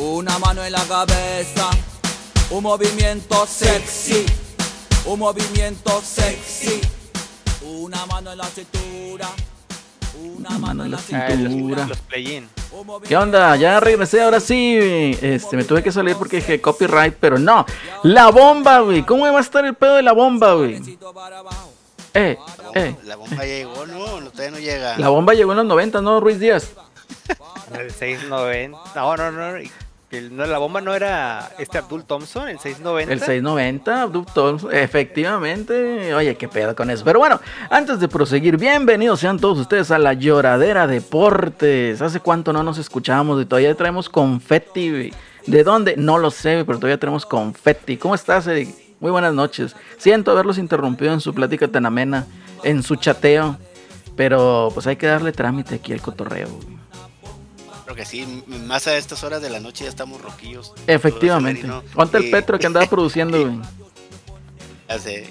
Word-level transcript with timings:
Una 0.00 0.38
mano 0.38 0.64
en 0.64 0.72
la 0.72 0.82
cabeza, 0.84 1.68
un 2.48 2.62
movimiento 2.62 3.46
sexy, 3.46 4.24
un 5.04 5.18
movimiento 5.18 6.00
sexy, 6.02 6.80
una 7.66 8.06
mano 8.06 8.32
en 8.32 8.38
la 8.38 8.46
cintura. 8.46 9.28
Una 10.22 10.58
mano 10.58 10.86
en 10.86 10.90
la 10.92 10.96
cintura. 10.96 11.86
¿Qué 13.06 13.14
onda? 13.14 13.56
Ya 13.56 13.78
regresé, 13.78 14.22
ahora 14.22 14.40
sí. 14.40 14.78
Este, 15.20 15.54
me 15.54 15.64
tuve 15.64 15.82
que 15.82 15.92
salir 15.92 16.16
porque 16.16 16.36
dije 16.36 16.62
copyright, 16.62 17.14
pero 17.20 17.38
no. 17.38 17.66
La 18.02 18.30
bomba, 18.30 18.80
güey. 18.80 19.02
¿Cómo 19.02 19.30
va 19.30 19.36
a 19.36 19.42
estar 19.42 19.66
el 19.66 19.74
pedo 19.74 19.96
de 19.96 20.02
la 20.02 20.12
bomba, 20.12 20.54
güey? 20.54 20.80
Eh, 22.14 22.38
eh. 22.74 22.96
La 23.04 23.16
bomba 23.16 23.44
llegó, 23.44 23.86
no, 23.86 24.30
todavía 24.30 24.50
no 24.50 24.58
llega. 24.58 24.96
La 24.96 25.10
bomba 25.10 25.34
llegó 25.34 25.52
en 25.52 25.58
los 25.58 25.66
90, 25.66 26.00
¿no, 26.00 26.20
Ruiz 26.20 26.38
Díaz? 26.38 26.70
El 27.78 27.90
690. 27.90 28.78
No, 28.94 29.16
no, 29.16 29.30
no 29.30 29.58
la 30.10 30.58
bomba 30.58 30.80
no 30.80 30.94
era 30.94 31.52
este 31.58 31.78
Abdul 31.78 32.04
Thompson, 32.04 32.48
el 32.48 32.58
690. 32.58 33.12
El 33.12 33.18
690, 33.20 34.02
Abdul 34.02 34.26
Thompson, 34.26 34.74
efectivamente. 34.74 36.12
Oye, 36.14 36.34
qué 36.36 36.48
pedo 36.48 36.74
con 36.74 36.90
eso. 36.90 37.04
Pero 37.04 37.20
bueno, 37.20 37.40
antes 37.70 38.00
de 38.00 38.08
proseguir, 38.08 38.56
bienvenidos 38.56 39.20
sean 39.20 39.38
todos 39.38 39.58
ustedes 39.58 39.90
a 39.92 39.98
la 39.98 40.14
Lloradera 40.14 40.88
Deportes. 40.88 42.02
¿Hace 42.02 42.18
cuánto 42.18 42.52
no 42.52 42.64
nos 42.64 42.78
escuchamos 42.78 43.40
y 43.40 43.44
todavía 43.46 43.74
traemos 43.76 44.08
confetti? 44.08 45.12
¿De 45.46 45.64
dónde? 45.64 45.94
No 45.96 46.18
lo 46.18 46.32
sé, 46.32 46.64
pero 46.66 46.78
todavía 46.78 46.98
tenemos 46.98 47.24
confetti. 47.24 47.96
¿Cómo 47.96 48.16
estás, 48.16 48.48
Eric? 48.48 48.74
Muy 48.98 49.12
buenas 49.12 49.32
noches. 49.32 49.76
Siento 49.96 50.32
haberlos 50.32 50.58
interrumpido 50.58 51.12
en 51.12 51.20
su 51.20 51.32
plática 51.32 51.68
tan 51.68 51.86
amena, 51.86 52.26
en 52.64 52.82
su 52.82 52.96
chateo. 52.96 53.58
Pero 54.16 54.70
pues 54.74 54.88
hay 54.88 54.96
que 54.96 55.06
darle 55.06 55.30
trámite 55.30 55.76
aquí 55.76 55.92
al 55.92 56.02
cotorreo 56.02 56.48
que 57.94 58.04
sí, 58.04 58.44
más 58.46 58.86
a 58.86 58.96
estas 58.96 59.24
horas 59.24 59.42
de 59.42 59.50
la 59.50 59.60
noche 59.60 59.84
ya 59.84 59.90
estamos 59.90 60.20
roquillos. 60.20 60.72
Efectivamente. 60.86 61.68
¿Cuánto 61.94 62.18
el 62.18 62.30
Petro 62.30 62.58
que 62.58 62.66
andaba 62.66 62.86
produciendo, 62.90 63.40
güey? 63.40 63.58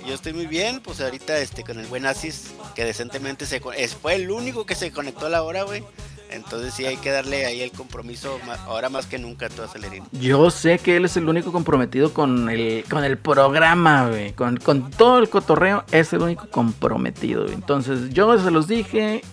Yo 0.07 0.13
estoy 0.13 0.31
muy 0.31 0.47
bien, 0.47 0.79
pues 0.79 1.01
ahorita 1.01 1.37
este 1.37 1.65
con 1.65 1.79
el 1.79 1.85
buen 1.87 2.05
Asis, 2.05 2.51
que 2.75 2.85
decentemente 2.85 3.45
se 3.45 3.59
fue 3.59 4.15
el 4.15 4.31
único 4.31 4.65
que 4.65 4.73
se 4.73 4.89
conectó 4.91 5.25
a 5.25 5.29
la 5.29 5.43
hora, 5.43 5.63
güey. 5.63 5.83
Entonces 6.29 6.73
sí 6.73 6.85
hay 6.85 6.95
que 6.97 7.09
darle 7.11 7.45
ahí 7.45 7.61
el 7.61 7.71
compromiso 7.71 8.39
ahora 8.67 8.89
más 8.89 9.07
que 9.07 9.17
nunca 9.17 9.49
todo 9.49 9.65
Acelerino. 9.65 10.05
Yo 10.11 10.49
sé 10.51 10.77
que 10.77 10.95
él 10.95 11.05
es 11.05 11.17
el 11.17 11.27
único 11.27 11.51
comprometido 11.51 12.13
con 12.13 12.49
el, 12.49 12.85
con 12.89 13.03
el 13.03 13.17
programa, 13.17 14.07
güey. 14.07 14.31
Con, 14.33 14.57
con 14.57 14.91
todo 14.91 15.17
el 15.19 15.27
cotorreo 15.29 15.83
es 15.91 16.13
el 16.13 16.21
único 16.21 16.47
comprometido. 16.49 17.47
Entonces 17.47 18.11
yo 18.11 18.37
se 18.41 18.51
los 18.51 18.67
dije 18.67 19.23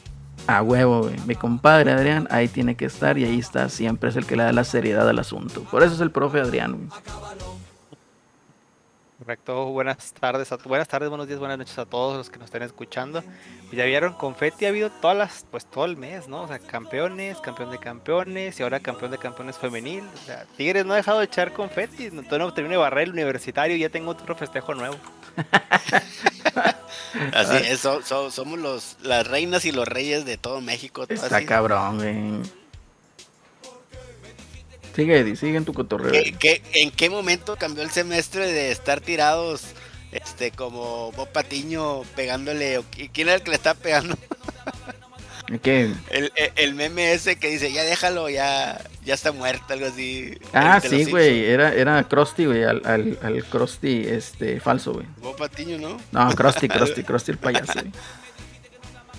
a 0.47 0.63
huevo. 0.63 1.11
Mi 1.27 1.35
compadre 1.35 1.93
Adrián 1.93 2.29
ahí 2.31 2.49
tiene 2.49 2.77
que 2.77 2.87
estar 2.87 3.19
y 3.19 3.25
ahí 3.25 3.39
está. 3.39 3.69
Siempre 3.69 4.11
es 4.11 4.17
el 4.17 4.27
que 4.27 4.37
le 4.37 4.45
da 4.45 4.53
la 4.53 4.65
seriedad 4.65 5.09
al 5.09 5.19
asunto. 5.19 5.63
Por 5.65 5.83
eso 5.83 5.95
es 5.95 6.01
el 6.01 6.11
profe 6.11 6.41
Adrián, 6.41 6.89
Correcto, 9.19 9.65
buenas 9.71 10.13
tardes, 10.13 10.53
a, 10.53 10.57
buenas 10.59 10.87
tardes, 10.87 11.09
buenos 11.09 11.27
días, 11.27 11.41
buenas 11.41 11.57
noches 11.57 11.77
a 11.79 11.87
todos 11.87 12.19
los 12.19 12.29
que 12.29 12.39
nos 12.39 12.45
estén 12.45 12.63
escuchando. 12.63 13.25
Ya 13.73 13.87
vieron, 13.87 14.13
Confetti 14.13 14.67
ha 14.67 14.69
habido 14.69 14.91
todas 14.91 15.17
las, 15.17 15.47
pues 15.51 15.65
todo 15.65 15.87
el 15.87 15.97
mes, 15.97 16.29
¿no? 16.29 16.43
O 16.43 16.47
sea, 16.47 16.59
campeones, 16.59 17.39
campeón 17.41 17.71
de 17.71 17.79
campeones 17.79 18.61
y 18.61 18.63
ahora 18.63 18.79
campeón 18.79 19.11
de 19.11 19.19
campeones 19.19 19.57
femenil. 19.57 20.05
O 20.15 20.27
sea, 20.27 20.45
Tigres 20.57 20.85
no 20.85 20.93
ha 20.93 20.97
dejado 20.97 21.21
de 21.21 21.25
echar 21.25 21.53
confetti, 21.55 22.11
no, 22.11 22.23
no 22.23 22.53
terminé 22.53 22.75
de 22.75 22.81
barrer 22.81 23.05
el 23.05 23.15
universitario 23.15 23.75
y 23.75 23.81
ya 23.81 23.89
tengo 23.89 24.11
otro 24.11 24.37
festejo 24.37 24.75
nuevo. 24.75 24.97
Así 27.33 27.57
es, 27.69 27.81
somos 27.81 28.59
los, 28.59 28.97
las 29.03 29.27
reinas 29.27 29.65
y 29.65 29.73
los 29.73 29.89
reyes 29.89 30.25
de 30.25 30.37
todo 30.37 30.61
México. 30.61 31.07
Está 31.09 31.45
cabrón, 31.45 31.97
güey. 31.97 32.43
Sigue, 34.95 35.19
Eddie, 35.19 35.37
sigue 35.37 35.57
en 35.59 35.65
tu 35.65 35.75
cotorreo. 35.75 36.13
en 36.15 36.91
qué 36.91 37.11
momento 37.11 37.57
cambió 37.57 37.83
el 37.83 37.91
semestre 37.91 38.51
de 38.51 38.71
estar 38.71 39.01
tirados 39.01 39.75
este 40.13 40.51
como 40.51 41.13
Bob 41.13 41.29
Patiño 41.29 42.03
pegándole? 42.15 42.83
¿Quién 43.13 43.29
era 43.29 43.35
el 43.37 43.43
que 43.43 43.51
le 43.51 43.57
estaba 43.57 43.79
pegando? 43.79 44.17
¿Qué? 45.63 45.93
El, 46.11 46.33
el, 46.57 46.75
meme 46.75 47.13
ese 47.13 47.37
que 47.37 47.49
dice, 47.49 47.73
ya 47.73 47.85
déjalo, 47.85 48.29
ya, 48.29 48.83
ya 49.07 49.15
está 49.15 49.31
muerto, 49.31 49.73
algo 49.73 49.87
así. 49.87 50.37
Ah, 50.53 50.81
sí, 50.81 51.05
güey, 51.05 51.45
era, 51.45 51.73
era 51.73 52.03
Krusty, 52.03 52.45
güey, 52.47 52.65
al, 52.65 52.83
al, 52.85 53.17
al 53.23 53.45
Krusty 53.45 54.05
este, 54.05 54.59
falso, 54.59 54.95
güey. 54.95 55.07
Bob 55.19 55.37
Patiño, 55.37 55.79
¿no? 55.79 55.97
No, 56.11 56.35
Krusty, 56.35 56.69
Krusty, 56.69 57.03
Krusty 57.05 57.31
el 57.31 57.39
payaso, 57.39 57.73
güey. 57.75 57.93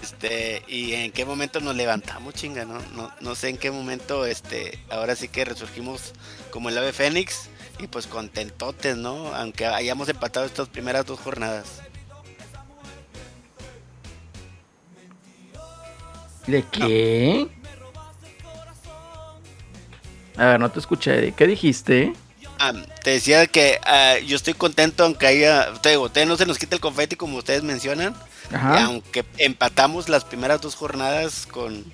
Este, 0.04 0.62
y 0.68 0.94
en 0.94 1.12
qué 1.12 1.26
momento 1.26 1.62
nos 1.62 1.74
levantamos, 1.76 2.34
chinga, 2.34 2.66
¿no? 2.66 2.80
No, 2.96 3.12
no 3.22 3.34
sé 3.34 3.48
en 3.48 3.58
qué 3.58 3.72
momento, 3.72 4.26
este, 4.26 4.78
ahora 4.90 5.16
sí 5.16 5.30
que 5.30 5.46
resurgimos 5.46 6.14
como 6.52 6.68
el 6.68 6.78
ave 6.78 6.92
fénix 6.92 7.50
y 7.80 7.88
pues 7.88 8.08
contentotes, 8.08 8.98
¿no? 8.98 9.34
Aunque 9.36 9.68
hayamos 9.68 10.10
empatado 10.10 10.46
estas 10.46 10.68
primeras 10.68 11.06
dos 11.06 11.20
jornadas. 11.22 11.82
¿De 16.46 16.64
qué? 16.72 17.48
A 20.38 20.46
ver, 20.46 20.60
no 20.60 20.70
te 20.70 20.80
escuché. 20.80 21.34
¿Qué 21.34 21.48
dijiste? 21.48 22.14
Ah, 22.60 22.74
te 23.04 23.12
decía 23.12 23.46
que 23.48 23.80
ah, 23.86 24.16
yo 24.26 24.36
estoy 24.36 24.54
contento 24.54 25.04
aunque 25.04 25.28
haya, 25.28 25.74
te 25.82 25.90
digo, 25.90 26.10
no 26.26 26.38
se 26.38 26.46
nos 26.46 26.58
quita 26.58 26.76
el 26.76 26.82
confeti 26.82 27.16
como 27.16 27.38
ustedes 27.38 27.64
mencionan. 27.64 28.16
aunque 28.52 29.26
empatamos 29.38 30.10
las 30.10 30.24
primeras 30.24 30.62
dos 30.62 30.76
jornadas 30.76 31.46
con 31.46 31.86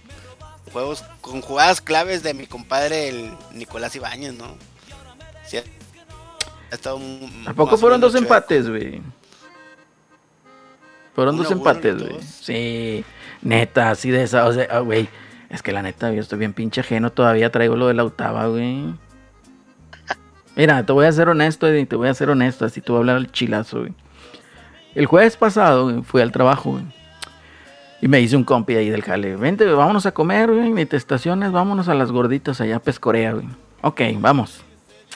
juegos, 0.72 1.04
con 1.22 1.42
jugadas 1.42 1.82
claves 1.82 2.24
de 2.24 2.34
mi 2.34 2.48
compadre 2.48 3.10
el 3.10 3.32
Nicolás 3.54 3.96
Ibáñez, 3.96 4.34
¿no? 4.34 4.58
Sí, 5.46 5.58
ha 5.58 6.76
estado 6.76 7.00
¿A 7.46 7.54
poco 7.54 7.78
fueron 7.78 8.02
dos 8.02 8.16
empates, 8.16 8.70
güey? 8.70 9.02
Fueron 11.14 11.38
dos 11.38 11.52
empates, 11.52 12.02
güey. 12.02 12.22
Sí. 12.24 13.06
Neta, 13.42 13.92
así 13.92 14.10
de 14.10 14.24
esa, 14.24 14.46
o 14.48 14.54
sea, 14.54 14.68
ah, 14.72 14.80
güey, 14.80 15.10
es 15.54 15.62
que 15.62 15.72
la 15.72 15.84
neta, 15.84 16.12
yo 16.12 16.20
estoy 16.20 16.40
bien 16.40 16.52
pinche 16.52 16.82
ajeno, 16.82 17.12
todavía 17.12 17.52
traigo 17.52 17.76
lo 17.76 17.88
de 17.88 17.94
la 17.94 18.04
octava, 18.04 18.48
güey. 18.48 18.94
Mira, 20.56 20.84
te 20.84 20.92
voy 20.92 21.06
a 21.06 21.12
ser 21.12 21.30
honesto, 21.30 21.68
Eddie, 21.68 21.86
te 21.86 21.96
voy 21.96 22.08
a 22.08 22.14
ser 22.16 22.32
honesto, 22.32 22.66
así 22.66 22.82
te 22.82 22.92
voy 22.92 22.98
a 22.98 23.00
hablar 23.02 23.16
al 23.18 23.32
chilazo, 23.32 23.82
güey. 23.82 23.94
El 24.96 25.06
jueves 25.06 25.38
pasado, 25.38 25.84
güey, 25.84 26.02
fui 26.02 26.22
al 26.22 26.32
trabajo, 26.32 26.72
güey. 26.72 26.84
Y 28.02 28.08
me 28.08 28.20
hice 28.20 28.36
un 28.36 28.44
compi 28.44 28.76
ahí 28.76 28.90
del 28.90 29.04
jale. 29.04 29.36
Vente, 29.36 29.66
vámonos 29.66 30.08
a 30.08 30.12
comer, 30.12 30.52
güey, 30.52 30.72
ni 30.72 30.86
te 30.86 30.98
estaciones, 30.98 31.52
vámonos 31.52 31.88
a 31.88 31.94
las 31.94 32.12
gorditas 32.12 32.60
allá 32.60 32.78
a 32.78 32.80
Pescorea, 32.80 33.34
güey. 33.34 33.48
Ok, 33.82 34.02
vamos. 34.20 34.62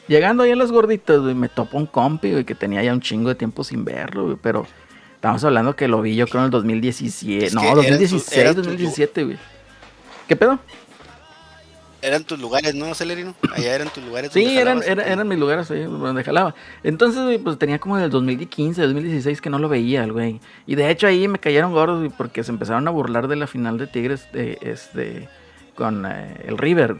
Llegando 0.07 0.43
ahí 0.43 0.51
a 0.51 0.55
las 0.55 0.71
gorditas, 0.71 1.19
güey, 1.19 1.33
me 1.33 1.49
topo 1.49 1.77
un 1.77 1.87
compi, 1.87 2.31
güey, 2.31 2.45
que 2.45 2.53
tenía 2.55 2.83
ya 2.83 2.93
un 2.93 3.01
chingo 3.01 3.29
de 3.29 3.35
tiempo 3.35 3.63
sin 3.63 3.83
verlo, 3.83 4.25
güey, 4.25 4.37
pero 4.41 4.67
Estamos 5.17 5.43
hablando 5.43 5.75
que 5.75 5.87
lo 5.87 5.99
vi 6.03 6.15
yo 6.15 6.27
creo 6.27 6.41
en 6.41 6.45
el 6.45 6.51
2017. 6.51 7.55
no, 7.55 7.75
2016, 7.75 8.55
2017, 8.55 9.23
güey. 9.23 9.37
¿Qué 10.27 10.35
pedo? 10.35 10.59
Eran 12.01 12.23
tus 12.23 12.39
lugares, 12.39 12.75
¿no, 12.75 12.93
Celerino? 12.93 13.33
Allá 13.51 13.73
eran 13.73 13.89
tus 13.89 14.03
lugares. 14.03 14.31
Sí, 14.31 14.57
eran, 14.57 14.83
eran, 14.83 15.27
mis 15.27 15.39
lugares 15.39 15.69
ahí 15.71 15.83
donde 15.83 16.23
jalaba. 16.23 16.53
Entonces, 16.83 17.39
pues 17.43 17.57
tenía 17.57 17.79
como 17.79 17.97
del 17.97 18.11
2015, 18.11 18.81
2016 18.81 19.41
que 19.41 19.49
no 19.49 19.57
lo 19.57 19.67
veía, 19.67 20.05
güey. 20.05 20.39
Y 20.67 20.75
de 20.75 20.91
hecho 20.91 21.07
ahí 21.07 21.27
me 21.27 21.39
cayeron 21.39 21.71
gordos, 21.71 22.13
porque 22.15 22.43
se 22.43 22.51
empezaron 22.51 22.87
a 22.87 22.91
burlar 22.91 23.27
de 23.27 23.35
la 23.35 23.47
final 23.47 23.79
de 23.79 23.87
Tigres 23.87 24.31
de, 24.31 24.59
este, 24.61 25.27
con 25.75 26.05
eh, 26.05 26.43
el 26.45 26.57
River. 26.57 26.97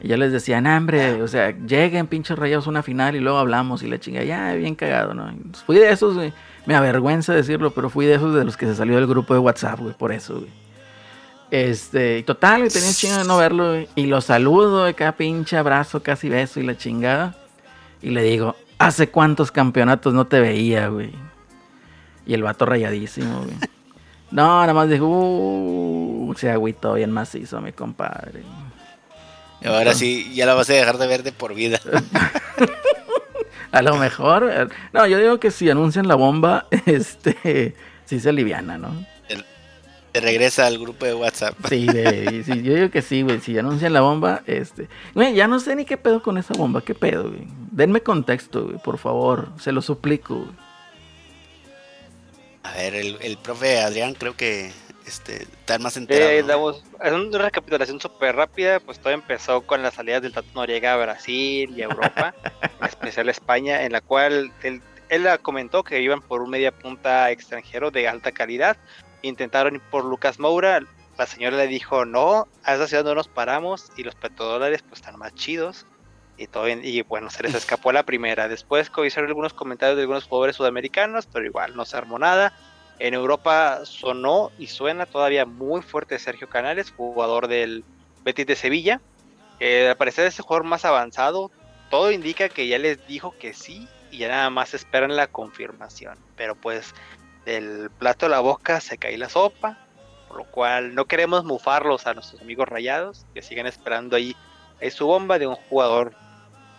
Y 0.00 0.08
ya 0.08 0.16
les 0.16 0.32
decían, 0.32 0.66
hambre, 0.66 1.22
o 1.22 1.28
sea, 1.28 1.52
lleguen 1.52 2.08
pinches 2.08 2.36
rayados 2.36 2.66
una 2.66 2.82
final 2.82 3.14
y 3.14 3.20
luego 3.20 3.38
hablamos 3.38 3.82
y 3.84 3.88
la 3.88 4.00
chinga, 4.00 4.24
ya, 4.24 4.52
bien 4.54 4.74
cagado, 4.74 5.14
¿no? 5.14 5.32
fui 5.66 5.76
de 5.76 5.90
esos, 5.90 6.14
güey 6.14 6.32
me 6.66 6.74
avergüenza 6.74 7.34
decirlo, 7.34 7.72
pero 7.72 7.90
fui 7.90 8.06
de 8.06 8.14
esos 8.14 8.34
de 8.34 8.44
los 8.44 8.56
que 8.56 8.66
se 8.66 8.74
salió 8.74 8.96
del 8.96 9.06
grupo 9.06 9.34
de 9.34 9.40
WhatsApp, 9.40 9.80
güey, 9.80 9.94
por 9.94 10.12
eso, 10.12 10.40
güey. 10.40 10.63
Este, 11.54 12.24
total, 12.24 12.62
güey, 12.62 12.70
tenía 12.72 12.92
chingo 12.92 13.16
de 13.16 13.22
no 13.22 13.36
verlo. 13.36 13.86
Y 13.94 14.06
lo 14.06 14.20
saludo, 14.20 14.86
de 14.86 14.94
cada 14.94 15.12
pinche 15.12 15.56
abrazo, 15.56 16.02
casi 16.02 16.28
beso 16.28 16.58
y 16.58 16.64
la 16.64 16.76
chingada. 16.76 17.36
Y 18.02 18.10
le 18.10 18.24
digo, 18.24 18.56
¿hace 18.76 19.08
cuántos 19.08 19.52
campeonatos 19.52 20.12
no 20.14 20.26
te 20.26 20.40
veía, 20.40 20.88
güey? 20.88 21.12
Y 22.26 22.34
el 22.34 22.42
vato 22.42 22.66
rayadísimo, 22.66 23.42
güey. 23.42 23.54
No, 24.32 24.62
nada 24.62 24.74
más 24.74 24.88
dijo, 24.88 25.06
uh, 25.06 26.34
se 26.36 26.50
agüitó 26.50 26.94
bien 26.94 27.12
macizo, 27.12 27.60
mi 27.60 27.70
compadre. 27.70 28.42
Y 29.60 29.68
ahora 29.68 29.94
sí, 29.94 30.34
ya 30.34 30.46
la 30.46 30.54
vas 30.54 30.68
a 30.70 30.72
dejar 30.72 30.98
de 30.98 31.06
ver 31.06 31.22
de 31.22 31.30
por 31.30 31.54
vida. 31.54 31.78
a 33.70 33.82
lo 33.82 33.94
mejor. 33.94 34.68
No, 34.92 35.06
yo 35.06 35.18
digo 35.18 35.38
que 35.38 35.52
si 35.52 35.70
anuncian 35.70 36.08
la 36.08 36.16
bomba, 36.16 36.66
este, 36.86 37.76
sí 38.06 38.18
se 38.18 38.30
aliviana, 38.30 38.76
¿no? 38.76 39.13
Te 40.14 40.20
regresa 40.20 40.66
al 40.68 40.78
grupo 40.78 41.04
de 41.04 41.12
WhatsApp. 41.12 41.56
Sí, 41.68 41.88
sí, 42.44 42.62
yo 42.62 42.74
digo 42.74 42.88
que 42.88 43.02
sí, 43.02 43.22
güey. 43.22 43.40
Si 43.40 43.58
anuncian 43.58 43.92
la 43.92 44.00
bomba, 44.00 44.42
este. 44.46 44.88
Güey, 45.12 45.34
ya 45.34 45.48
no 45.48 45.58
sé 45.58 45.74
ni 45.74 45.84
qué 45.84 45.96
pedo 45.96 46.22
con 46.22 46.38
esa 46.38 46.54
bomba. 46.54 46.82
¿Qué 46.82 46.94
pedo, 46.94 47.30
güey? 47.30 47.48
Denme 47.72 48.00
contexto, 48.00 48.66
güey, 48.66 48.78
por 48.78 48.98
favor. 48.98 49.48
Se 49.58 49.72
lo 49.72 49.82
suplico, 49.82 50.36
güey. 50.36 50.52
A 52.62 52.74
ver, 52.74 52.94
el, 52.94 53.18
el 53.22 53.36
profe 53.38 53.80
Adrián 53.80 54.14
creo 54.14 54.36
que 54.36 54.70
este, 55.04 55.42
estar 55.42 55.80
más 55.80 55.96
enterado. 55.96 56.80
es 57.02 57.12
una 57.12 57.38
recapitulación 57.38 58.00
súper 58.00 58.36
rápida, 58.36 58.78
pues 58.78 59.00
todo 59.00 59.12
empezó 59.12 59.62
con 59.62 59.82
las 59.82 59.94
salidas 59.94 60.22
del 60.22 60.32
Tato 60.32 60.46
Noriega 60.54 60.94
a 60.94 60.96
Brasil 60.96 61.74
y 61.76 61.82
a 61.82 61.86
Europa, 61.86 62.36
en 62.80 62.86
especial 62.86 63.26
a 63.26 63.32
España, 63.32 63.82
en 63.82 63.90
la 63.90 64.00
cual 64.00 64.52
él, 64.62 64.80
él 65.08 65.26
comentó 65.42 65.82
que 65.82 66.00
iban 66.00 66.22
por 66.22 66.40
un 66.40 66.50
media 66.50 66.70
punta 66.70 67.32
extranjero 67.32 67.90
de 67.90 68.06
alta 68.06 68.30
calidad, 68.30 68.76
intentaron 69.28 69.76
ir 69.76 69.80
por 69.90 70.04
Lucas 70.04 70.38
Moura, 70.38 70.80
la 71.16 71.26
señora 71.26 71.56
le 71.56 71.66
dijo 71.68 72.04
no, 72.04 72.48
a 72.64 72.74
esa 72.74 72.86
ciudad 72.86 73.04
no 73.04 73.14
nos 73.14 73.28
paramos 73.28 73.90
y 73.96 74.02
los 74.02 74.14
petrodólares 74.14 74.82
pues 74.82 75.00
están 75.00 75.18
más 75.18 75.34
chidos. 75.34 75.86
Y, 76.36 76.48
todo 76.48 76.68
y 76.68 77.02
bueno, 77.02 77.30
se 77.30 77.44
les 77.44 77.54
escapó 77.54 77.92
la 77.92 78.02
primera. 78.02 78.48
Después 78.48 78.90
hicieron 79.04 79.28
algunos 79.28 79.54
comentarios 79.54 79.96
de 79.96 80.02
algunos 80.02 80.24
jugadores 80.24 80.56
sudamericanos, 80.56 81.26
pero 81.26 81.46
igual 81.46 81.76
no 81.76 81.84
se 81.84 81.96
armó 81.96 82.18
nada. 82.18 82.52
En 82.98 83.14
Europa 83.14 83.80
sonó 83.84 84.50
y 84.58 84.66
suena 84.66 85.06
todavía 85.06 85.46
muy 85.46 85.82
fuerte 85.82 86.18
Sergio 86.18 86.48
Canales, 86.48 86.92
jugador 86.96 87.46
del 87.46 87.84
Betis 88.24 88.46
de 88.46 88.56
Sevilla. 88.56 89.00
Eh, 89.60 89.88
al 89.88 89.96
parecer 89.96 90.26
es 90.26 90.38
el 90.38 90.44
jugador 90.44 90.64
más 90.64 90.84
avanzado. 90.84 91.52
Todo 91.88 92.10
indica 92.10 92.48
que 92.48 92.66
ya 92.66 92.78
les 92.78 93.06
dijo 93.06 93.36
que 93.38 93.54
sí 93.54 93.88
y 94.10 94.18
ya 94.18 94.28
nada 94.28 94.50
más 94.50 94.74
esperan 94.74 95.14
la 95.14 95.28
confirmación. 95.28 96.18
Pero 96.36 96.56
pues 96.56 96.94
del 97.44 97.90
plato 97.90 98.26
a 98.26 98.28
la 98.28 98.40
boca 98.40 98.80
se 98.80 98.98
cae 98.98 99.18
la 99.18 99.28
sopa, 99.28 99.78
por 100.28 100.38
lo 100.38 100.44
cual 100.44 100.94
no 100.94 101.04
queremos 101.04 101.44
mufarlos 101.44 102.06
a 102.06 102.14
nuestros 102.14 102.40
amigos 102.42 102.68
rayados, 102.68 103.26
que 103.34 103.42
sigan 103.42 103.66
esperando 103.66 104.16
ahí 104.16 104.36
es 104.80 104.94
su 104.94 105.06
bomba 105.06 105.38
de 105.38 105.46
un 105.46 105.54
jugador 105.54 106.14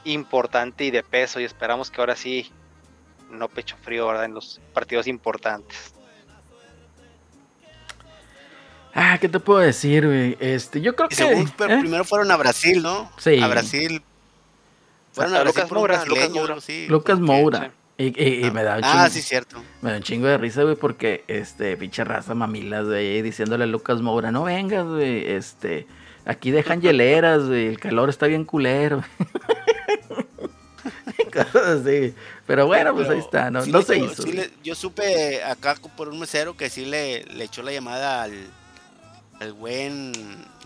importante 0.04 0.86
y 0.86 0.92
de 0.92 1.04
peso 1.04 1.40
y 1.40 1.44
esperamos 1.44 1.90
que 1.90 2.02
ahora 2.02 2.16
sí 2.16 2.52
no 3.32 3.48
pecho 3.48 3.76
frío 3.82 4.08
¿verdad? 4.08 4.26
en 4.26 4.34
los 4.34 4.62
partidos 4.74 5.08
importantes. 5.08 5.94
Ah, 8.94 9.18
¿qué 9.20 9.28
te 9.28 9.40
puedo 9.40 9.60
decir, 9.60 10.06
güey? 10.06 10.38
Este, 10.40 10.80
yo 10.80 10.96
creo 10.96 11.10
que. 11.10 11.22
¿eh? 11.22 11.46
primero 11.58 12.06
fueron 12.06 12.32
a 12.32 12.38
Brasil, 12.38 12.82
¿no? 12.82 13.12
Sí. 13.18 13.42
A 13.42 13.48
Brasil. 13.48 14.02
Fueron 15.12 15.36
a, 15.36 15.44
Lucas 15.44 15.70
Moura, 15.70 16.06
Lucas 16.06 16.30
Moura. 16.30 16.62
Sí, 16.62 16.88
Lucas 16.88 17.20
Moura. 17.20 17.72
Y, 17.98 18.50
me 18.52 18.64
da 18.64 18.78
un 18.78 18.84
ah, 18.84 18.92
chingo. 18.92 19.04
Ah, 19.04 19.10
sí, 19.10 19.22
cierto. 19.22 19.64
Me 19.82 19.92
da 19.92 19.98
un 19.98 20.04
chingo 20.04 20.28
de 20.28 20.38
risa, 20.38 20.64
güey, 20.64 20.76
porque, 20.76 21.24
este, 21.28 21.78
pinche 21.78 22.04
raza 22.04 22.36
mamilas, 22.36 22.86
güey, 22.86 23.22
diciéndole 23.22 23.64
a 23.64 23.68
Lucas 23.68 24.02
Moura, 24.02 24.32
no 24.32 24.44
vengas, 24.44 24.86
güey, 24.86 25.32
este, 25.32 25.88
aquí 26.26 26.52
dejan 26.52 26.82
hieleras, 26.82 27.46
güey, 27.46 27.68
el 27.68 27.80
calor 27.80 28.10
está 28.10 28.28
bien 28.28 28.44
culero. 28.44 29.02
Cosas 31.34 31.82
así. 31.82 32.14
Pero 32.46 32.68
bueno, 32.68 32.94
pues 32.94 33.10
ahí 33.10 33.20
está, 33.20 33.50
no, 33.50 33.66
no 33.66 33.82
se 33.82 33.98
hizo. 33.98 34.24
yo 34.64 34.76
supe 34.76 35.44
acá 35.44 35.76
por 35.96 36.10
un 36.10 36.20
mesero 36.20 36.56
que 36.56 36.70
sí 36.70 36.86
le, 36.86 37.24
le 37.26 37.46
echó 37.46 37.64
la 37.64 37.72
llamada 37.72 38.24
al, 38.24 38.34
el 39.40 39.54
buen. 39.54 40.12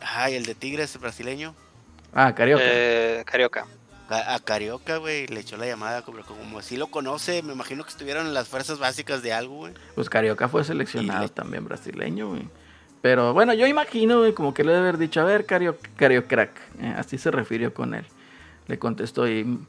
Ay, 0.01 0.35
el 0.35 0.45
de 0.45 0.55
Tigres 0.55 0.99
brasileño. 0.99 1.55
Ah, 2.13 2.33
Carioca. 2.33 2.63
Eh, 2.65 3.23
Carioca. 3.25 3.67
A, 4.09 4.39
Carioca, 4.39 4.97
güey, 4.97 5.27
le 5.27 5.41
echó 5.41 5.55
la 5.55 5.67
llamada, 5.67 6.01
como, 6.01 6.21
como 6.23 6.61
si 6.61 6.77
lo 6.77 6.87
conoce, 6.87 7.43
me 7.43 7.53
imagino 7.53 7.83
que 7.83 7.91
estuvieron 7.91 8.25
en 8.25 8.33
las 8.33 8.47
fuerzas 8.47 8.79
básicas 8.79 9.21
de 9.21 9.33
algo, 9.33 9.57
güey. 9.57 9.73
Pues 9.93 10.09
Carioca 10.09 10.47
fue 10.47 10.63
seleccionado 10.63 11.29
también 11.29 11.65
brasileño, 11.65 12.29
güey. 12.29 12.47
Pero 13.01 13.33
bueno, 13.33 13.53
yo 13.53 13.67
imagino, 13.67 14.19
güey, 14.19 14.33
como 14.33 14.53
que 14.53 14.63
le 14.63 14.71
debe 14.71 14.87
haber 14.87 14.97
dicho, 14.97 15.21
a 15.21 15.23
ver, 15.23 15.45
Cario, 15.45 15.77
Crack, 16.27 16.51
eh, 16.81 16.93
así 16.97 17.17
se 17.17 17.31
refirió 17.31 17.73
con 17.73 17.93
él. 17.93 18.05
Le 18.67 18.77
contestó 18.77 19.27
y 19.27 19.59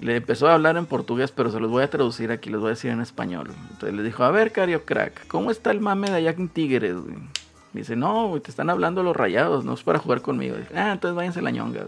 le 0.00 0.16
empezó 0.16 0.48
a 0.48 0.54
hablar 0.54 0.76
en 0.76 0.86
portugués, 0.86 1.32
pero 1.32 1.50
se 1.50 1.60
los 1.60 1.70
voy 1.70 1.82
a 1.82 1.90
traducir 1.90 2.30
aquí, 2.30 2.50
les 2.50 2.60
voy 2.60 2.68
a 2.68 2.70
decir 2.70 2.90
en 2.90 3.00
español. 3.00 3.52
Entonces 3.70 3.94
le 3.94 4.02
dijo, 4.02 4.24
a 4.24 4.30
ver, 4.30 4.52
Cario 4.52 4.84
Crack, 4.84 5.26
¿cómo 5.28 5.50
está 5.50 5.70
el 5.70 5.80
mame 5.80 6.10
de 6.10 6.16
allá 6.16 6.30
en 6.30 6.48
Tigres, 6.48 6.96
güey? 6.96 7.16
dice, 7.72 7.96
no, 7.96 8.40
te 8.40 8.50
están 8.50 8.70
hablando 8.70 9.02
los 9.02 9.16
rayados, 9.16 9.64
no 9.64 9.74
es 9.74 9.82
para 9.82 9.98
jugar 9.98 10.22
conmigo. 10.22 10.56
ah, 10.76 10.92
entonces 10.92 11.16
váyanse 11.16 11.42
la 11.42 11.50
ñonga, 11.50 11.84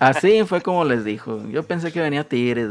Así 0.00 0.44
fue 0.44 0.60
como 0.60 0.84
les 0.84 1.04
dijo. 1.04 1.40
Yo 1.48 1.62
pensé 1.62 1.92
que 1.92 2.00
venía 2.00 2.28
Tigres, 2.28 2.70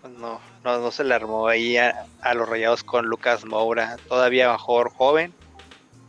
pues 0.00 0.14
No, 0.18 0.40
no, 0.64 0.78
no 0.78 0.90
se 0.90 1.04
le 1.04 1.14
armó 1.14 1.48
ahí 1.48 1.76
a, 1.76 2.06
los 2.34 2.48
rayados 2.48 2.84
con 2.84 3.06
Lucas 3.06 3.44
Moura. 3.44 3.96
Todavía 4.08 4.50
mejor 4.52 4.90
joven, 4.90 5.32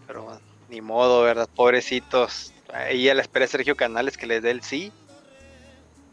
pero 0.08 0.40
ni 0.70 0.82
modo, 0.82 1.24
¿verdad? 1.24 1.50
Pobrecitos. 1.56 2.54
Ahí 2.74 3.08
a 3.10 3.14
la 3.14 3.22
espera 3.22 3.46
de 3.46 3.52
Sergio 3.52 3.76
Canales 3.76 4.18
que 4.18 4.28
les 4.28 4.42
dé 4.42 4.52
el 4.52 4.62
sí. 4.62 4.92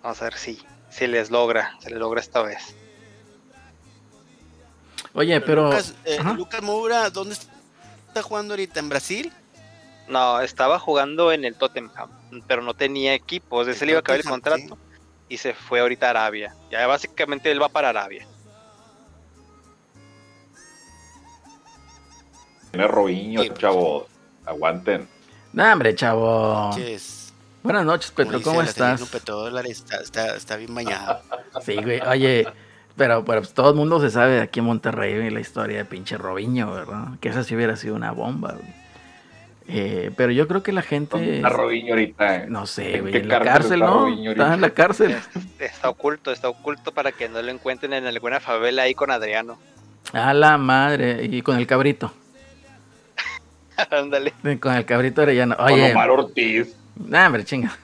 Vamos 0.02 0.20
a 0.20 0.25
ver 0.25 0.34
si, 0.34 0.62
si 0.90 1.06
les 1.06 1.31
logra, 1.31 1.76
se 1.81 1.90
les 1.90 1.99
logra 1.99 2.20
esta 2.20 2.43
vez. 2.43 2.75
Oye, 5.14 5.40
pero. 5.40 5.73
Eh, 6.05 6.19
Lucas, 6.34 6.62
Moura, 6.62 7.11
¿dónde 7.11 7.34
está 7.34 8.23
jugando 8.23 8.55
ahorita? 8.55 8.81
¿En 8.81 8.88
Brasil? 8.88 9.32
No, 10.08 10.40
estaba 10.40 10.78
jugando 10.78 11.32
en 11.32 11.44
el 11.44 11.54
Tottenham, 11.54 12.10
pero 12.46 12.62
no 12.62 12.75
tenía 12.75 13.14
equipo. 13.14 13.64
Desde 13.64 13.78
se 13.78 13.87
le 13.87 13.93
iba 13.93 13.99
a 13.99 14.00
acabar 14.00 14.20
el 14.20 14.26
contrato 14.26 14.78
y 15.28 15.38
se 15.38 15.54
fue 15.54 15.81
ahorita 15.81 16.08
a 16.08 16.10
Arabia. 16.10 16.54
Ya 16.70 16.87
básicamente 16.87 17.50
él 17.50 17.62
va 17.62 17.69
para 17.69 17.90
Arabia. 17.90 18.26
Tiene 22.70 22.88
Robinho, 22.88 23.44
chavo. 23.54 24.06
Aguanten. 24.44 25.08
No, 25.52 25.72
hombre, 25.72 25.94
chavo. 25.94 26.70
Buenas 27.62 27.84
noches, 27.84 28.10
Petro, 28.10 28.43
¿cómo 28.43 28.60
estás? 28.62 29.00
Está, 29.00 29.96
está, 29.98 30.34
está, 30.34 30.56
bien 30.56 30.75
bañado. 30.75 31.20
Sí, 31.64 31.76
güey. 31.76 32.00
Oye, 32.00 32.46
pero, 32.96 33.25
pues, 33.25 33.55
todo 33.55 33.70
el 33.70 33.76
mundo 33.76 34.00
se 34.00 34.10
sabe 34.10 34.40
aquí 34.40 34.60
en 34.60 34.66
Monterrey 34.66 35.31
la 35.31 35.40
historia 35.40 35.78
de 35.78 35.84
pinche 35.84 36.16
Robiño, 36.16 36.72
¿verdad? 36.72 37.19
Que 37.20 37.28
esa 37.28 37.44
sí 37.44 37.55
hubiera 37.55 37.76
sido 37.76 37.94
una 37.94 38.10
bomba, 38.12 38.52
güey. 38.52 38.81
Eh, 39.69 40.11
pero 40.17 40.32
yo 40.32 40.49
creo 40.49 40.62
que 40.62 40.73
la 40.73 40.82
gente. 40.82 41.37
Está 41.37 41.49
Robinho 41.49 41.93
ahorita. 41.93 42.47
No 42.47 42.67
sé, 42.67 43.00
güey. 43.00 43.17
En, 43.17 43.29
la 43.29 43.41
cárcel, 43.41 43.81
¿no? 43.81 44.09
Está 44.09 44.55
en 44.55 44.60
la 44.60 44.70
cárcel. 44.70 45.17
Está 45.58 45.89
oculto, 45.89 46.32
está 46.32 46.48
oculto 46.48 46.93
para 46.93 47.13
que 47.13 47.29
no 47.29 47.41
lo 47.41 47.51
encuentren 47.51 47.93
en 47.93 48.06
alguna 48.06 48.41
favela 48.41 48.82
ahí 48.82 48.94
con 48.94 49.10
Adriano. 49.10 49.58
A 50.13 50.34
la 50.34 50.58
madre. 50.58 51.25
Y 51.25 51.43
con 51.43 51.56
el 51.56 51.67
cabrito. 51.67 52.13
Ándale. 53.91 54.32
con 54.60 54.75
el 54.75 54.84
cabrito 54.84 55.22
Arellano. 55.22 55.56
Oye. 55.58 55.82
Con 55.82 55.91
Omar 55.93 56.10
Ortiz. 56.10 56.77
Nah, 56.96 57.27
hombre, 57.27 57.44
chinga. 57.44 57.77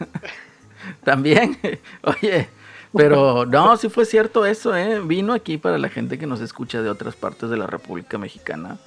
También. 1.04 1.58
Oye. 2.02 2.48
Pero 2.94 3.44
no, 3.44 3.76
sí 3.76 3.88
fue 3.88 4.04
cierto 4.04 4.46
eso, 4.46 4.74
¿eh? 4.74 5.00
Vino 5.00 5.32
aquí 5.32 5.58
para 5.58 5.78
la 5.78 5.88
gente 5.88 6.18
que 6.18 6.26
nos 6.26 6.40
escucha 6.40 6.82
de 6.82 6.88
otras 6.88 7.16
partes 7.16 7.50
de 7.50 7.56
la 7.56 7.66
República 7.66 8.18
Mexicana, 8.18 8.78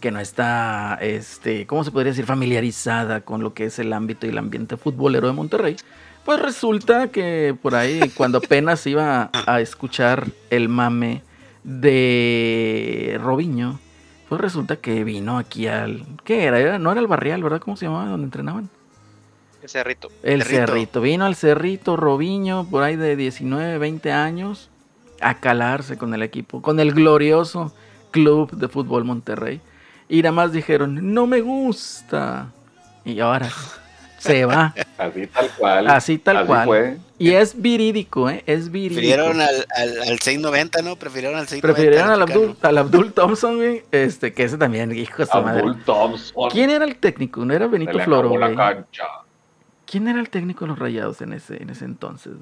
que 0.00 0.10
no 0.10 0.18
está, 0.18 0.98
este, 1.00 1.66
¿cómo 1.66 1.84
se 1.84 1.90
podría 1.90 2.12
decir? 2.12 2.24
Familiarizada 2.24 3.20
con 3.20 3.42
lo 3.42 3.54
que 3.54 3.66
es 3.66 3.78
el 3.78 3.92
ámbito 3.92 4.26
y 4.26 4.30
el 4.30 4.38
ambiente 4.38 4.76
futbolero 4.76 5.26
de 5.26 5.32
Monterrey. 5.32 5.76
Pues 6.24 6.40
resulta 6.40 7.08
que 7.08 7.56
por 7.60 7.74
ahí, 7.74 8.10
cuando 8.16 8.38
apenas 8.38 8.86
iba 8.86 9.30
a 9.32 9.60
escuchar 9.60 10.26
el 10.50 10.68
mame 10.68 11.22
de 11.62 13.18
Robiño, 13.22 13.78
pues 14.28 14.40
resulta 14.40 14.76
que 14.76 15.04
vino 15.04 15.38
aquí 15.38 15.66
al... 15.66 16.04
¿Qué 16.24 16.44
era? 16.44 16.78
No 16.78 16.92
era 16.92 17.00
el 17.00 17.06
barrial, 17.06 17.42
¿verdad? 17.42 17.60
¿Cómo 17.60 17.76
se 17.76 17.86
llamaba? 17.86 18.08
¿Dónde 18.10 18.24
entrenaban? 18.24 18.70
El 19.62 19.68
Cerrito. 19.68 20.08
El 20.22 20.42
Cerrito. 20.42 21.00
Vino 21.00 21.26
al 21.26 21.34
Cerrito 21.34 21.96
Robiño, 21.96 22.66
por 22.70 22.82
ahí 22.82 22.96
de 22.96 23.16
19, 23.16 23.78
20 23.78 24.12
años, 24.12 24.70
a 25.20 25.34
calarse 25.34 25.98
con 25.98 26.14
el 26.14 26.22
equipo, 26.22 26.62
con 26.62 26.80
el 26.80 26.92
glorioso 26.92 27.74
Club 28.10 28.52
de 28.52 28.68
Fútbol 28.68 29.04
Monterrey. 29.04 29.60
Y 30.10 30.22
nada 30.22 30.32
más 30.32 30.52
dijeron, 30.52 31.14
no 31.14 31.28
me 31.28 31.40
gusta. 31.40 32.48
Y 33.04 33.20
ahora 33.20 33.48
se 34.18 34.44
va. 34.44 34.74
Así 34.98 35.26
tal 35.28 35.50
cual. 35.56 35.86
Así 35.88 36.18
tal 36.18 36.46
cual. 36.46 36.98
Y 37.16 37.30
es 37.30 37.60
virídico, 37.60 38.28
¿eh? 38.28 38.42
Es 38.44 38.72
virídico. 38.72 39.00
Prefirieron 39.00 39.40
al, 39.40 39.66
al, 39.76 40.18
690, 40.18 40.82
¿no? 40.82 40.96
Prefirieron 40.96 41.38
al 41.38 41.46
690. 41.46 41.60
Prefirieron 41.60 42.10
al 42.10 42.22
Abdul, 42.22 42.56
al 42.60 42.78
Abdul 42.78 43.12
Thompson, 43.12 43.56
güey. 43.56 43.84
Este, 43.92 44.32
que 44.32 44.42
ese 44.42 44.58
también, 44.58 44.90
hijo 44.96 45.18
de 45.18 45.26
su 45.26 45.40
madre. 45.40 45.60
Abdul 45.60 45.84
Thompson. 45.84 46.50
¿Quién 46.50 46.70
era 46.70 46.84
el 46.84 46.96
técnico? 46.96 47.44
¿No 47.44 47.54
era 47.54 47.68
Benito 47.68 47.98
Floro, 48.00 48.30
güey? 48.30 48.56
cancha. 48.56 49.04
¿Quién 49.86 50.08
era 50.08 50.18
el 50.18 50.28
técnico 50.28 50.64
de 50.64 50.70
los 50.70 50.78
Rayados 50.78 51.20
en 51.20 51.34
ese, 51.34 51.62
en 51.62 51.70
ese 51.70 51.84
entonces? 51.84 52.32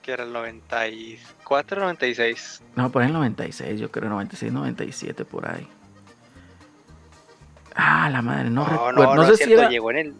Que 0.00 0.12
era 0.12 0.22
el 0.22 0.32
94, 0.32 1.80
96. 1.80 2.62
No, 2.76 2.92
por 2.92 3.02
ahí 3.02 3.08
el 3.08 3.14
96, 3.14 3.80
yo 3.80 3.90
creo 3.90 4.08
96, 4.08 4.52
97, 4.52 5.24
por 5.24 5.48
ahí. 5.50 5.66
Ah, 7.74 8.08
la 8.10 8.22
madre, 8.22 8.50
no, 8.50 8.64
recuerdo. 8.64 9.14
No, 9.14 9.26
sé 9.26 9.36
si 9.36 9.52
era... 9.52 9.68
llegó 9.68 9.90
en 9.90 9.96
el... 9.96 10.14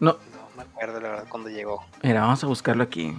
No. 0.00 0.18
me 0.56 0.62
acuerdo 0.62 1.00
la 1.00 1.08
verdad 1.08 1.26
cuando 1.28 1.48
llegó. 1.48 1.84
Mira, 2.02 2.20
vamos 2.20 2.42
a 2.44 2.46
buscarlo 2.46 2.82
aquí. 2.82 3.14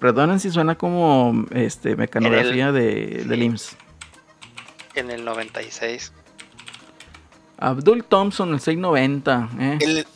Perdonen 0.00 0.40
si 0.40 0.50
suena 0.50 0.74
como 0.76 1.44
este 1.50 1.96
mecanografía 1.96 2.72
de, 2.72 3.24
del 3.26 3.42
IMSS. 3.42 3.76
En 4.94 5.10
el 5.10 5.24
96. 5.24 6.12
Abdul 7.58 8.04
Thompson, 8.04 8.54
el 8.54 8.60
690. 8.60 9.48
¿eh? 9.58 9.78
El, 9.80 10.06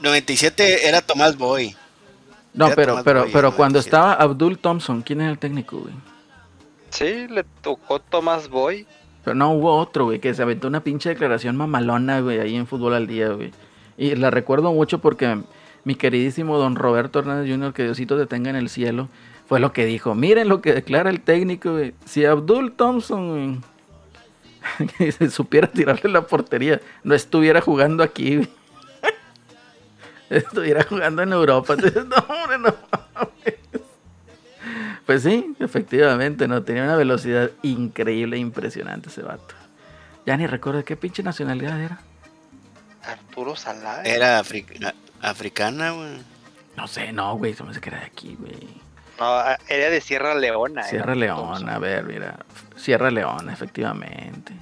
97 0.00 0.88
era 0.88 1.00
Tomás 1.00 1.36
Boy. 1.36 1.74
No, 2.52 2.70
pero, 2.74 3.02
pero, 3.04 3.26
pero 3.32 3.54
cuando 3.54 3.78
estaba 3.78 4.14
Abdul 4.14 4.58
Thompson, 4.58 5.02
¿quién 5.02 5.20
era 5.20 5.30
el 5.30 5.38
técnico, 5.38 5.78
güey? 5.78 5.94
Sí, 6.90 7.28
le 7.28 7.44
tocó 7.62 8.00
Tomás 8.00 8.48
Boy. 8.48 8.86
Pero 9.24 9.34
no 9.34 9.52
hubo 9.52 9.76
otro, 9.76 10.06
güey, 10.06 10.18
que 10.18 10.32
se 10.34 10.42
aventó 10.42 10.68
una 10.68 10.82
pinche 10.82 11.10
declaración 11.10 11.56
mamalona, 11.56 12.20
güey, 12.20 12.38
ahí 12.40 12.56
en 12.56 12.66
Fútbol 12.66 12.94
al 12.94 13.06
Día, 13.06 13.28
güey. 13.28 13.52
Y 13.98 14.14
la 14.16 14.30
recuerdo 14.30 14.72
mucho 14.72 15.00
porque 15.00 15.42
mi 15.84 15.94
queridísimo 15.94 16.58
don 16.58 16.76
Roberto 16.76 17.18
Hernández 17.18 17.50
Jr., 17.50 17.72
que 17.72 17.84
Diosito 17.84 18.16
te 18.16 18.26
tenga 18.26 18.50
en 18.50 18.56
el 18.56 18.68
cielo, 18.68 19.08
fue 19.46 19.60
lo 19.60 19.72
que 19.72 19.84
dijo. 19.84 20.14
Miren 20.14 20.48
lo 20.48 20.62
que 20.62 20.72
declara 20.72 21.10
el 21.10 21.20
técnico, 21.20 21.72
güey. 21.72 21.94
Si 22.04 22.24
Abdul 22.24 22.72
Thompson, 22.72 23.60
güey, 24.80 25.10
supiera 25.30 25.66
tirarle 25.66 26.10
la 26.10 26.26
portería, 26.26 26.80
no 27.04 27.14
estuviera 27.14 27.60
jugando 27.60 28.02
aquí, 28.02 28.36
güey. 28.36 28.48
estuviera 30.30 30.84
jugando 30.84 31.22
en 31.22 31.32
Europa. 31.32 31.74
Entonces, 31.74 32.04
no, 32.06 32.16
hombre, 32.16 32.58
no. 32.58 32.74
Pues 35.10 35.24
sí, 35.24 35.56
efectivamente, 35.58 36.46
no 36.46 36.62
tenía 36.62 36.84
una 36.84 36.94
velocidad 36.94 37.50
increíble 37.62 38.38
impresionante 38.38 39.08
ese 39.08 39.22
vato. 39.22 39.56
Ya 40.24 40.36
ni 40.36 40.46
recuerdo 40.46 40.84
qué 40.84 40.96
pinche 40.96 41.24
nacionalidad 41.24 41.80
era. 41.80 41.98
Arturo 43.02 43.56
Salá. 43.56 44.02
Era 44.04 44.38
africana, 44.38 45.90
güey. 45.90 46.22
No 46.76 46.86
sé, 46.86 47.12
no, 47.12 47.36
güey, 47.36 47.54
se 47.54 47.64
me 47.64 47.70
hace 47.70 47.80
que 47.80 47.88
era 47.88 47.98
de 47.98 48.06
aquí, 48.06 48.36
güey. 48.38 48.68
No, 49.18 49.40
era 49.68 49.90
de 49.90 50.00
Sierra 50.00 50.36
Leona. 50.36 50.84
Sierra 50.84 51.16
Leona, 51.16 51.74
a 51.74 51.78
ver, 51.80 52.04
mira. 52.04 52.38
Sierra 52.76 53.10
Leona, 53.10 53.52
efectivamente. 53.52 54.52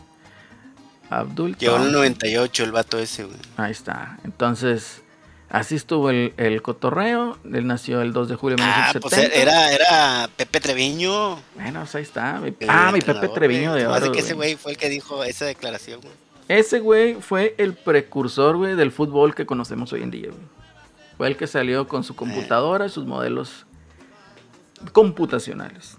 Abdul. 1.11 1.59
Llegó 1.59 1.77
en 1.77 1.83
el 1.83 1.93
98 1.93 2.65
el 2.65 2.73
vato 2.73 2.99
ese, 2.99 3.25
güey. 3.25 3.37
Ahí 3.59 3.73
está. 3.73 4.17
Entonces, 4.25 5.03
Así 5.51 5.77
estuvo 5.77 6.11
el, 6.11 6.35
el, 6.37 6.61
cotorreo. 6.61 7.39
Él 7.45 7.67
nació 7.67 8.03
el 8.03 8.13
2 8.13 8.29
de 8.29 8.35
julio 8.37 8.57
de 8.57 8.63
ah, 8.65 8.93
1970. 8.93 9.29
Pues 9.29 9.43
era, 9.43 9.73
era 9.73 10.29
Pepe 10.37 10.61
Treviño. 10.61 11.41
Bueno, 11.55 11.81
pues 11.81 11.95
ahí 11.95 12.03
está. 12.03 12.37
ah, 12.69 12.93
mi 12.93 13.01
Pepe 13.01 13.29
Treviño 13.29 13.75
de 13.75 13.87
oro. 13.87 14.13
que 14.13 14.21
ese 14.21 14.35
güey 14.35 14.57
fue 14.57 14.73
el 14.73 14.79
que 14.79 14.91
dijo 14.91 15.25
esa 15.25 15.47
declaración, 15.47 16.01
güey. 16.03 16.13
Ese 16.49 16.81
güey 16.81 17.15
fue 17.15 17.55
el 17.59 17.75
precursor, 17.75 18.57
güey, 18.57 18.75
del 18.75 18.93
fútbol 18.93 19.35
que 19.35 19.47
conocemos 19.47 19.93
hoy 19.93 20.03
en 20.03 20.11
día, 20.11 20.29
güey. 20.29 20.59
Fue 21.17 21.27
el 21.27 21.37
que 21.37 21.47
salió 21.47 21.89
con 21.89 22.05
su 22.05 22.15
computadora 22.15 22.87
y 22.87 22.91
sus 22.91 23.07
modelos 23.07 23.67
computacionales. 24.93 25.97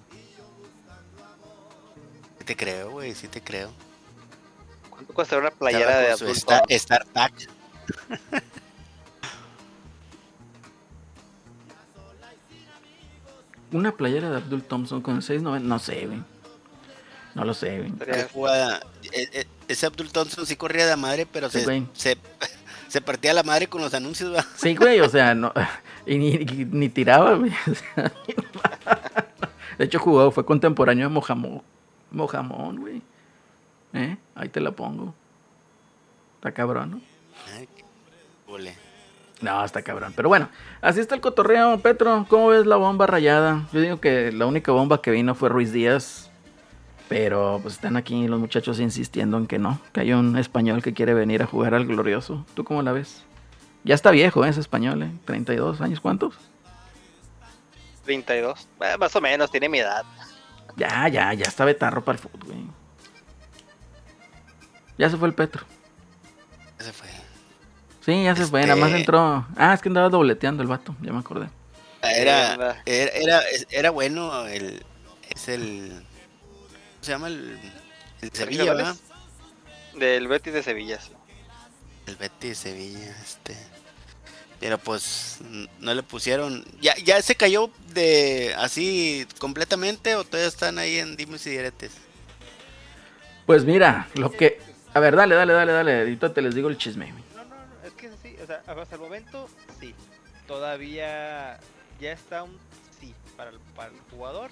Sí 2.39 2.45
te 2.45 2.55
creo, 2.55 2.91
güey, 2.91 3.13
sí 3.13 3.27
te 3.27 3.41
creo. 3.41 3.69
¿Cuánto 4.89 5.13
cuesta 5.13 5.37
una 5.37 5.51
playera 5.51 5.97
de? 5.99 6.31
Star, 6.31 6.63
Star 6.69 7.05
Pack. 7.07 7.49
Una 13.71 13.91
playera 13.91 14.29
de 14.29 14.37
Abdul 14.37 14.63
Thompson 14.63 15.01
con 15.01 15.15
el 15.15 15.21
690, 15.21 15.67
no 15.67 15.79
sé, 15.79 16.05
güey. 16.05 16.19
No 17.35 17.45
lo 17.45 17.53
sé, 17.53 17.77
güey. 17.77 17.93
E, 19.13 19.29
e, 19.33 19.47
ese 19.67 19.85
Abdul 19.85 20.11
Thompson 20.11 20.45
sí 20.45 20.55
corría 20.55 20.87
de 20.87 20.95
madre, 20.95 21.25
pero 21.25 21.49
se, 21.49 21.85
se, 22.87 23.01
partía 23.01 23.33
la 23.33 23.43
madre 23.43 23.67
con 23.67 23.81
los 23.81 23.93
anuncios, 23.93 24.31
güey. 24.31 24.43
Sí, 24.55 24.75
güey, 24.75 24.99
o 24.99 25.09
sea, 25.09 25.35
no, 25.35 25.53
y 26.05 26.17
ni, 26.17 26.89
tiraba, 26.89 27.35
güey. 27.35 27.51
de 29.77 29.85
hecho, 29.85 29.99
jugó, 29.99 30.31
fue 30.31 30.45
contemporáneo 30.45 31.07
de 31.07 31.13
Mojamón, 31.13 31.61
Mojamón, 32.11 32.79
güey. 32.79 33.01
¿Eh? 33.93 34.17
Ahí 34.35 34.49
te 34.49 34.59
la 34.59 34.71
pongo. 34.71 35.13
Está 36.35 36.53
cabrón, 36.53 36.91
¿no? 36.91 37.01
Ay, 37.55 37.67
no, 39.41 39.63
está 39.63 39.81
cabrón. 39.81 40.13
Pero 40.15 40.29
bueno, 40.29 40.49
así 40.81 40.99
está 40.99 41.15
el 41.15 41.21
cotorreo, 41.21 41.79
Petro. 41.79 42.25
¿Cómo 42.29 42.47
ves 42.47 42.65
la 42.65 42.75
bomba 42.75 43.07
rayada? 43.07 43.67
Yo 43.71 43.81
digo 43.81 43.99
que 43.99 44.31
la 44.31 44.45
única 44.45 44.71
bomba 44.71 45.01
que 45.01 45.11
vino 45.11 45.35
fue 45.35 45.49
Ruiz 45.49 45.71
Díaz. 45.71 46.29
Pero 47.07 47.59
pues 47.61 47.73
están 47.73 47.97
aquí 47.97 48.27
los 48.27 48.39
muchachos 48.39 48.79
insistiendo 48.79 49.37
en 49.37 49.47
que 49.47 49.57
no, 49.57 49.79
que 49.93 50.01
hay 50.01 50.13
un 50.13 50.37
español 50.37 50.83
que 50.83 50.93
quiere 50.93 51.15
venir 51.15 51.41
a 51.41 51.47
jugar 51.47 51.73
al 51.73 51.87
glorioso. 51.87 52.45
¿Tú 52.53 52.63
cómo 52.63 52.83
la 52.83 52.91
ves? 52.91 53.23
Ya 53.83 53.95
está 53.95 54.11
viejo 54.11 54.45
¿eh? 54.45 54.49
ese 54.49 54.59
español, 54.59 55.01
¿eh? 55.01 55.11
32 55.25 55.81
años, 55.81 55.99
¿cuántos? 55.99 56.35
32, 58.03 58.67
eh, 58.81 58.97
más 58.99 59.15
o 59.15 59.21
menos, 59.21 59.49
tiene 59.49 59.69
mi 59.69 59.79
edad. 59.79 60.03
Ya, 60.75 61.07
ya, 61.07 61.33
ya 61.33 61.45
está 61.45 61.65
betarro 61.65 62.03
para 62.03 62.17
el 62.17 62.21
fútbol, 62.21 62.55
Ya 64.97 65.09
se 65.09 65.17
fue 65.17 65.27
el 65.27 65.33
Petro. 65.33 65.65
Ya 66.77 66.85
se 66.85 66.93
fue. 66.93 67.18
Sí, 68.05 68.23
ya 68.23 68.35
se 68.35 68.45
fue, 68.45 68.61
nada 68.61 68.75
más 68.75 68.89
este 68.89 68.99
entró. 69.01 69.45
Ah, 69.55 69.73
es 69.73 69.81
que 69.81 69.89
andaba 69.89 70.09
dobleteando 70.09 70.63
el 70.63 70.69
vato, 70.69 70.95
ya 71.01 71.11
me 71.11 71.19
acordé. 71.19 71.49
Era, 72.01 72.81
era, 72.85 73.41
era, 73.69 73.89
bueno 73.91 74.47
el. 74.47 74.83
Es 75.29 75.49
el. 75.49 75.89
¿Cómo 75.89 77.01
se 77.03 77.11
llama? 77.11 77.27
El, 77.27 77.59
el 78.21 78.31
Sevilla, 78.31 78.73
¿verdad? 78.73 78.95
Del 79.95 80.27
Betis 80.27 80.53
de 80.53 80.63
Sevilla, 80.63 80.99
sí. 80.99 81.11
El 82.07 82.15
Betis 82.15 82.49
de 82.49 82.55
Sevilla, 82.55 83.15
este. 83.21 83.57
Pero 84.59 84.77
pues 84.77 85.39
no 85.79 85.93
le 85.93 86.03
pusieron. 86.03 86.65
¿Ya, 86.81 86.95
ya 87.03 87.21
se 87.21 87.35
cayó 87.35 87.69
de 87.93 88.55
así 88.57 89.25
completamente 89.39 90.15
o 90.15 90.23
todavía 90.23 90.47
están 90.47 90.79
ahí 90.79 90.97
en 90.97 91.15
dimes 91.15 91.45
y 91.47 91.51
diretes? 91.51 91.91
Pues 93.45 93.65
mira, 93.65 94.07
lo 94.15 94.31
que. 94.31 94.59
A 94.93 94.99
ver, 94.99 95.15
dale, 95.15 95.35
dale, 95.35 95.53
dale, 95.53 95.71
dale. 95.71 95.99
Ahorita 95.99 96.33
te 96.33 96.41
les 96.41 96.55
digo 96.55 96.69
el 96.69 96.77
chisme 96.77 97.13
hasta 98.49 98.95
el 98.95 99.01
momento, 99.01 99.47
sí. 99.79 99.93
Todavía 100.47 101.59
ya 101.99 102.11
está 102.11 102.43
un 102.43 102.57
sí 102.99 103.13
para 103.37 103.51
el, 103.51 103.59
para 103.75 103.91
el 103.91 103.99
jugador. 104.11 104.49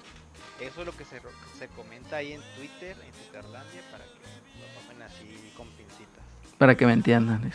Eso 0.60 0.82
es 0.82 0.86
lo 0.86 0.96
que 0.96 1.06
se, 1.06 1.22
se 1.58 1.68
comenta 1.70 2.18
ahí 2.18 2.34
en 2.34 2.42
Twitter, 2.56 2.96
en 3.04 3.12
Twitterlandia, 3.12 3.82
para 3.92 4.04
que 4.04 4.60
lo 4.60 4.82
tomen 4.82 5.02
así 5.02 5.52
con 5.56 5.68
pincitas. 5.70 6.24
Para 6.58 6.76
que 6.76 6.86
me 6.86 6.94
entiendan. 6.94 7.52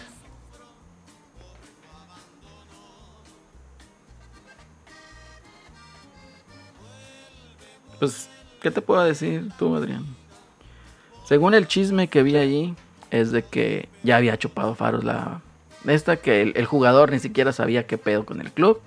Pues, 7.98 8.28
¿qué 8.60 8.70
te 8.70 8.80
puedo 8.80 9.02
decir 9.04 9.50
tú, 9.58 9.76
Adrián? 9.76 10.04
Según 11.24 11.54
el 11.54 11.68
chisme 11.68 12.08
que 12.08 12.24
vi 12.24 12.36
allí, 12.36 12.74
es 13.12 13.30
de 13.30 13.44
que 13.44 13.88
ya 14.02 14.16
había 14.16 14.36
chupado 14.38 14.74
faros 14.74 15.04
la 15.04 15.40
esta 15.86 16.16
que 16.16 16.42
el, 16.42 16.64
jugador 16.66 17.12
ni 17.12 17.18
siquiera 17.18 17.52
sabía 17.52 17.86
qué 17.86 17.98
pedo 17.98 18.24
con 18.24 18.40
el 18.40 18.52
club. 18.52 18.80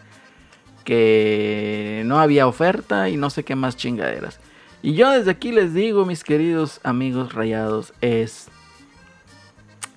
Que 0.83 2.03
no 2.05 2.19
había 2.19 2.47
oferta 2.47 3.09
y 3.09 3.17
no 3.17 3.29
sé 3.29 3.43
qué 3.43 3.55
más 3.55 3.75
chingaderas. 3.75 4.39
Y 4.81 4.93
yo 4.93 5.09
desde 5.09 5.31
aquí 5.31 5.51
les 5.51 5.73
digo, 5.73 6.05
mis 6.05 6.23
queridos 6.23 6.79
amigos 6.83 7.33
rayados, 7.33 7.93
es 8.01 8.49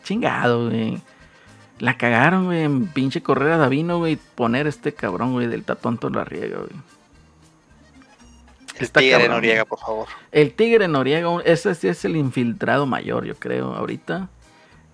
chingado, 0.02 0.70
güey. 0.70 1.02
La 1.78 1.98
cagaron, 1.98 2.46
güey, 2.46 2.62
en 2.62 2.86
pinche 2.86 3.22
correr 3.22 3.52
a 3.52 3.58
Davino, 3.58 3.98
güey, 3.98 4.16
poner 4.34 4.66
este 4.66 4.94
cabrón, 4.94 5.32
güey, 5.32 5.46
del 5.46 5.64
tatonto 5.64 6.08
la 6.08 6.24
riega, 6.24 6.58
güey. 6.58 6.70
El 8.78 8.90
Tigre 8.90 9.28
Noriega, 9.28 9.64
por 9.64 9.78
favor. 9.78 10.08
El 10.32 10.54
Tigre 10.54 10.88
Noriega, 10.88 11.28
ese 11.44 11.74
sí 11.74 11.88
es 11.88 12.04
el 12.04 12.16
infiltrado 12.16 12.86
mayor, 12.86 13.24
yo 13.24 13.34
creo, 13.34 13.74
ahorita. 13.74 14.28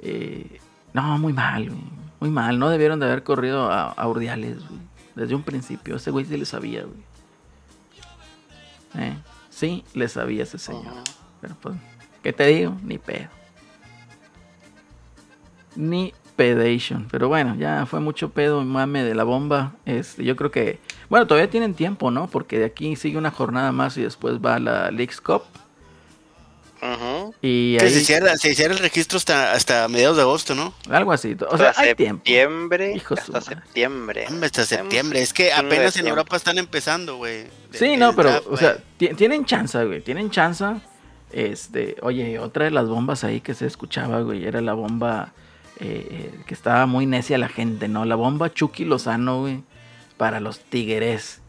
Eh, 0.00 0.58
no, 0.94 1.18
muy 1.18 1.32
mal, 1.32 1.68
güey. 1.68 1.82
Muy 2.20 2.30
mal. 2.30 2.58
No 2.58 2.70
debieron 2.70 3.00
de 3.00 3.06
haber 3.06 3.24
corrido 3.24 3.70
a, 3.70 4.08
Urdiales, 4.08 4.66
güey. 4.66 4.80
Desde 5.16 5.34
un 5.34 5.42
principio. 5.42 5.96
Ese 5.96 6.10
güey 6.10 6.24
sí 6.24 6.36
le 6.36 6.46
sabía, 6.46 6.84
güey. 6.84 7.02
¿Eh? 8.96 9.16
Sí, 9.50 9.84
le 9.92 10.08
sabía 10.08 10.44
ese 10.44 10.58
señor. 10.58 10.94
Pero 11.40 11.56
pues, 11.60 11.74
¿qué 12.22 12.32
te 12.32 12.46
digo? 12.46 12.76
Ni 12.84 12.98
pedo. 12.98 13.28
Ni 15.74 16.14
pedation. 16.36 17.08
Pero 17.10 17.26
bueno, 17.26 17.56
ya 17.56 17.86
fue 17.86 17.98
mucho 17.98 18.30
pedo, 18.30 18.62
mame 18.62 19.02
de 19.02 19.16
la 19.16 19.24
bomba. 19.24 19.72
Este, 19.84 20.24
yo 20.24 20.36
creo 20.36 20.52
que. 20.52 20.78
Bueno, 21.10 21.26
todavía 21.26 21.50
tienen 21.50 21.74
tiempo, 21.74 22.12
¿no? 22.12 22.28
Porque 22.28 22.60
de 22.60 22.66
aquí 22.66 22.94
sigue 22.94 23.18
una 23.18 23.32
jornada 23.32 23.72
más 23.72 23.96
y 23.96 24.02
después 24.02 24.38
va 24.38 24.60
la 24.60 24.92
Leagues 24.92 25.20
Cup. 25.20 25.42
Y 27.42 27.76
se, 27.78 28.00
hiciera, 28.00 28.32
el 28.32 28.78
registro 28.78 29.18
hasta, 29.18 29.52
hasta 29.52 29.86
mediados 29.88 30.16
de 30.16 30.22
agosto, 30.22 30.54
¿no? 30.54 30.72
Algo 30.88 31.12
así. 31.12 31.36
O 31.50 31.58
sea, 31.58 31.74
hay 31.76 31.88
septiembre, 31.88 33.02
hasta 33.10 33.40
septiembre. 33.42 34.26
hasta 34.42 34.64
septiembre. 34.64 35.20
Es 35.20 35.34
que 35.34 35.52
apenas 35.52 35.96
en 35.98 36.06
Europa 36.06 36.36
están 36.36 36.56
empezando, 36.56 37.16
güey. 37.16 37.44
Sí, 37.72 37.96
no, 37.98 38.16
pero, 38.16 38.42
o 38.48 38.56
sea, 38.56 38.78
tienen 38.96 39.44
chance, 39.44 39.84
güey. 39.84 40.00
Tienen 40.00 40.30
chance. 40.30 40.64
Este, 41.32 41.96
oye, 42.00 42.38
otra 42.38 42.64
de 42.64 42.70
las 42.70 42.88
bombas 42.88 43.24
ahí 43.24 43.40
que 43.40 43.54
se 43.54 43.66
escuchaba, 43.66 44.20
güey, 44.20 44.46
era 44.46 44.60
la 44.60 44.72
bomba 44.72 45.32
eh, 45.80 46.32
que 46.46 46.54
estaba 46.54 46.86
muy 46.86 47.06
necia 47.06 47.36
la 47.38 47.48
gente, 47.48 47.88
¿no? 47.88 48.04
La 48.04 48.14
bomba 48.14 48.54
Chucky 48.54 48.84
Lozano, 48.84 49.40
güey, 49.40 49.62
para 50.16 50.38
los 50.38 50.60
Tigres. 50.60 51.40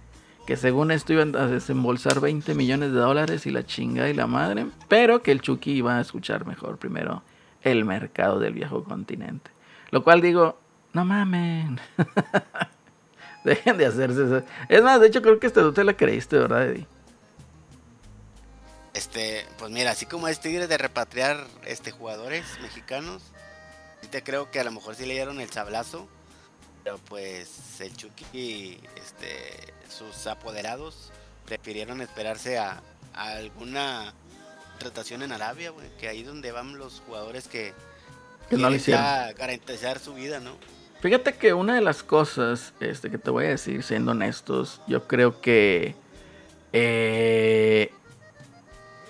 Que 0.46 0.58
según 0.58 0.92
esto 0.92 1.14
iban 1.14 1.36
a 1.36 1.48
desembolsar 1.48 2.20
20 2.20 2.54
millones 2.54 2.92
de 2.92 3.00
dólares 3.00 3.46
y 3.46 3.52
la 3.52 3.66
chinga 3.66 4.10
y 4.10 4.14
la 4.14 4.28
madre. 4.28 4.68
Pero 4.88 5.24
que 5.24 5.32
el 5.32 5.42
Chucky 5.42 5.72
iba 5.72 5.98
a 5.98 6.02
escuchar 6.02 6.46
mejor 6.46 6.78
primero 6.78 7.24
el 7.62 7.84
mercado 7.84 8.40
del 8.40 8.54
viejo 8.54 8.84
continente. 8.84 9.50
Lo 9.90 10.04
cual 10.04 10.22
digo, 10.22 10.60
no 10.94 11.04
mamen. 11.04 11.80
Dejen 13.44 13.78
de 13.78 13.86
hacerse 13.86 14.26
eso. 14.26 14.44
Es 14.70 14.84
más, 14.84 15.00
de 15.00 15.08
hecho 15.08 15.22
creo 15.22 15.40
que 15.40 15.48
este 15.48 15.62
tú 15.62 15.74
te 15.74 15.84
la 15.84 15.98
creíste, 15.98 16.38
¿verdad, 16.38 16.68
Eddie? 16.68 16.88
Este, 18.94 19.46
pues 19.58 19.72
mira, 19.72 19.92
así 19.92 20.06
como 20.06 20.28
es 20.28 20.40
Tigres 20.40 20.70
de 20.70 20.78
repatriar 20.78 21.46
este 21.66 21.92
jugadores 21.92 22.46
mexicanos, 22.62 23.34
te 24.10 24.24
creo 24.24 24.50
que 24.52 24.60
a 24.60 24.64
lo 24.64 24.72
mejor 24.72 24.96
sí 24.96 25.06
le 25.06 25.16
dieron 25.16 25.42
el 25.42 25.50
sablazo, 25.50 26.08
pero 26.86 27.00
pues 27.10 27.82
el 27.82 27.98
Chucky, 27.98 28.78
este, 28.96 29.74
sus 29.90 30.28
apoderados 30.28 31.12
prefirieron 31.48 32.00
esperarse 32.00 32.60
a, 32.60 32.80
alguna 33.16 34.14
tratación 34.78 35.24
en 35.24 35.32
Arabia, 35.32 35.72
güey, 35.72 35.88
que 36.00 36.08
ahí 36.08 36.22
donde 36.22 36.52
van 36.52 36.78
los 36.78 37.02
jugadores 37.08 37.48
que, 37.48 37.74
que 38.52 38.58
no 38.58 38.70
garantizar 39.36 39.98
su 39.98 40.14
vida, 40.14 40.40
¿no? 40.40 40.52
Fíjate 41.02 41.34
que 41.34 41.56
una 41.56 41.74
de 41.74 41.82
las 41.82 42.04
cosas 42.04 42.74
este, 42.80 43.10
que 43.10 43.18
te 43.18 43.32
voy 43.32 43.46
a 43.46 43.50
decir, 43.50 43.82
siendo 43.82 44.12
honestos, 44.12 44.80
yo 44.88 45.08
creo 45.08 45.42
que 45.42 45.96
eh, 46.72 47.92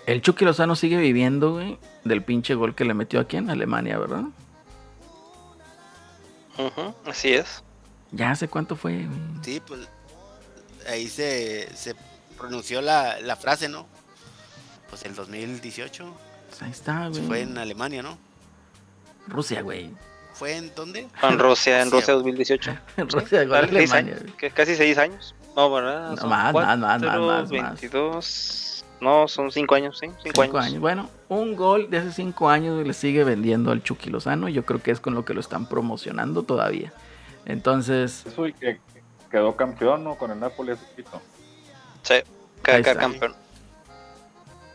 el 0.06 0.22
Chucky 0.22 0.46
Lozano 0.46 0.78
sigue 0.78 0.98
viviendo, 0.98 1.56
güey, 1.56 1.78
del 2.06 2.24
pinche 2.24 2.56
gol 2.56 2.74
que 2.74 2.86
le 2.86 2.94
metió 2.94 3.20
aquí 3.20 3.36
en 3.36 3.50
Alemania, 3.50 3.98
¿verdad? 3.98 4.24
Así 7.06 7.34
es. 7.34 7.64
Ya 8.12 8.36
sé 8.36 8.48
cuánto 8.48 8.76
fue. 8.76 9.08
Sí, 9.42 9.62
pues 9.66 9.88
ahí 10.88 11.08
se, 11.08 11.70
se 11.76 11.96
pronunció 12.38 12.82
la, 12.82 13.20
la 13.20 13.36
frase, 13.36 13.70
¿no? 13.70 13.88
Pues 14.90 15.04
el 15.04 15.16
2018. 15.16 16.14
Pues 16.50 16.62
ahí 16.62 16.72
está, 16.72 17.08
güey. 17.08 17.22
Fue 17.26 17.42
en 17.42 17.58
Alemania, 17.58 18.04
¿no? 18.04 18.18
Rusia, 19.28 19.62
güey. 19.62 19.92
¿Fue 20.34 20.56
en 20.58 20.74
dónde? 20.76 21.08
En 21.24 21.40
Rusia, 21.40 21.82
en 21.82 21.92
Rusia 21.92 22.14
2018. 22.14 22.78
en 22.98 23.10
Rusia, 23.10 23.44
igual 23.44 23.66
Alemania. 23.66 24.18
casi 24.54 24.76
seis 24.76 24.98
años. 24.98 25.34
No, 25.56 25.72
¿verdad? 25.72 26.12
No, 26.12 26.28
más, 26.28 26.54
más, 26.54 26.78
más, 26.78 27.02
más, 27.02 27.50
22. 27.50 28.75
No, 29.02 29.28
son 29.28 29.52
cinco 29.52 29.76
años, 29.76 30.00
sí. 30.00 30.08
Cinco, 30.24 30.58
años. 30.58 30.80
Bueno, 30.80 31.10
un 31.30 31.56
gol 31.56 31.90
de 31.90 31.98
hace 31.98 32.12
cinco 32.12 32.50
años 32.50 32.86
le 32.86 32.94
sigue 32.94 33.24
vendiendo 33.24 33.72
al 33.72 33.84
Chucky 33.84 34.10
Lozano. 34.10 34.50
Yo 34.50 34.66
creo 34.66 34.82
que 34.82 34.92
es 34.92 35.00
con 35.00 35.14
lo 35.14 35.26
que 35.26 35.34
lo 35.34 35.42
están 35.42 35.68
promocionando 35.68 36.44
todavía. 36.44 36.94
Entonces. 37.46 38.26
Eso 38.26 38.48
y 38.48 38.54
que 38.54 38.80
quedó 39.30 39.56
campeón, 39.56 40.04
¿no? 40.04 40.16
Con 40.16 40.32
el 40.32 40.40
Napoli 40.40 40.72
hace 40.72 40.86
poquito. 40.86 41.22
Sí, 42.04 42.16
quedó 42.64 42.98
campeón. 42.98 43.36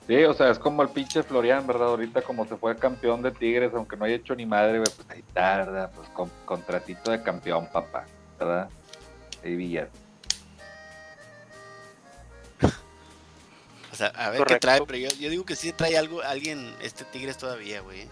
Sí, 0.06 0.24
o 0.24 0.34
sea, 0.34 0.50
es 0.50 0.58
como 0.58 0.82
el 0.82 0.88
pinche 0.88 1.22
Florian, 1.22 1.66
¿verdad? 1.66 1.88
Ahorita 1.88 2.22
como 2.22 2.44
se 2.44 2.56
fue 2.56 2.76
campeón 2.76 3.22
de 3.22 3.30
Tigres, 3.30 3.72
aunque 3.74 3.96
no 3.96 4.04
haya 4.04 4.16
hecho 4.16 4.34
ni 4.34 4.44
madre, 4.44 4.80
pues 4.80 4.98
ahí 5.08 5.22
¿verdad? 5.32 5.90
Pues 5.94 6.08
con 6.08 6.28
contratito 6.44 7.12
de 7.12 7.22
campeón, 7.22 7.68
papá, 7.72 8.06
¿verdad? 8.38 8.68
Ahí 9.44 9.54
Villar. 9.54 9.88
O 13.92 13.96
sea, 13.96 14.08
a 14.08 14.30
ver 14.30 14.44
qué 14.44 14.58
trae, 14.58 14.80
pero 14.86 14.98
yo, 14.98 15.08
yo, 15.18 15.30
digo 15.30 15.44
que 15.44 15.56
sí 15.56 15.72
trae 15.72 15.98
algo, 15.98 16.22
alguien, 16.22 16.72
este 16.82 17.04
Tigres 17.04 17.36
todavía, 17.36 17.80
güey. 17.80 18.06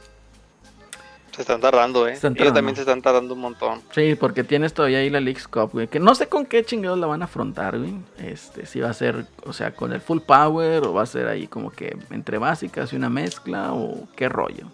Se 1.38 1.42
están 1.42 1.60
tardando, 1.60 2.08
eh. 2.08 2.18
Ellos 2.20 2.52
también 2.52 2.74
se 2.74 2.82
están 2.82 3.00
tardando 3.00 3.34
un 3.34 3.40
montón. 3.40 3.80
Sí, 3.92 4.16
porque 4.16 4.42
tienes 4.42 4.74
todavía 4.74 4.98
ahí 4.98 5.08
la 5.08 5.20
League 5.20 5.40
Cup, 5.48 5.70
güey. 5.70 5.86
Que 5.86 6.00
no 6.00 6.16
sé 6.16 6.28
con 6.28 6.44
qué 6.44 6.64
chingados 6.64 6.98
la 6.98 7.06
van 7.06 7.22
a 7.22 7.26
afrontar, 7.26 7.78
güey. 7.78 7.94
Este, 8.18 8.66
si 8.66 8.80
va 8.80 8.90
a 8.90 8.92
ser, 8.92 9.24
o 9.44 9.52
sea, 9.52 9.72
con 9.72 9.92
el 9.92 10.00
full 10.00 10.18
power 10.18 10.84
o 10.84 10.94
va 10.94 11.02
a 11.02 11.06
ser 11.06 11.28
ahí 11.28 11.46
como 11.46 11.70
que 11.70 11.96
entre 12.10 12.38
básicas 12.38 12.92
y 12.92 12.96
una 12.96 13.08
mezcla 13.08 13.72
o 13.72 14.08
qué 14.16 14.28
rollo. 14.28 14.66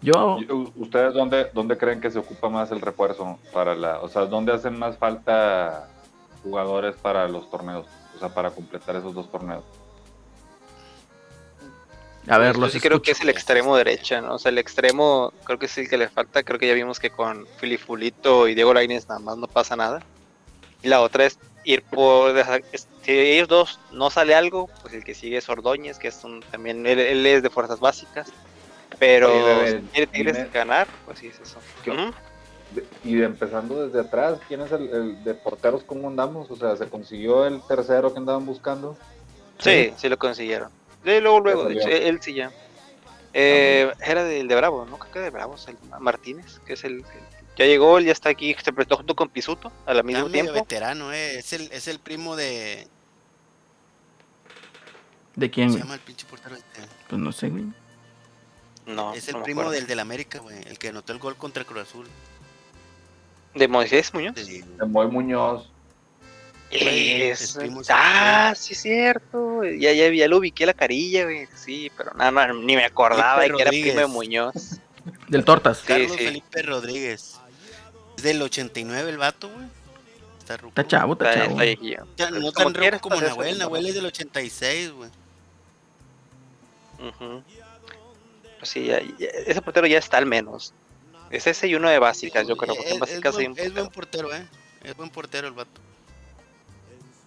Yo. 0.00 0.38
¿Ustedes 0.76 1.12
dónde, 1.12 1.50
dónde 1.52 1.76
creen 1.76 2.00
que 2.00 2.10
se 2.10 2.18
ocupa 2.18 2.48
más 2.48 2.70
el 2.70 2.80
refuerzo 2.80 3.38
para 3.52 3.74
la. 3.74 4.00
O 4.00 4.08
sea, 4.08 4.24
dónde 4.24 4.54
hacen 4.54 4.78
más 4.78 4.96
falta 4.96 5.90
jugadores 6.42 6.96
para 6.96 7.28
los 7.28 7.50
torneos? 7.50 7.84
O 8.16 8.18
sea, 8.20 8.30
para 8.30 8.50
completar 8.50 8.96
esos 8.96 9.12
dos 9.12 9.30
torneos. 9.30 9.64
A 12.28 12.38
ver, 12.38 12.56
Yo 12.56 12.68
sí 12.68 12.80
creo 12.80 13.02
que 13.02 13.10
es 13.10 13.20
el 13.20 13.28
extremo 13.28 13.76
derecha, 13.76 14.20
¿no? 14.20 14.34
O 14.34 14.38
sea, 14.38 14.50
el 14.50 14.58
extremo 14.58 15.32
creo 15.44 15.58
que 15.58 15.66
es 15.66 15.76
el 15.76 15.88
que 15.88 15.98
le 15.98 16.08
falta. 16.08 16.42
Creo 16.42 16.58
que 16.58 16.66
ya 16.66 16.74
vimos 16.74 16.98
que 16.98 17.10
con 17.10 17.46
Filipulito 17.58 18.48
y 18.48 18.54
Diego 18.54 18.72
Lainez 18.72 19.06
nada 19.08 19.20
más 19.20 19.36
no 19.36 19.46
pasa 19.46 19.76
nada. 19.76 20.02
Y 20.82 20.88
la 20.88 21.02
otra 21.02 21.26
es 21.26 21.38
ir 21.64 21.82
por. 21.82 22.34
Si 23.02 23.12
ellos 23.12 23.48
dos 23.48 23.80
no 23.92 24.08
sale 24.08 24.34
algo, 24.34 24.70
pues 24.80 24.94
el 24.94 25.04
que 25.04 25.14
sigue 25.14 25.36
es 25.36 25.48
Ordóñez, 25.50 25.98
que 25.98 26.08
es 26.08 26.24
un, 26.24 26.40
también. 26.50 26.86
Él, 26.86 27.26
es 27.26 27.42
de 27.42 27.50
fuerzas 27.50 27.80
básicas. 27.80 28.32
Pero 28.98 29.30
si 29.66 30.06
quiere 30.06 30.48
ganar, 30.52 30.86
pues 31.04 31.18
sí 31.18 31.26
es 31.26 31.40
eso. 31.40 31.58
Y 33.04 33.22
empezando 33.22 33.86
desde 33.86 34.00
atrás, 34.00 34.38
¿quién 34.48 34.62
es 34.62 34.72
el, 34.72 35.22
de 35.24 35.34
porteros? 35.34 35.84
¿Cómo 35.84 36.08
andamos? 36.08 36.50
O 36.50 36.56
sea, 36.56 36.74
¿se 36.76 36.88
consiguió 36.88 37.44
el 37.46 37.60
tercero 37.62 38.12
que 38.12 38.18
andaban 38.18 38.46
buscando? 38.46 38.96
Sí, 39.58 39.92
sí 39.96 40.08
lo 40.08 40.16
consiguieron 40.16 40.70
luego, 41.04 41.40
luego, 41.40 41.64
de 41.64 41.74
hecho, 41.74 41.88
él 41.88 42.18
sí 42.20 42.34
ya. 42.34 42.52
Eh, 43.32 43.92
era 44.06 44.24
del 44.24 44.46
de 44.46 44.54
Bravo, 44.54 44.86
¿no? 44.86 44.98
Creo 44.98 45.12
que 45.12 45.18
de 45.18 45.30
Bravo, 45.30 45.56
el 45.66 45.76
Martínez, 46.00 46.60
que 46.64 46.74
es 46.74 46.84
el, 46.84 47.04
Ya 47.56 47.66
llegó, 47.66 47.98
él 47.98 48.04
ya 48.06 48.12
está 48.12 48.28
aquí, 48.28 48.54
se 48.62 48.72
prestó 48.72 48.96
junto 48.96 49.16
con 49.16 49.28
Pisuto 49.28 49.72
al 49.86 50.04
mismo 50.04 50.30
tiempo. 50.30 50.52
veterano, 50.52 51.12
eh. 51.12 51.38
es, 51.38 51.52
el, 51.52 51.70
es 51.72 51.88
el 51.88 51.98
primo 51.98 52.36
de... 52.36 52.86
¿De 55.34 55.50
quién, 55.50 55.66
¿Cómo 55.66 55.78
se 55.78 55.84
llama 55.84 55.94
el 55.94 56.00
pinche 56.00 56.26
portero 56.26 56.54
este? 56.54 56.82
Pues 57.08 57.20
no 57.20 57.32
sé, 57.32 57.48
güey. 57.48 57.64
No, 58.86 59.14
es 59.14 59.26
el 59.28 59.42
primo 59.42 59.68
del 59.70 59.86
del 59.88 59.98
América, 59.98 60.38
güey, 60.38 60.56
el 60.66 60.78
que 60.78 60.88
anotó 60.88 61.12
el 61.12 61.18
gol 61.18 61.36
contra 61.36 61.64
Cruz 61.64 61.82
Azul. 61.82 62.06
¿De 63.54 63.66
Moisés 63.66 64.14
Muñoz? 64.14 64.34
De, 64.34 64.62
de 64.62 64.86
Moy 64.86 65.08
Muñoz. 65.08 65.70
Es, 66.70 67.56
ah, 67.88 68.52
sí 68.56 68.72
es 68.72 68.82
cierto. 68.82 69.62
Ya, 69.64 69.92
ya, 69.92 70.08
ya 70.08 70.28
lo 70.28 70.38
ubiqué 70.38 70.66
la 70.66 70.74
carilla, 70.74 71.24
güey. 71.24 71.46
Sí, 71.54 71.90
pero 71.96 72.12
nada, 72.14 72.52
ni 72.52 72.74
me 72.74 72.84
acordaba 72.84 73.42
de 73.42 73.50
que 73.50 73.62
era 73.62 73.70
primo 73.70 74.00
de 74.00 74.06
Muñoz. 74.06 74.80
Del 75.28 75.44
Tortas. 75.44 75.82
Carlos 75.86 76.16
Felipe 76.16 76.62
Rodríguez. 76.62 77.36
Es 78.16 78.22
del 78.22 78.42
89 78.42 79.10
el 79.10 79.18
vato, 79.18 79.50
güey. 79.50 79.66
Está, 80.38 80.54
está 80.54 80.86
chavo, 80.86 81.12
está, 81.14 81.34
chavo. 81.34 81.60
Está, 81.60 82.30
no 82.30 82.52
tan 82.52 82.74
rojo 82.74 83.00
como 83.00 83.20
Nahuel. 83.20 83.58
Nahuel 83.58 83.86
es 83.86 83.94
del 83.94 84.06
86, 84.06 84.90
güey. 84.92 85.10
Pues 88.58 88.70
sí, 88.70 88.86
ya, 88.86 89.00
ese 89.18 89.62
portero 89.62 89.86
ya 89.86 89.98
está 89.98 90.18
al 90.18 90.26
menos. 90.26 90.74
Es 91.30 91.46
ese 91.46 91.66
y 91.68 91.74
uno 91.74 91.88
de 91.88 91.98
básicas, 91.98 92.46
yo 92.46 92.56
creo. 92.56 92.74
Porque 92.74 92.88
es, 92.88 92.94
en 92.94 93.00
básicas 93.00 93.38
es, 93.38 93.48
buen, 93.48 93.58
es 93.58 93.72
buen 93.72 93.88
portero, 93.88 94.34
eh. 94.34 94.46
Es 94.82 94.96
buen 94.96 95.10
portero 95.10 95.48
el 95.48 95.54
vato. 95.54 95.80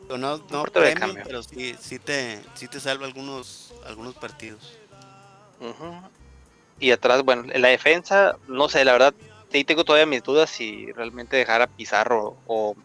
No, 0.09 0.17
no 0.17 0.63
premio, 0.63 1.15
pero 1.23 1.43
sí, 1.43 1.75
sí, 1.79 1.99
te, 1.99 2.39
sí 2.55 2.67
te 2.67 2.79
salva 2.79 3.05
algunos, 3.05 3.73
algunos 3.85 4.15
partidos. 4.15 4.77
Y 6.79 6.91
atrás, 6.91 7.23
bueno, 7.23 7.45
en 7.51 7.61
la 7.61 7.69
defensa, 7.69 8.37
no 8.47 8.69
sé, 8.69 8.85
la 8.85 8.93
verdad, 8.93 9.13
ahí 9.53 9.63
tengo 9.63 9.83
todavía 9.83 10.05
mis 10.05 10.23
dudas 10.23 10.49
si 10.49 10.91
realmente 10.93 11.35
dejar 11.35 11.61
a 11.61 11.67
Pizarro 11.67 12.37
o 12.45 12.75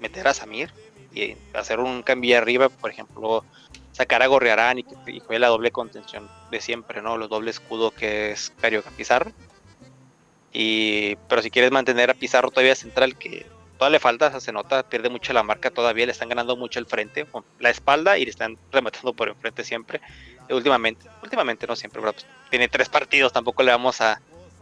meter 0.00 0.26
a 0.28 0.34
Samir 0.34 0.70
y 1.12 1.36
hacer 1.52 1.80
un 1.80 2.02
cambio 2.02 2.38
arriba, 2.38 2.68
por 2.68 2.90
ejemplo, 2.90 3.44
sacar 3.92 4.22
a 4.22 4.26
Gorriarán 4.26 4.78
y 4.78 4.84
que 4.84 4.94
y 5.06 5.38
la 5.38 5.48
doble 5.48 5.70
contención 5.70 6.28
de 6.50 6.60
siempre, 6.60 7.02
¿no? 7.02 7.16
Los 7.16 7.28
doble 7.28 7.50
escudo 7.50 7.90
que 7.90 8.32
es 8.32 8.52
Carioca 8.60 8.90
Pizarro. 8.90 9.32
Y, 10.52 11.16
pero 11.28 11.42
si 11.42 11.50
quieres 11.50 11.72
mantener 11.72 12.10
a 12.10 12.14
Pizarro 12.14 12.50
todavía 12.50 12.76
central, 12.76 13.16
que 13.16 13.46
le 13.90 13.98
falta, 13.98 14.40
se 14.40 14.52
nota, 14.52 14.88
pierde 14.88 15.10
mucho 15.10 15.32
la 15.32 15.42
marca 15.42 15.70
todavía, 15.70 16.06
le 16.06 16.12
están 16.12 16.28
ganando 16.28 16.56
mucho 16.56 16.78
el 16.78 16.86
frente, 16.86 17.26
la 17.58 17.70
espalda 17.70 18.16
y 18.18 18.24
le 18.24 18.30
están 18.30 18.56
rematando 18.72 19.12
por 19.12 19.28
enfrente 19.28 19.64
siempre. 19.64 20.00
últimamente, 20.48 21.08
últimamente 21.22 21.66
no 21.66 21.76
siempre, 21.76 22.00
pues, 22.00 22.26
tiene 22.50 22.68
tres 22.68 22.88
partidos, 22.88 23.32
tampoco 23.32 23.62
le 23.62 23.72
vamos 23.72 24.00
a, 24.00 24.20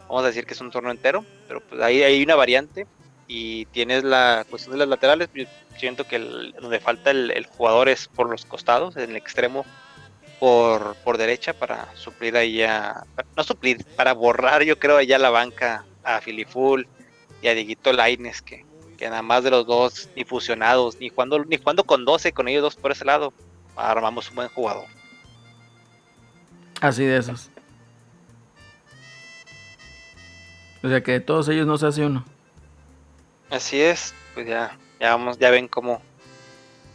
vamos 0.09 0.25
a 0.25 0.27
decir 0.27 0.47
que 0.47 0.55
es 0.55 0.61
un 0.61 0.71
torneo 0.71 0.91
entero, 0.91 1.25
pero 1.47 1.61
pues 1.61 1.81
ahí 1.83 2.03
hay 2.03 2.23
una 2.23 2.35
variante 2.35 2.87
y 3.29 3.67
tienes 3.67 4.03
la 4.03 4.45
cuestión 4.49 4.73
de 4.73 4.79
las 4.79 4.89
laterales, 4.89 5.29
yo 5.35 5.45
siento 5.77 6.05
que 6.05 6.19
donde 6.19 6.81
falta 6.81 7.11
el, 7.11 7.47
jugador 7.47 7.89
es 7.89 8.09
por 8.09 8.29
los 8.29 8.45
costados, 8.45 8.97
en 8.97 9.11
el 9.11 9.17
extremo 9.17 9.65
por, 10.41 10.97
por 10.97 11.19
derecha 11.19 11.53
para 11.53 11.95
suplir 11.95 12.37
ahí 12.37 12.55
ya, 12.55 13.05
no 13.37 13.45
suplir, 13.45 13.85
para 13.97 14.13
borrar 14.13 14.65
yo 14.65 14.79
creo 14.79 14.97
allá 14.97 15.19
la 15.19 15.31
banca 15.31 15.85
a 16.03 16.21
Filiful 16.21 16.89
y 17.41 17.49
a 17.49 17.55
Dieguito 17.55 17.93
Laines 17.93 18.43
que 18.43 18.65
que 19.03 19.11
nada 19.11 19.23
más 19.23 19.43
de 19.43 19.51
los 19.51 19.67
dos, 19.67 20.09
ni 20.15 20.23
fusionados, 20.23 21.01
ni 21.01 21.11
cuando, 21.11 21.45
ni 21.45 21.59
cuando 21.59 21.83
con 21.83 22.05
12 22.05 22.33
con 22.33 22.47
ellos 22.47 22.63
dos 22.63 22.77
por 22.77 22.93
ese 22.93 23.05
lado, 23.05 23.33
armamos 23.75 24.29
un 24.31 24.37
buen 24.37 24.49
jugador. 24.51 24.85
Así 26.81 27.05
de 27.05 27.17
esos. 27.17 27.51
O 30.85 30.89
sea 30.89 31.03
que 31.03 31.11
de 31.11 31.21
todos 31.21 31.49
ellos 31.49 31.67
no 31.67 31.77
se 31.79 31.87
hace 31.89 32.07
uno. 32.07 32.25
Así 33.51 33.81
es, 33.81 34.15
pues 34.35 34.47
ya, 34.47 34.79
ya 35.01 35.17
vamos, 35.17 35.37
ya 35.37 35.51
ven 35.51 35.67
cómo, 35.67 36.01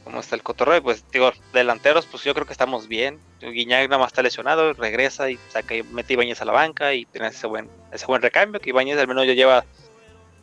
cómo 0.05 0.21
está 0.21 0.37
el 0.37 0.43
cotorreo. 0.43 0.81
Pues 0.81 1.03
digo, 1.11 1.33
delanteros, 1.51 2.05
pues 2.05 2.23
yo 2.23 2.33
creo 2.33 2.45
que 2.45 2.53
estamos 2.53 2.87
bien. 2.87 3.19
Guiñac 3.41 3.89
nada 3.89 3.97
más 3.97 4.13
está 4.13 4.23
lesionado, 4.23 4.71
regresa 4.71 5.29
y 5.29 5.37
saca 5.49 5.75
y 5.75 5.83
mete 5.83 6.13
Ibáñez 6.13 6.41
a 6.41 6.45
la 6.45 6.53
banca 6.53 6.93
y 6.93 7.05
tiene 7.05 7.27
ese 7.27 7.47
buen, 7.47 7.69
ese 7.91 8.05
buen 8.05 8.21
recambio, 8.21 8.61
que 8.61 8.69
Ibáñez 8.69 8.97
al 8.97 9.09
menos 9.09 9.27
ya 9.27 9.33
lleva 9.33 9.65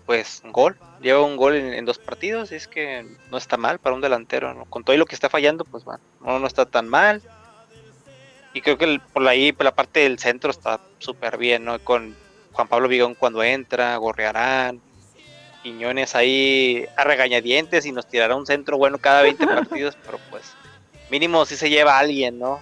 pues 0.06 0.42
un 0.44 0.52
gol, 0.52 0.78
lleva 1.00 1.22
un 1.22 1.36
gol 1.36 1.54
en, 1.54 1.84
dos 1.84 1.98
partidos, 1.98 2.52
y 2.52 2.56
es 2.56 2.68
que 2.68 3.06
no 3.30 3.38
está 3.38 3.56
mal 3.56 3.78
para 3.78 3.94
un 3.94 4.00
delantero, 4.00 4.66
con 4.68 4.84
todo 4.84 4.96
lo 4.96 5.06
que 5.06 5.14
está 5.14 5.28
fallando, 5.28 5.64
pues 5.64 5.84
bueno, 5.84 6.00
no, 6.20 6.38
no 6.38 6.46
está 6.46 6.66
tan 6.66 6.88
mal. 6.88 7.22
Y 8.52 8.60
creo 8.60 8.78
que 8.78 9.00
por 9.12 9.26
ahí, 9.26 9.52
por 9.52 9.64
la 9.64 9.74
parte 9.74 10.00
del 10.00 10.18
centro 10.18 10.50
está 10.50 10.80
súper 10.98 11.38
bien, 11.38 11.64
¿no? 11.64 11.78
Con 11.80 12.14
Juan 12.52 12.68
Pablo 12.68 12.88
Vigón 12.88 13.14
cuando 13.14 13.42
entra, 13.42 13.96
Gorrearán, 13.96 14.80
Quiñones 15.64 16.14
ahí 16.14 16.86
a 16.96 17.04
regañadientes 17.04 17.86
y 17.86 17.92
nos 17.92 18.06
tirará 18.06 18.36
un 18.36 18.46
centro 18.46 18.76
bueno 18.76 18.98
cada 18.98 19.22
20 19.22 19.46
partidos, 19.46 19.96
pero 20.04 20.20
pues 20.30 20.54
mínimo 21.10 21.46
si 21.46 21.56
se 21.56 21.70
lleva 21.70 21.96
a 21.96 22.00
alguien, 22.00 22.38
¿no? 22.38 22.60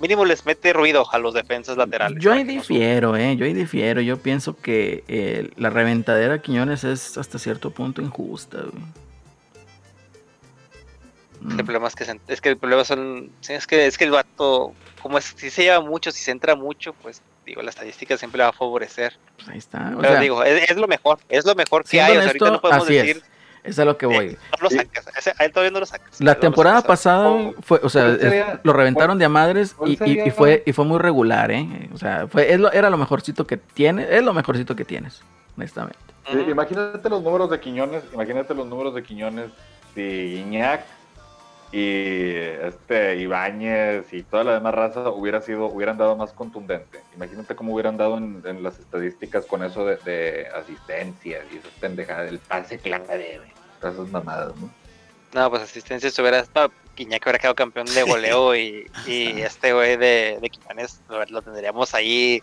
Mínimo 0.00 0.24
les 0.24 0.44
mete 0.46 0.72
ruido 0.72 1.06
a 1.10 1.18
los 1.18 1.34
defensas 1.34 1.76
laterales. 1.76 2.22
Yo 2.22 2.32
ahí 2.32 2.44
difiero, 2.44 3.16
¿eh? 3.16 3.36
Yo 3.36 3.44
ahí 3.44 3.54
difiero. 3.54 4.00
Yo 4.00 4.18
pienso 4.18 4.56
que 4.56 5.04
eh, 5.08 5.50
la 5.56 5.70
reventadera 5.70 6.40
Quiñones 6.40 6.84
es 6.84 7.18
hasta 7.18 7.38
cierto 7.38 7.70
punto 7.70 8.02
injusta, 8.02 8.58
El 11.42 11.64
problema 11.64 11.88
es 11.88 11.94
que, 11.94 12.18
es 12.28 12.40
que 12.40 12.48
el 12.48 12.56
problema 12.56 12.84
son. 12.84 13.30
Es 13.48 13.66
que, 13.66 13.86
es 13.86 13.98
que 13.98 14.04
el 14.04 14.10
vato, 14.10 14.72
como 15.02 15.18
es, 15.18 15.34
si 15.36 15.50
se 15.50 15.62
lleva 15.62 15.80
mucho, 15.80 16.10
si 16.10 16.22
se 16.22 16.30
entra 16.30 16.54
mucho, 16.54 16.92
pues 16.94 17.22
digo, 17.44 17.62
la 17.62 17.70
estadística 17.70 18.16
siempre 18.16 18.38
le 18.38 18.44
va 18.44 18.50
a 18.50 18.52
favorecer. 18.52 19.14
Pues 19.36 19.48
ahí 19.48 19.58
está. 19.58 19.94
Pero 20.00 20.20
digo, 20.20 20.44
es, 20.44 20.76
lo 20.76 20.86
mejor, 20.86 21.18
es 21.28 21.44
lo 21.44 21.54
mejor 21.54 21.84
que 21.84 22.00
hay. 22.00 22.16
ahorita 22.16 22.50
no 22.50 22.60
podemos 22.60 22.86
decir. 22.86 23.16
Es 23.16 23.37
a 23.78 23.84
lo 23.84 23.96
que 23.96 24.06
voy. 24.06 24.36
no 24.60 24.68
lo 24.68 24.70
sacas. 24.70 25.06
a 25.38 25.44
él 25.44 25.52
todavía 25.52 25.70
no 25.70 25.80
lo 25.80 25.86
sacas. 25.86 26.20
La 26.20 26.34
temporada 26.34 26.82
pasada 26.82 27.52
fue, 27.60 27.80
o 27.82 27.88
sea, 27.88 28.60
lo 28.62 28.72
reventaron 28.72 29.18
de 29.18 29.24
a 29.24 29.28
madres 29.28 29.76
y, 29.86 29.96
fue 30.30 30.62
y 30.66 30.72
fue 30.72 30.84
muy 30.84 30.98
regular, 30.98 31.50
¿eh? 31.50 31.88
O 31.92 31.98
sea, 31.98 32.26
fue, 32.28 32.50
era 32.50 32.90
lo 32.90 32.96
mejorcito 32.96 33.46
que 33.46 33.56
tiene, 33.56 34.06
es 34.10 34.22
lo 34.22 34.32
mejorcito 34.32 34.74
que 34.74 34.84
tienes, 34.84 35.22
honestamente. 35.56 35.98
imagínate 36.48 37.08
los 37.08 37.22
números 37.22 37.50
de 37.50 37.60
Quiñones, 37.60 38.04
imagínate 38.12 38.54
los 38.54 38.66
números 38.66 38.94
de 38.94 39.02
Quiñones 39.02 39.50
si 39.94 40.42
Iñak 40.46 40.97
y 41.70 42.34
este 42.34 43.16
Ibáñez 43.16 44.12
y 44.12 44.22
toda 44.22 44.44
la 44.44 44.54
demás 44.54 44.74
raza 44.74 45.10
hubiera 45.10 45.42
sido, 45.42 45.66
hubieran 45.66 45.98
dado 45.98 46.16
más 46.16 46.32
contundente. 46.32 47.02
Imagínate 47.14 47.54
cómo 47.54 47.74
hubieran 47.74 47.96
dado 47.96 48.16
en, 48.16 48.62
las 48.62 48.78
estadísticas 48.78 49.44
con 49.44 49.62
eso 49.62 49.84
de, 49.84 49.96
de 49.96 50.46
asistencias 50.48 51.44
y 51.52 51.58
esas 51.58 51.72
pendejadas 51.72 52.30
del 52.30 52.38
pase 52.38 52.78
clave, 52.78 53.40
esas 53.78 54.08
mamadas, 54.08 54.56
¿no? 54.56 54.70
No, 55.34 55.50
pues 55.50 55.62
asistencia 55.62 56.10
se 56.10 56.22
hubiera 56.22 56.38
estado, 56.38 56.72
Quiñac 56.94 57.22
hubiera 57.22 57.38
quedado 57.38 57.54
campeón 57.54 57.86
de 57.86 58.02
goleo 58.02 58.56
y, 58.56 58.90
y 59.06 59.40
este 59.42 59.72
güey 59.72 59.96
de, 59.96 60.38
de 60.40 60.50
Quiñones 60.50 61.00
lo, 61.08 61.42
tendríamos 61.42 61.94
ahí 61.94 62.42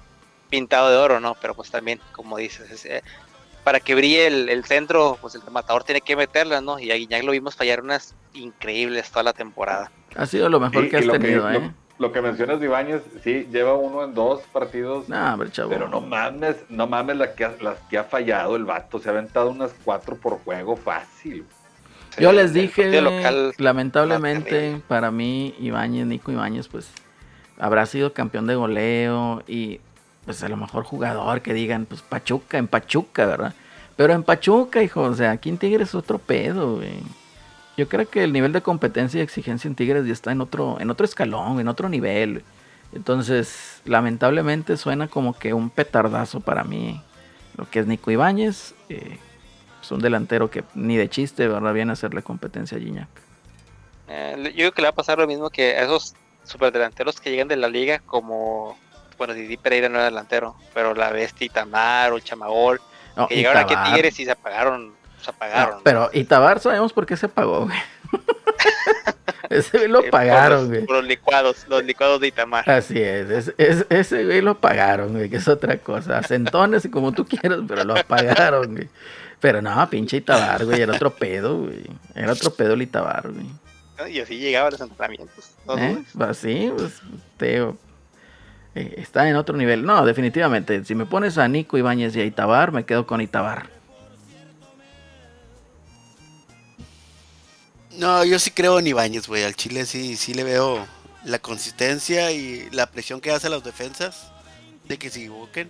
pintado 0.50 0.92
de 0.92 0.98
oro, 0.98 1.20
¿no? 1.20 1.36
Pero 1.42 1.56
pues 1.56 1.72
también, 1.72 2.00
como 2.12 2.38
dices, 2.38 2.86
eh, 2.86 3.02
para 3.66 3.80
que 3.80 3.96
brille 3.96 4.28
el, 4.28 4.64
centro, 4.64 5.18
pues 5.20 5.34
el 5.34 5.42
rematador 5.42 5.84
tiene 5.84 6.00
que 6.00 6.16
meterla, 6.16 6.62
¿no? 6.62 6.78
Y 6.78 6.92
a 6.92 6.96
Guiñac 6.96 7.24
lo 7.24 7.32
vimos 7.32 7.56
fallar 7.56 7.82
unas 7.82 8.14
increíbles 8.36 9.10
toda 9.10 9.24
la 9.24 9.34
temporada. 9.34 9.92
Ha 10.16 10.28
sido 10.28 10.50
lo 10.50 10.60
mejor 10.60 10.88
que 10.88 10.98
has 10.98 11.08
tenido, 11.08 11.52
¿eh? 11.52 11.72
Lo, 11.98 12.12
que 12.12 12.22
mencionas 12.22 12.60
de 12.60 12.68
Ibáñez, 12.68 13.02
sí, 13.24 13.48
lleva 13.52 13.74
uno 13.74 14.04
en 14.04 14.14
dos 14.14 14.42
partidos. 14.54 15.06
Pero 15.08 15.90
no 15.90 16.00
mames, 16.00 16.58
no 16.70 16.86
mames 16.86 17.18
las 17.18 17.30
que 17.90 17.98
ha 17.98 18.04
fallado 18.04 18.56
el 18.56 18.66
vato. 18.66 19.00
Se 19.00 19.10
ha 19.10 19.14
aventado 19.14 19.50
unas 19.50 19.74
cuatro 19.84 20.16
por 20.16 20.38
juego 20.44 20.76
fácil. 20.76 21.44
Yo 22.20 22.32
les 22.34 22.54
dije, 22.54 23.02
lamentablemente, 23.58 24.80
para 24.88 25.10
mí, 25.10 25.56
Ibáñez, 25.58 26.06
Nico 26.06 26.32
Ibáñez, 26.32 26.68
pues 26.68 26.92
habrá 27.58 27.88
sido 27.88 28.14
campeón 28.14 28.46
de 28.46 28.54
goleo 28.54 29.42
y 29.48 29.80
pues 30.26 30.44
a 30.44 30.50
lo 30.50 30.58
mejor 30.58 30.84
jugador 30.84 31.42
que 31.42 31.54
digan, 31.54 31.86
pues 31.86 32.02
Pachuca, 32.02 32.58
en 32.58 32.68
Pachuca, 32.68 33.26
¿verdad? 33.26 33.54
Pero 33.96 34.14
en 34.14 34.24
Pachuca, 34.24 34.84
hijo, 34.84 35.02
o 35.02 35.14
sea, 35.14 35.32
aquí 35.32 35.50
en 35.50 35.58
Tigres 35.58 35.90
es 35.90 35.96
otro 35.96 36.18
pedo, 36.18 36.78
güey. 36.78 37.00
Yo 37.78 37.88
creo 37.88 38.10
que 38.10 38.24
el 38.24 38.34
nivel 38.34 38.54
de 38.54 38.62
competencia 38.62 39.20
y 39.20 39.24
exigencia 39.24 39.68
en 39.68 39.76
Tigres 39.76 40.06
ya 40.06 40.14
está 40.14 40.32
en 40.32 40.42
otro, 40.42 40.78
en 40.80 40.90
otro 40.90 41.06
escalón, 41.06 41.60
en 41.60 41.68
otro 41.68 41.90
nivel. 41.90 42.44
Entonces, 42.94 43.82
lamentablemente 43.86 44.78
suena 44.78 45.08
como 45.08 45.34
que 45.34 45.54
un 45.54 45.70
petardazo 45.70 46.40
para 46.40 46.64
mí. 46.64 47.02
Lo 47.58 47.70
que 47.70 47.80
es 47.80 47.88
Nico 47.88 48.12
Ibáñez, 48.12 48.74
eh, 48.90 49.18
es 49.82 49.92
un 49.92 50.00
delantero 50.00 50.50
que 50.50 50.64
ni 50.74 50.98
de 50.98 51.10
chiste, 51.10 51.48
¿verdad? 51.48 51.74
Viene 51.74 51.92
a 51.92 51.94
hacerle 51.94 52.24
competencia 52.24 52.78
a 52.78 52.82
Gignac. 52.82 53.10
Eh, 54.08 54.36
yo 54.48 54.52
creo 54.52 54.72
que 54.72 54.82
le 54.82 54.88
va 54.88 54.92
a 54.92 54.96
pasar 54.96 55.18
lo 55.20 55.28
mismo 55.28 55.50
que 55.50 55.76
a 55.76 55.84
esos 55.84 56.16
superdelanteros 56.44 57.20
que 57.20 57.32
llegan 57.32 57.48
de 57.48 57.58
la 57.58 57.68
liga 57.68 58.00
como 58.00 58.78
bueno, 59.18 59.34
Didi 59.34 59.58
Pereira 59.58 59.90
no 59.90 59.96
era 59.96 60.06
delantero, 60.06 60.56
pero 60.74 60.94
la 60.94 61.12
Bestia 61.12 61.46
Itamar 61.46 62.12
o 62.12 62.18
el 62.18 62.24
Chamagol, 62.24 62.82
que 63.30 63.36
llegaron 63.36 63.64
aquí 63.64 63.74
a 63.76 63.84
Tigres 63.84 64.20
y 64.20 64.26
se 64.26 64.32
apagaron, 64.32 64.94
se 65.22 65.30
apagaron. 65.30 65.82
pero 65.84 66.10
Itabar 66.14 66.60
sabemos 66.60 66.94
por 66.94 67.06
qué 67.06 67.16
se 67.18 67.28
apagó, 67.28 67.66
güey. 67.66 67.78
ese 69.50 69.78
güey 69.78 69.90
lo 69.90 70.04
pagaron, 70.12 70.68
güey. 70.68 70.86
Por 70.86 70.98
los 70.98 71.06
licuados, 71.06 71.66
los 71.68 71.84
licuados 71.84 72.20
de 72.20 72.28
Itamar. 72.28 72.70
Así 72.70 73.02
es, 73.02 73.54
ese 73.58 74.26
güey 74.26 74.42
lo 74.42 74.60
pagaron, 74.60 75.14
güey, 75.14 75.30
que 75.30 75.38
es 75.38 75.48
otra 75.48 75.78
cosa. 75.78 76.22
Centones 76.24 76.86
y 76.86 76.90
como 76.90 77.12
tú 77.12 77.26
quieras, 77.26 77.60
pero 77.68 77.84
lo 77.84 77.96
pagaron, 78.06 78.76
güey. 78.76 78.90
Pero 79.40 79.62
no, 79.62 79.90
pinche 79.90 80.18
Itabar, 80.18 80.66
güey, 80.66 80.82
era 80.82 80.94
otro 80.94 81.12
pedo, 81.12 81.60
güey. 81.60 81.84
Era 82.16 82.32
otro 82.32 82.52
pedo 82.52 82.74
el 82.74 82.82
Itabar, 82.82 83.30
güey. 83.30 83.46
Y 84.12 84.20
así 84.20 84.38
llegaba 84.38 84.68
a 84.68 84.72
los 84.72 84.82
entrenamientos. 84.82 85.52
¿Eh? 85.78 86.04
Pues 86.18 86.38
sí, 86.38 86.72
pues, 86.76 87.02
te 87.38 87.66
eh, 88.76 88.96
está 88.98 89.28
en 89.30 89.36
otro 89.38 89.58
nivel. 89.58 89.86
No, 89.86 90.06
definitivamente. 90.06 90.84
Si 90.86 90.94
me 90.96 91.06
pones 91.06 91.38
a 91.38 91.48
Nico 91.48 91.78
Ibáñez 91.78 92.16
y 92.16 92.22
a 92.22 92.26
Itabar, 92.26 92.72
me 92.72 92.86
quedo 92.86 93.08
con 93.08 93.22
Itabar. 93.22 93.70
No, 97.98 98.26
yo 98.26 98.38
sí 98.40 98.52
creo 98.52 98.78
en 98.80 98.88
Ibáñez, 98.88 99.28
güey. 99.28 99.44
Al 99.44 99.56
Chile 99.56 99.86
sí, 99.86 100.18
sí 100.18 100.34
le 100.34 100.44
veo 100.44 100.86
la 101.24 101.40
consistencia 101.40 102.32
y 102.32 102.70
la 102.72 102.92
presión 102.92 103.22
que 103.22 103.32
hace 103.32 103.48
a 103.48 103.50
las 103.50 103.64
defensas 103.64 104.32
de 104.88 104.98
que 104.98 105.10
se 105.10 105.20
equivoquen. 105.20 105.70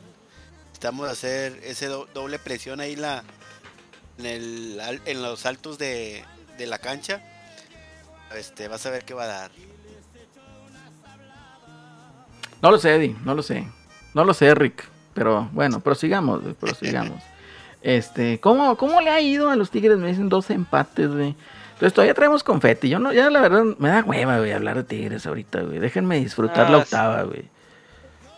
Estamos 0.74 1.08
a 1.08 1.12
hacer 1.12 1.60
ese 1.64 1.88
doble 1.88 2.40
presión 2.40 2.80
ahí 2.80 2.96
la, 2.96 3.24
en, 4.18 4.26
el, 4.26 5.02
en 5.06 5.22
los 5.22 5.46
altos 5.46 5.78
de, 5.78 6.24
de 6.58 6.66
la 6.66 6.80
cancha. 6.80 7.22
Este, 8.36 8.68
vas 8.68 8.86
a 8.86 8.90
ver 8.90 9.06
qué 9.06 9.14
va 9.14 9.24
a 9.24 9.28
dar. 9.28 9.52
No 12.66 12.72
lo 12.72 12.80
sé, 12.80 12.96
Eddie, 12.96 13.16
no 13.24 13.36
lo 13.36 13.44
sé. 13.44 13.64
No 14.16 14.26
lo 14.26 14.34
sé, 14.34 14.56
Rick. 14.56 14.86
Pero 15.14 15.48
bueno, 15.52 15.82
prosigamos, 15.82 16.42
prosigamos. 16.60 17.22
este, 17.84 18.40
¿cómo, 18.40 18.76
¿cómo 18.76 19.02
le 19.02 19.12
ha 19.12 19.22
ido 19.22 19.52
a 19.52 19.56
los 19.56 19.70
Tigres? 19.70 20.00
Me 20.00 20.08
dicen 20.08 20.30
dos 20.30 20.50
empates, 20.50 21.12
güey. 21.12 21.36
Entonces 21.74 21.94
todavía 21.94 22.16
traemos 22.16 22.44
confeti. 22.44 22.90
Yo 22.90 22.98
no, 22.98 23.14
ya 23.14 23.30
la 23.30 23.40
verdad 23.40 23.66
me 23.78 23.90
da 23.90 24.04
hueva, 24.04 24.40
güey, 24.40 24.52
hablar 24.52 24.78
de 24.78 24.84
Tigres 24.84 25.28
ahorita, 25.28 25.62
güey. 25.62 25.78
Déjenme 25.78 26.18
disfrutar 26.18 26.72
la 26.72 26.80
octava, 26.80 27.22
güey. 27.22 27.44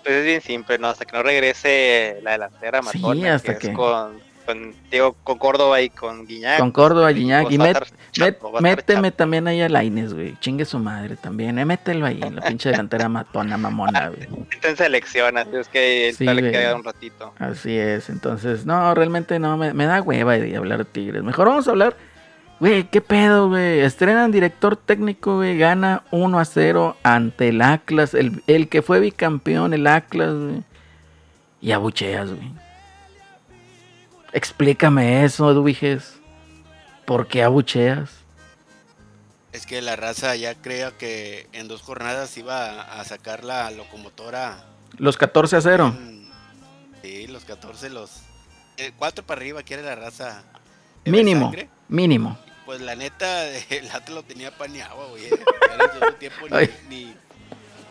Pues 0.04 0.16
es 0.16 0.26
bien 0.26 0.42
simple, 0.42 0.78
¿no? 0.78 0.90
Hasta 0.90 1.06
que 1.06 1.16
no 1.16 1.24
regrese 1.24 2.20
la 2.22 2.32
delantera 2.32 2.82
Matona, 2.82 3.22
sí, 3.22 3.28
hasta 3.28 3.58
que, 3.58 3.72
con 3.72 4.20
con 4.48 4.74
con 5.24 5.38
Córdoba 5.38 5.82
y 5.82 5.90
con 5.90 6.26
Guiñac. 6.26 6.60
Con 6.60 6.72
Córdoba, 6.72 7.12
Guiñac. 7.12 7.52
Y 7.52 7.60
méteme 8.62 9.12
también 9.12 9.48
ahí 9.48 9.62
a 9.62 9.68
Laines, 9.68 10.14
güey. 10.14 10.38
Chingue 10.40 10.64
su 10.64 10.80
madre 10.80 11.18
también. 11.18 11.60
Eh, 11.60 11.66
mételo 11.66 12.06
ahí, 12.06 12.20
en 12.24 12.38
la 12.38 12.42
pinche 12.44 12.70
delantera 12.70 13.10
matona, 13.10 13.58
mamona, 13.58 14.08
güey. 14.08 14.28
Está 14.52 14.70
en 14.70 14.78
selección, 14.78 15.38
así 15.38 15.50
es 15.54 15.68
que 15.68 16.14
sí, 16.18 16.26
le 16.26 16.52
queda 16.52 16.76
un 16.76 16.84
ratito. 16.84 17.34
Así 17.38 17.78
es, 17.78 18.10
entonces, 18.10 18.66
no, 18.66 18.96
realmente 18.96 19.38
no, 19.38 19.58
me, 19.58 19.86
da 19.86 20.02
hueva 20.02 20.38
de 20.38 20.56
hablar 20.56 20.80
de 20.80 20.86
Tigres. 20.86 21.24
Mejor 21.24 21.50
vamos 21.50 21.68
a 21.68 21.72
hablar, 21.72 21.98
güey, 22.62 22.86
qué 22.86 23.02
pedo, 23.02 23.50
güey. 23.50 23.82
Estrenan 23.82 24.32
director 24.32 24.78
técnico, 24.78 25.36
güey, 25.36 25.58
gana 25.58 26.04
1 26.12 26.40
a 26.40 26.46
0 26.46 26.96
ante 27.04 27.50
el 27.50 27.62
Atlas, 27.62 28.14
el, 28.14 28.42
el 28.48 28.70
que 28.70 28.82
fue 28.82 29.02
bicampeón, 29.02 29.74
el 29.74 29.88
Atlas, 29.88 30.34
güey. 30.34 30.64
Y 31.60 31.72
abucheas, 31.72 32.30
güey. 32.30 32.67
Explícame 34.34 35.24
eso, 35.24 35.50
Eduviges. 35.50 36.20
¿Por 37.06 37.28
qué 37.28 37.44
abucheas? 37.44 38.12
Es 39.54 39.66
que 39.66 39.82
la 39.82 39.96
raza 39.96 40.36
ya 40.36 40.56
creía 40.56 40.92
que 40.92 41.48
en 41.54 41.68
dos 41.68 41.82
jornadas 41.82 42.38
iba 42.38 42.82
a 42.82 43.04
sacar 43.06 43.44
la 43.44 43.72
locomotora. 43.72 44.66
Los 44.98 45.18
14 45.18 45.56
a 45.56 45.62
0. 45.62 45.96
sí, 47.02 47.28
los 47.28 47.46
14, 47.46 47.90
los 47.90 48.12
4 48.98 49.26
para 49.26 49.40
arriba 49.40 49.64
quiere 49.64 49.84
la 49.84 49.96
raza. 49.96 50.44
Mínimo, 51.06 51.52
mínimo. 51.88 52.38
Pues 52.66 52.82
la 52.82 52.96
neta, 52.96 53.48
el 53.70 53.90
Atlas 53.90 54.10
lo 54.10 54.24
tenía 54.24 54.56
paneado, 54.56 55.10
güey. 55.10 55.30
tiempo 56.20 56.48
ni, 56.90 57.16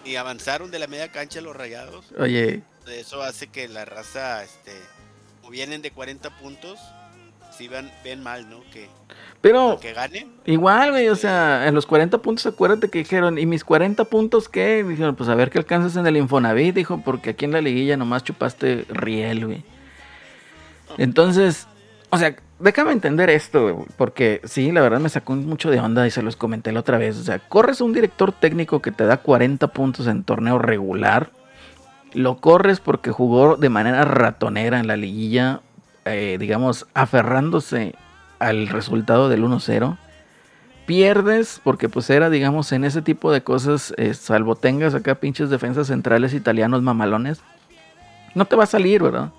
ni, 0.04 0.16
avanzaron 0.16 0.70
de 0.70 0.78
la 0.78 0.86
media 0.86 1.10
cancha 1.10 1.40
los 1.40 1.56
rayados. 1.56 2.04
Oye. 2.18 2.62
Eso 2.86 3.22
hace 3.22 3.48
que 3.48 3.66
la 3.66 3.84
raza, 3.84 4.44
este 4.44 4.72
vienen 5.50 5.82
de 5.82 5.90
40 5.90 6.30
puntos, 6.38 6.78
si 7.56 7.68
ven, 7.68 7.90
ven 8.04 8.22
mal, 8.22 8.48
¿no? 8.50 8.60
Que, 8.72 8.88
pero 9.40 9.78
que 9.80 9.92
gane. 9.92 10.26
Igual, 10.44 10.90
güey, 10.90 11.08
o 11.08 11.16
sea, 11.16 11.66
en 11.66 11.74
los 11.74 11.86
40 11.86 12.18
puntos, 12.18 12.46
acuérdate 12.46 12.88
que 12.88 12.98
dijeron, 12.98 13.38
¿y 13.38 13.46
mis 13.46 13.64
40 13.64 14.04
puntos 14.04 14.48
qué? 14.48 14.84
Dijeron, 14.84 15.14
pues 15.16 15.28
a 15.28 15.34
ver 15.34 15.50
qué 15.50 15.58
alcanzas 15.58 15.96
en 15.96 16.06
el 16.06 16.16
Infonavit, 16.16 16.74
dijo, 16.74 17.00
porque 17.04 17.30
aquí 17.30 17.44
en 17.44 17.52
la 17.52 17.60
liguilla 17.60 17.96
nomás 17.96 18.24
chupaste 18.24 18.84
riel, 18.88 19.46
güey. 19.46 19.64
Entonces, 20.98 21.66
o 22.10 22.18
sea, 22.18 22.36
déjame 22.58 22.92
entender 22.92 23.30
esto, 23.30 23.62
güey, 23.62 23.86
porque 23.96 24.40
sí, 24.44 24.72
la 24.72 24.80
verdad 24.80 25.00
me 25.00 25.08
sacó 25.08 25.34
mucho 25.34 25.70
de 25.70 25.80
onda 25.80 26.06
y 26.06 26.10
se 26.10 26.22
los 26.22 26.36
comenté 26.36 26.72
la 26.72 26.80
otra 26.80 26.98
vez. 26.98 27.16
O 27.18 27.22
sea, 27.22 27.38
corres 27.38 27.80
un 27.80 27.92
director 27.92 28.32
técnico 28.32 28.80
que 28.80 28.92
te 28.92 29.04
da 29.04 29.18
40 29.18 29.68
puntos 29.68 30.06
en 30.06 30.24
torneo 30.24 30.58
regular, 30.58 31.30
lo 32.12 32.38
corres 32.38 32.80
porque 32.80 33.10
jugó 33.10 33.56
de 33.56 33.68
manera 33.68 34.04
ratonera 34.04 34.78
en 34.78 34.86
la 34.86 34.96
liguilla, 34.96 35.60
eh, 36.04 36.36
digamos, 36.38 36.86
aferrándose 36.94 37.94
al 38.38 38.68
resultado 38.68 39.28
del 39.28 39.44
1-0. 39.44 39.98
Pierdes 40.86 41.60
porque 41.64 41.88
pues 41.88 42.08
era, 42.10 42.30
digamos, 42.30 42.70
en 42.72 42.84
ese 42.84 43.02
tipo 43.02 43.32
de 43.32 43.42
cosas, 43.42 43.92
eh, 43.96 44.14
salvo 44.14 44.54
tengas 44.54 44.94
acá 44.94 45.16
pinches 45.16 45.50
defensas 45.50 45.88
centrales 45.88 46.32
italianos 46.32 46.82
mamalones, 46.82 47.40
no 48.34 48.44
te 48.44 48.56
va 48.56 48.64
a 48.64 48.68
salir, 48.68 49.02
¿verdad? 49.02 49.32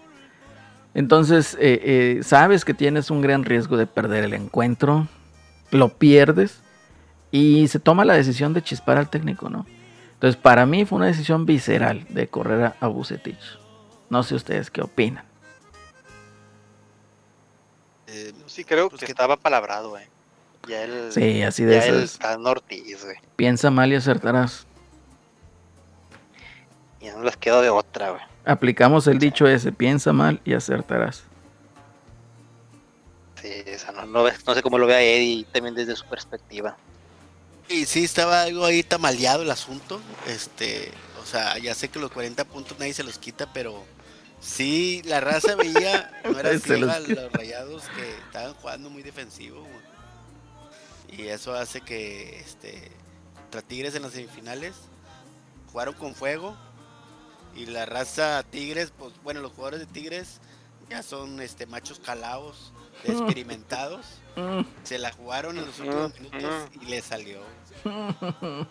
Entonces, 0.94 1.56
eh, 1.60 2.20
sabes 2.24 2.66
que 2.66 2.74
tienes 2.74 3.12
un 3.12 3.22
gran 3.22 3.46
riesgo 3.46 3.78
de 3.78 3.86
perder 3.86 4.24
el 4.24 4.34
encuentro, 4.34 5.08
lo 5.72 5.90
pierdes 5.90 6.62
y 7.32 7.68
se 7.68 7.80
toma 7.80 8.04
la 8.04 8.16
decisión 8.16 8.54
de 8.54 8.64
chispar 8.64 8.98
al 8.98 9.10
técnico, 9.10 9.50
¿no? 9.50 9.66
Entonces, 10.18 10.42
para 10.42 10.66
mí 10.66 10.84
fue 10.84 10.96
una 10.96 11.06
decisión 11.06 11.46
visceral 11.46 12.08
de 12.10 12.28
correr 12.28 12.74
a 12.80 12.88
Bucetich. 12.88 13.60
No 14.10 14.24
sé 14.24 14.34
ustedes 14.34 14.72
qué 14.72 14.82
opinan. 14.82 15.24
Eh, 18.08 18.34
sí, 18.48 18.64
creo 18.64 18.90
pues 18.90 19.02
que, 19.02 19.12
estaba 19.12 19.38
palabrado, 19.38 19.92
güey. 19.92 20.06
Ya 20.68 20.84
él, 20.84 21.12
sí, 21.12 21.44
así 21.44 21.66
de 21.66 21.76
ya 21.76 21.86
él 21.86 22.02
está 22.02 22.36
Ortiz, 22.36 23.04
güey. 23.04 23.18
Piensa 23.36 23.70
mal 23.70 23.92
y 23.92 23.96
acertarás. 23.96 24.66
Ya 27.00 27.14
no 27.16 27.24
les 27.24 27.38
quedo 27.38 27.62
de 27.62 27.70
otra, 27.70 28.10
güey. 28.10 28.22
Aplicamos 28.44 29.06
el 29.06 29.20
dicho 29.20 29.46
ese, 29.46 29.72
piensa 29.72 30.14
mal 30.14 30.42
y 30.46 30.56
acertarás. 30.56 31.26
Sí, 33.40 33.50
esa 33.68 33.92
no, 33.92 34.08
no, 34.08 34.24
no, 34.24 34.54
sé 34.56 34.64
cómo 34.64 34.80
lo 34.80 34.88
vea 34.88 35.00
Eddie 35.00 35.46
también 35.52 35.76
desde 35.76 35.96
su 35.96 36.06
perspectiva. 36.08 36.76
Y 37.70 37.86
sí, 37.86 38.04
estaba 38.04 38.44
algo 38.44 38.66
ahí 38.66 38.84
tamaleado 38.84 39.44
el 39.44 39.52
asunto. 39.52 40.02
Este, 40.28 40.92
o 41.22 41.26
sea, 41.26 41.58
ya 41.58 41.76
sé 41.76 41.90
que 41.90 42.00
los 42.00 42.12
40 42.12 42.46
puntos 42.46 42.80
nadie 42.80 42.94
se 42.94 43.04
los 43.04 43.18
quita, 43.18 43.52
pero 43.54 43.84
Sí, 44.40 45.02
la 45.06 45.20
raza 45.20 45.56
veía, 45.56 46.12
no 46.24 46.40
era 46.40 46.52
así, 46.52 46.78
los... 46.78 47.10
los 47.10 47.32
rayados 47.32 47.84
que 47.96 48.18
estaban 48.18 48.54
jugando 48.56 48.90
muy 48.90 49.04
defensivo. 49.04 49.66
Y 51.10 51.28
eso 51.28 51.54
hace 51.54 51.82
que 51.82 52.40
este 52.40 52.92
contra 53.36 53.62
Tigres 53.62 53.96
en 53.96 54.04
las 54.04 54.12
semifinales 54.12 54.76
jugaron 55.72 55.96
con 55.96 56.14
fuego. 56.14 56.56
Y 57.56 57.66
la 57.66 57.86
raza 57.86 58.44
Tigres, 58.44 58.94
pues 58.98 59.14
bueno, 59.24 59.42
los 59.42 59.52
jugadores 59.54 59.80
de 59.80 59.88
Tigres 59.88 60.40
ya 60.90 61.02
son 61.02 61.42
este 61.42 61.66
machos 61.66 62.00
calados, 62.00 62.72
experimentados. 63.04 64.06
Se 64.84 65.00
la 65.00 65.12
jugaron 65.12 65.58
en 65.58 65.66
los 65.66 65.80
últimos 65.80 66.20
minutos 66.20 66.70
y 66.82 66.86
le 66.86 67.02
salió. 67.02 67.40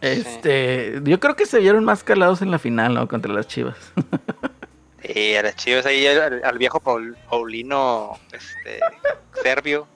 Este, 0.00 1.00
yo 1.04 1.18
creo 1.18 1.34
que 1.34 1.46
se 1.46 1.58
vieron 1.58 1.84
más 1.84 2.04
calados 2.04 2.42
en 2.42 2.50
la 2.50 2.58
final, 2.58 2.92
¿no? 2.94 3.08
Contra 3.08 3.32
las 3.32 3.48
Chivas. 3.48 3.76
Sí, 5.06 5.36
a 5.36 5.42
las 5.42 5.56
Chivas 5.56 5.84
ahí 5.84 6.06
al, 6.06 6.56
viejo 6.56 6.80
Paulino, 6.80 8.18
este, 8.32 8.80
serbio, 9.42 9.86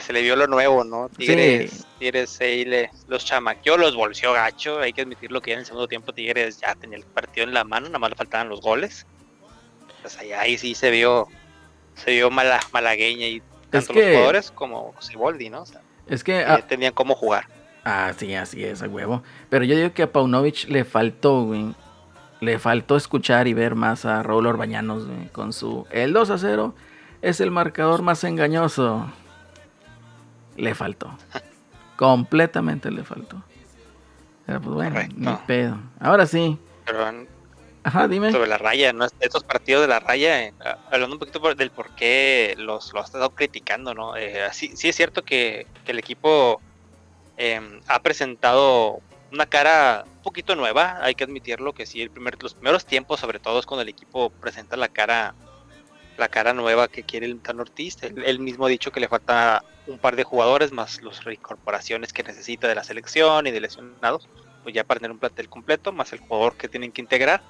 se 0.00 0.12
le 0.12 0.20
vio 0.20 0.36
lo 0.36 0.46
nuevo, 0.46 0.84
¿no? 0.84 1.08
Tigres, 1.08 1.86
Tigres 1.98 2.38
ahí 2.42 2.66
le, 2.66 2.90
los 3.08 3.24
chamaqueó, 3.24 3.78
los 3.78 3.96
volvió 3.96 4.34
gacho, 4.34 4.80
hay 4.80 4.92
que 4.92 5.00
admitirlo 5.00 5.40
que 5.40 5.52
ya 5.52 5.54
en 5.54 5.60
el 5.60 5.66
segundo 5.66 5.88
tiempo 5.88 6.12
Tigres 6.12 6.60
ya 6.60 6.74
tenía 6.74 6.98
el 6.98 7.04
partido 7.04 7.46
en 7.46 7.54
la 7.54 7.64
mano, 7.64 7.86
nada 7.86 8.00
más 8.00 8.10
le 8.10 8.16
faltaban 8.16 8.50
los 8.50 8.60
goles. 8.60 9.06
Pues 10.02 10.18
ahí, 10.18 10.32
ahí 10.32 10.58
sí 10.58 10.74
se 10.74 10.90
vio, 10.90 11.26
se 11.94 12.12
vio 12.12 12.30
mala, 12.30 12.60
malagueña 12.72 13.26
y 13.26 13.42
tanto 13.70 13.92
los 13.92 14.04
jugadores 14.04 14.50
como 14.50 14.94
Siboldi, 15.00 15.50
¿no? 15.50 15.64
Es 16.06 16.24
que. 16.24 16.44
Ah, 16.44 16.60
tenían 16.66 16.92
cómo 16.92 17.14
jugar. 17.14 17.46
Ah, 17.84 18.12
sí, 18.16 18.34
así 18.34 18.64
es, 18.64 18.82
a 18.82 18.88
huevo. 18.88 19.22
Pero 19.48 19.64
yo 19.64 19.76
digo 19.76 19.92
que 19.92 20.02
a 20.02 20.12
Paunovic 20.12 20.68
le 20.68 20.84
faltó, 20.84 21.44
güey. 21.44 21.74
Le 22.40 22.58
faltó 22.58 22.96
escuchar 22.96 23.46
y 23.46 23.54
ver 23.54 23.74
más 23.74 24.04
a 24.04 24.22
Raúl 24.22 24.46
Orbañanos, 24.46 25.06
güey, 25.06 25.28
con 25.28 25.52
su. 25.52 25.86
El 25.90 26.12
2 26.12 26.30
a 26.30 26.38
0 26.38 26.74
es 27.22 27.40
el 27.40 27.50
marcador 27.50 28.02
más 28.02 28.24
engañoso. 28.24 29.10
Le 30.56 30.74
faltó. 30.74 31.16
Completamente 31.96 32.90
le 32.90 33.04
faltó. 33.04 33.42
Pero 34.46 34.60
pues 34.60 34.74
bueno, 34.74 35.00
ni 35.16 35.32
pedo. 35.46 35.78
Ahora 36.00 36.26
sí. 36.26 36.58
Pero 36.84 37.26
Ajá, 37.84 38.06
dime. 38.06 38.30
Sobre 38.30 38.48
la 38.48 38.58
raya, 38.58 38.92
¿no? 38.92 39.06
Estos 39.20 39.42
partidos 39.42 39.82
de 39.82 39.88
la 39.88 39.98
raya, 39.98 40.44
eh, 40.44 40.54
hablando 40.90 41.16
un 41.16 41.18
poquito 41.18 41.54
del 41.54 41.70
por 41.70 41.94
qué 41.96 42.54
los, 42.56 42.92
lo 42.92 43.00
ha 43.00 43.04
estado 43.04 43.30
criticando, 43.30 43.92
¿no? 43.92 44.16
Eh, 44.16 44.48
sí, 44.52 44.72
sí 44.76 44.88
es 44.88 44.96
cierto 44.96 45.24
que, 45.24 45.66
el 45.86 45.98
equipo 45.98 46.60
em, 47.36 47.80
ha 47.88 48.00
presentado 48.00 49.00
una 49.32 49.46
cara 49.46 50.04
un 50.06 50.22
poquito 50.22 50.54
nueva, 50.54 50.98
hay 51.02 51.14
que 51.14 51.24
admitirlo, 51.24 51.72
que 51.72 51.86
sí, 51.86 52.02
el 52.02 52.10
primer, 52.10 52.40
los 52.40 52.54
primeros 52.54 52.86
tiempos, 52.86 53.18
sobre 53.18 53.40
todo, 53.40 53.58
es 53.58 53.66
cuando 53.66 53.82
el 53.82 53.88
equipo 53.88 54.30
presenta 54.30 54.76
la 54.76 54.88
cara 54.88 55.34
la 56.18 56.28
cara 56.28 56.52
nueva 56.52 56.88
que 56.88 57.02
quiere 57.02 57.26
el 57.26 57.40
Tan 57.40 57.58
Ortiz. 57.58 57.96
Él, 58.02 58.38
mismo 58.38 58.66
ha 58.66 58.68
dicho 58.68 58.92
que 58.92 59.00
le 59.00 59.08
falta 59.08 59.64
un 59.86 59.98
par 59.98 60.14
de 60.14 60.24
jugadores 60.24 60.70
más 60.70 61.02
las 61.02 61.24
reincorporaciones 61.24 62.12
que 62.12 62.22
necesita 62.22 62.68
de 62.68 62.74
la 62.74 62.84
selección 62.84 63.46
y 63.46 63.50
de 63.50 63.60
lesionados, 63.60 64.28
pues 64.62 64.74
ya 64.74 64.84
para 64.84 65.00
tener 65.00 65.10
un 65.10 65.18
plantel 65.18 65.48
completo, 65.48 65.90
más 65.90 66.12
el 66.12 66.20
jugador 66.20 66.56
que 66.56 66.68
tienen 66.68 66.92
que 66.92 67.00
integrar 67.00 67.42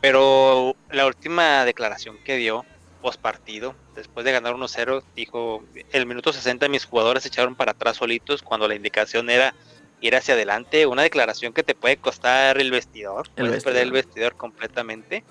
pero 0.00 0.76
la 0.90 1.06
última 1.06 1.64
declaración 1.64 2.18
que 2.24 2.36
dio 2.36 2.64
post 3.02 3.20
partido, 3.20 3.74
después 3.94 4.24
de 4.24 4.32
ganar 4.32 4.54
1-0, 4.54 5.02
dijo, 5.14 5.62
el 5.92 6.06
minuto 6.06 6.32
60 6.32 6.68
mis 6.68 6.86
jugadores 6.86 7.22
se 7.22 7.28
echaron 7.28 7.54
para 7.54 7.72
atrás 7.72 7.98
solitos 7.98 8.42
cuando 8.42 8.66
la 8.66 8.74
indicación 8.74 9.28
era 9.28 9.54
ir 10.00 10.16
hacia 10.16 10.34
adelante, 10.34 10.86
una 10.86 11.02
declaración 11.02 11.52
que 11.52 11.62
te 11.62 11.74
puede 11.74 11.96
costar 11.96 12.58
el 12.58 12.70
vestidor, 12.70 13.28
puedes 13.36 13.64
perder 13.64 13.82
el 13.82 13.92
vestidor 13.92 14.36
completamente. 14.36 15.24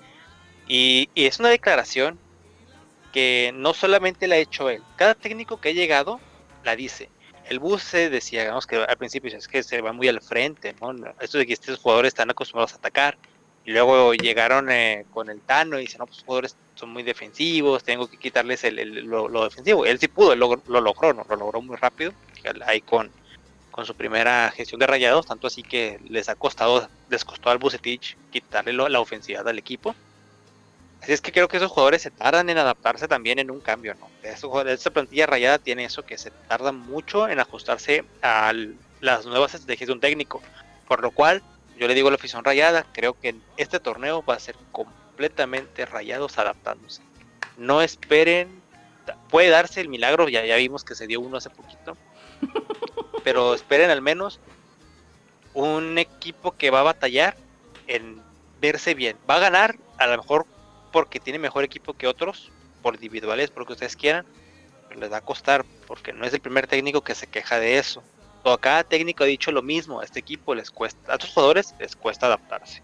Y, 0.66 1.10
es 1.14 1.38
una 1.38 1.48
declaración 1.48 2.18
que 3.12 3.52
no 3.54 3.74
solamente 3.74 4.26
la 4.26 4.36
ha 4.36 4.38
hecho 4.38 4.70
él, 4.70 4.82
cada 4.96 5.14
técnico 5.14 5.60
que 5.60 5.70
ha 5.70 5.72
llegado 5.72 6.20
la 6.64 6.74
dice. 6.74 7.10
El 7.48 7.58
bus 7.58 7.82
se 7.82 8.08
decía, 8.08 8.40
digamos 8.40 8.66
que 8.66 8.76
al 8.76 8.96
principio 8.96 9.36
es 9.36 9.46
que 9.46 9.62
se 9.62 9.80
va 9.80 9.92
muy 9.92 10.08
al 10.08 10.20
frente, 10.20 10.74
¿no? 10.80 10.94
Esto 11.20 11.38
de 11.38 11.46
que 11.46 11.52
estos 11.52 11.78
jugadores 11.78 12.08
están 12.08 12.30
acostumbrados 12.30 12.72
a 12.72 12.76
atacar, 12.76 13.18
y 13.64 13.72
luego 13.72 14.12
llegaron 14.14 14.70
eh, 14.70 15.06
con 15.12 15.30
el 15.30 15.40
Tano 15.40 15.78
y 15.78 15.82
dicen, 15.82 15.98
no, 15.98 16.06
pues 16.06 16.18
los 16.18 16.26
jugadores 16.26 16.56
son 16.74 16.90
muy 16.90 17.02
defensivos, 17.02 17.82
tengo 17.82 18.08
que 18.08 18.18
quitarles 18.18 18.64
el, 18.64 19.04
lo, 19.06 19.44
defensivo. 19.44 19.86
Él 19.86 19.98
sí 19.98 20.08
pudo, 20.08 20.36
lo, 20.36 20.60
lo 20.66 20.80
logró, 20.80 21.14
¿no? 21.14 21.24
lo 21.28 21.36
logró 21.36 21.62
muy 21.62 21.76
rápido, 21.76 22.12
ahí 22.66 22.82
con, 22.82 23.10
con 23.70 23.86
su 23.86 23.94
primera 23.94 24.52
gestión 24.54 24.78
de 24.80 24.86
rayados, 24.86 25.26
tanto 25.26 25.46
así 25.46 25.62
que 25.62 25.98
les 26.08 26.28
ha 26.28 26.34
costado, 26.34 26.88
les 27.08 27.24
costó 27.24 27.50
al 27.50 27.58
Bucetich 27.58 28.16
quitarle 28.30 28.72
la 28.72 29.00
ofensividad 29.00 29.48
al 29.48 29.58
equipo. 29.58 29.94
Así 31.02 31.12
es 31.12 31.20
que 31.20 31.32
creo 31.32 31.48
que 31.48 31.56
esos 31.56 31.70
jugadores 31.70 32.02
se 32.02 32.10
tardan 32.10 32.48
en 32.50 32.58
adaptarse 32.58 33.08
también 33.08 33.38
en 33.38 33.50
un 33.50 33.60
cambio, 33.60 33.94
¿no? 33.94 34.08
Esta 34.22 34.90
plantilla 34.90 35.26
rayada 35.26 35.58
tiene 35.58 35.84
eso, 35.84 36.04
que 36.04 36.16
se 36.18 36.30
tarda 36.30 36.72
mucho 36.72 37.28
en 37.28 37.40
ajustarse 37.40 38.04
a 38.22 38.52
las 39.00 39.26
nuevas 39.26 39.54
estrategias 39.54 39.88
de 39.88 39.92
un 39.92 40.00
técnico, 40.00 40.40
por 40.86 41.02
lo 41.02 41.10
cual 41.10 41.42
yo 41.78 41.88
le 41.88 41.94
digo 41.94 42.08
a 42.08 42.10
la 42.10 42.16
afición 42.16 42.44
rayada, 42.44 42.86
creo 42.92 43.18
que 43.18 43.34
este 43.56 43.80
torneo 43.80 44.24
va 44.24 44.34
a 44.34 44.40
ser 44.40 44.56
completamente 44.72 45.86
rayados 45.86 46.38
adaptándose. 46.38 47.02
No 47.56 47.82
esperen, 47.82 48.62
puede 49.30 49.48
darse 49.48 49.80
el 49.80 49.88
milagro, 49.88 50.28
ya, 50.28 50.44
ya 50.44 50.56
vimos 50.56 50.84
que 50.84 50.94
se 50.94 51.06
dio 51.06 51.20
uno 51.20 51.38
hace 51.38 51.50
poquito, 51.50 51.96
pero 53.24 53.54
esperen 53.54 53.90
al 53.90 54.02
menos 54.02 54.40
un 55.52 55.98
equipo 55.98 56.52
que 56.52 56.70
va 56.70 56.80
a 56.80 56.84
batallar 56.84 57.36
en 57.86 58.20
verse 58.60 58.94
bien. 58.94 59.16
Va 59.28 59.36
a 59.36 59.40
ganar 59.40 59.76
a 59.98 60.06
lo 60.06 60.16
mejor 60.16 60.46
porque 60.92 61.20
tiene 61.20 61.38
mejor 61.38 61.64
equipo 61.64 61.94
que 61.94 62.06
otros, 62.06 62.50
por 62.82 62.94
individuales, 62.94 63.50
porque 63.50 63.72
ustedes 63.72 63.96
quieran, 63.96 64.26
pero 64.88 65.00
les 65.00 65.12
va 65.12 65.18
a 65.18 65.22
costar 65.22 65.64
porque 65.86 66.12
no 66.12 66.24
es 66.24 66.32
el 66.32 66.40
primer 66.40 66.66
técnico 66.66 67.02
que 67.02 67.14
se 67.14 67.26
queja 67.26 67.58
de 67.58 67.78
eso 67.78 68.02
cada 68.60 68.84
técnico 68.84 69.24
ha 69.24 69.26
dicho 69.26 69.50
lo 69.50 69.62
mismo, 69.62 70.00
a 70.00 70.04
este 70.04 70.20
equipo 70.20 70.54
les 70.54 70.70
cuesta, 70.70 71.12
a 71.12 71.14
estos 71.14 71.30
jugadores 71.30 71.74
les 71.78 71.96
cuesta 71.96 72.26
adaptarse. 72.26 72.82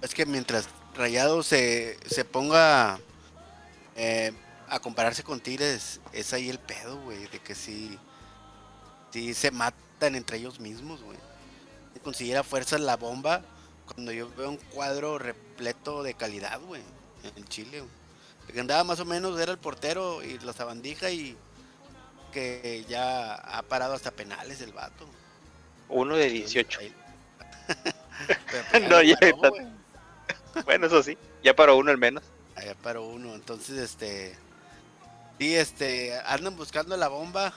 Es 0.00 0.14
que 0.14 0.26
mientras 0.26 0.68
Rayado 0.94 1.42
se, 1.42 1.98
se 2.06 2.24
ponga 2.24 2.98
eh, 3.96 4.32
a 4.68 4.80
compararse 4.80 5.22
con 5.22 5.40
Tigres, 5.40 6.00
es 6.12 6.32
ahí 6.32 6.48
el 6.48 6.58
pedo, 6.58 6.98
güey, 7.02 7.26
de 7.28 7.38
que 7.38 7.54
sí 7.54 7.98
se 9.34 9.50
matan 9.50 10.14
entre 10.14 10.38
ellos 10.38 10.58
mismos, 10.58 11.02
güey. 11.02 11.18
Si 11.92 12.00
consiguiera 12.00 12.42
fuerzas 12.42 12.80
la 12.80 12.96
bomba, 12.96 13.42
cuando 13.84 14.12
yo 14.12 14.30
veo 14.36 14.48
un 14.48 14.56
cuadro 14.56 15.18
repleto 15.18 16.02
de 16.02 16.14
calidad, 16.14 16.60
güey, 16.60 16.82
en 17.36 17.44
Chile. 17.48 17.84
Que 18.52 18.60
andaba 18.60 18.84
más 18.84 19.00
o 19.00 19.04
menos, 19.04 19.38
era 19.38 19.52
el 19.52 19.58
portero 19.58 20.22
y 20.22 20.38
la 20.40 20.52
sabandija 20.52 21.10
y 21.10 21.36
que 22.32 22.84
ya 22.88 23.34
ha 23.34 23.62
parado 23.62 23.94
hasta 23.94 24.10
penales 24.10 24.60
el 24.60 24.72
vato. 24.72 25.06
Uno 25.88 26.16
de 26.16 26.28
18. 26.28 26.80
Pues, 28.70 28.88
no, 28.88 29.02
ya 29.02 29.16
Bueno, 30.64 30.86
eso 30.86 31.02
sí, 31.02 31.16
ya 31.42 31.56
paró 31.56 31.76
uno 31.76 31.90
al 31.90 31.98
menos. 31.98 32.22
Ah, 32.54 32.64
ya 32.64 32.74
paró 32.74 33.04
uno, 33.04 33.34
entonces 33.34 33.78
este... 33.78 34.36
Sí, 35.38 35.56
este, 35.56 36.16
andan 36.26 36.56
buscando 36.56 36.96
la 36.96 37.08
bomba. 37.08 37.52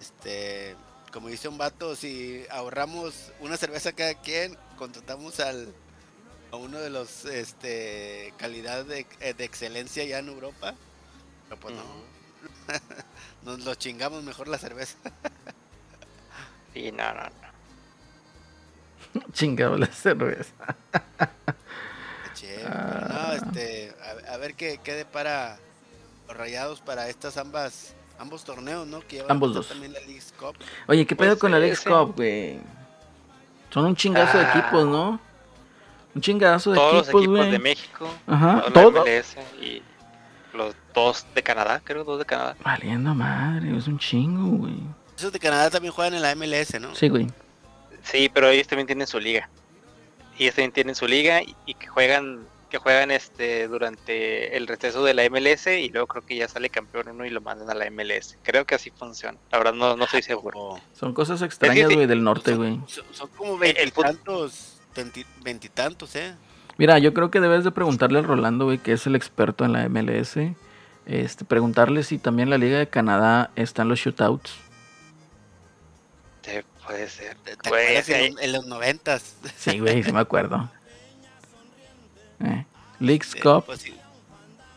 Este, 0.00 0.76
como 1.12 1.28
dice 1.28 1.48
un 1.48 1.58
vato, 1.58 1.96
si 1.96 2.44
ahorramos 2.50 3.32
una 3.40 3.56
cerveza 3.56 3.92
cada 3.92 4.14
quien, 4.14 4.56
contratamos 4.76 5.40
al 5.40 5.74
a 6.50 6.56
uno 6.56 6.78
de 6.78 6.90
los 6.90 7.24
este 7.26 8.32
calidad 8.38 8.84
de, 8.84 9.00
eh, 9.20 9.34
excelencia 9.38 10.04
ya 10.04 10.18
en 10.18 10.28
Europa. 10.28 10.74
Pero 11.48 11.60
pues 11.60 11.74
no. 11.74 11.82
Nos 13.44 13.64
lo 13.64 13.74
chingamos 13.74 14.22
mejor 14.22 14.48
la 14.48 14.58
cerveza. 14.58 14.96
sí, 16.74 16.92
no, 16.92 17.14
no, 17.14 17.22
no. 17.24 17.48
Chingamos 19.32 19.80
la 19.80 19.86
cerveza. 19.86 20.52
Che, 22.34 22.64
no, 22.64 23.32
este, 23.32 23.94
a, 24.28 24.36
ver 24.36 24.54
qué, 24.54 24.78
qué 24.82 25.04
para 25.04 25.58
los 26.26 26.36
rayados 26.36 26.80
para 26.80 27.08
estas 27.08 27.36
ambas 27.36 27.94
ambos 28.18 28.44
torneos, 28.44 28.86
¿no? 28.86 29.00
Que 29.00 29.24
ambos 29.28 29.54
dos. 29.54 29.68
También 29.68 29.92
la 29.92 30.00
League 30.00 30.22
Cup. 30.38 30.56
Oye, 30.86 31.06
¿qué 31.06 31.16
pedo 31.16 31.30
pues, 31.30 31.40
con 31.40 31.52
la 31.52 31.58
League 31.58 31.76
Cup, 31.76 32.14
güey? 32.16 32.60
Son 33.70 33.84
un 33.84 33.96
chingazo 33.96 34.38
de 34.38 34.44
ah. 34.44 34.50
equipos, 34.50 34.86
¿no? 34.86 35.20
Un 36.14 36.22
chingazo 36.22 36.70
de 36.70 36.76
Todos 36.76 37.08
equipos, 37.08 37.22
los 37.22 37.22
equipos 37.22 37.52
de 37.52 37.58
México. 37.58 38.14
Ajá, 38.26 38.64
¿todos? 38.72 39.06
y 39.60 39.82
dos 40.98 41.26
de 41.34 41.42
Canadá, 41.42 41.80
creo, 41.84 42.04
dos 42.04 42.18
de 42.18 42.24
Canadá. 42.24 42.56
Valiendo 42.64 43.14
madre, 43.14 43.76
es 43.76 43.86
un 43.86 43.98
chingo, 43.98 44.58
güey. 44.58 44.80
Esos 45.16 45.32
de 45.32 45.38
Canadá 45.38 45.70
también 45.70 45.92
juegan 45.92 46.14
en 46.14 46.22
la 46.22 46.34
MLS, 46.34 46.80
¿no? 46.80 46.94
Sí, 46.94 47.08
güey. 47.08 47.26
Sí, 48.02 48.30
pero 48.32 48.48
ellos 48.48 48.66
también 48.66 48.86
tienen 48.86 49.06
su 49.06 49.18
liga. 49.18 49.48
Y 50.36 50.44
ellos 50.44 50.54
también 50.54 50.72
tienen 50.72 50.94
su 50.94 51.06
liga 51.06 51.40
y 51.66 51.74
que 51.74 51.86
juegan 51.86 52.46
que 52.68 52.78
juegan 52.78 53.10
este 53.10 53.66
durante 53.66 54.56
el 54.56 54.66
receso 54.66 55.02
de 55.02 55.14
la 55.14 55.28
MLS 55.30 55.66
y 55.68 55.88
luego 55.88 56.06
creo 56.06 56.26
que 56.26 56.36
ya 56.36 56.48
sale 56.48 56.68
campeón 56.68 57.08
uno 57.08 57.24
y 57.24 57.30
lo 57.30 57.40
mandan 57.40 57.70
a 57.70 57.74
la 57.74 57.90
MLS. 57.90 58.36
Creo 58.42 58.66
que 58.66 58.74
así 58.74 58.90
funciona. 58.90 59.38
La 59.50 59.58
verdad 59.58 59.72
no, 59.72 59.96
no 59.96 60.04
estoy 60.04 60.22
seguro. 60.22 60.78
Son 60.92 61.14
cosas 61.14 61.42
extrañas, 61.42 61.92
güey, 61.92 62.06
del 62.06 62.22
norte, 62.22 62.54
güey. 62.54 62.78
Son, 62.86 63.28
como 63.36 63.56
veintitantos, 63.56 64.80
veintitantos, 65.42 66.14
eh. 66.16 66.34
Mira, 66.76 66.98
yo 66.98 67.12
creo 67.14 67.30
que 67.30 67.40
debes 67.40 67.64
de 67.64 67.70
preguntarle 67.70 68.18
al 68.18 68.24
Rolando, 68.24 68.66
güey, 68.66 68.78
que 68.78 68.92
es 68.92 69.06
el 69.06 69.16
experto 69.16 69.64
en 69.64 69.72
la 69.72 69.88
MLS. 69.88 70.36
Este, 71.08 71.46
preguntarle 71.46 72.02
si 72.02 72.18
también 72.18 72.50
la 72.50 72.58
Liga 72.58 72.78
de 72.78 72.86
Canadá 72.86 73.50
están 73.56 73.88
los 73.88 73.98
shootouts. 73.98 74.52
Sí, 76.42 76.60
puede 76.86 77.08
ser. 77.08 78.34
en, 78.38 78.52
los 78.52 78.66
noventas? 78.66 79.34
Sí, 79.56 79.80
güey, 79.80 80.02
sí 80.02 80.12
me 80.12 80.20
acuerdo. 80.20 80.70
Eh. 82.40 82.64
Leagues 83.00 83.34
Cup. 83.34 83.64
Pues 83.66 83.84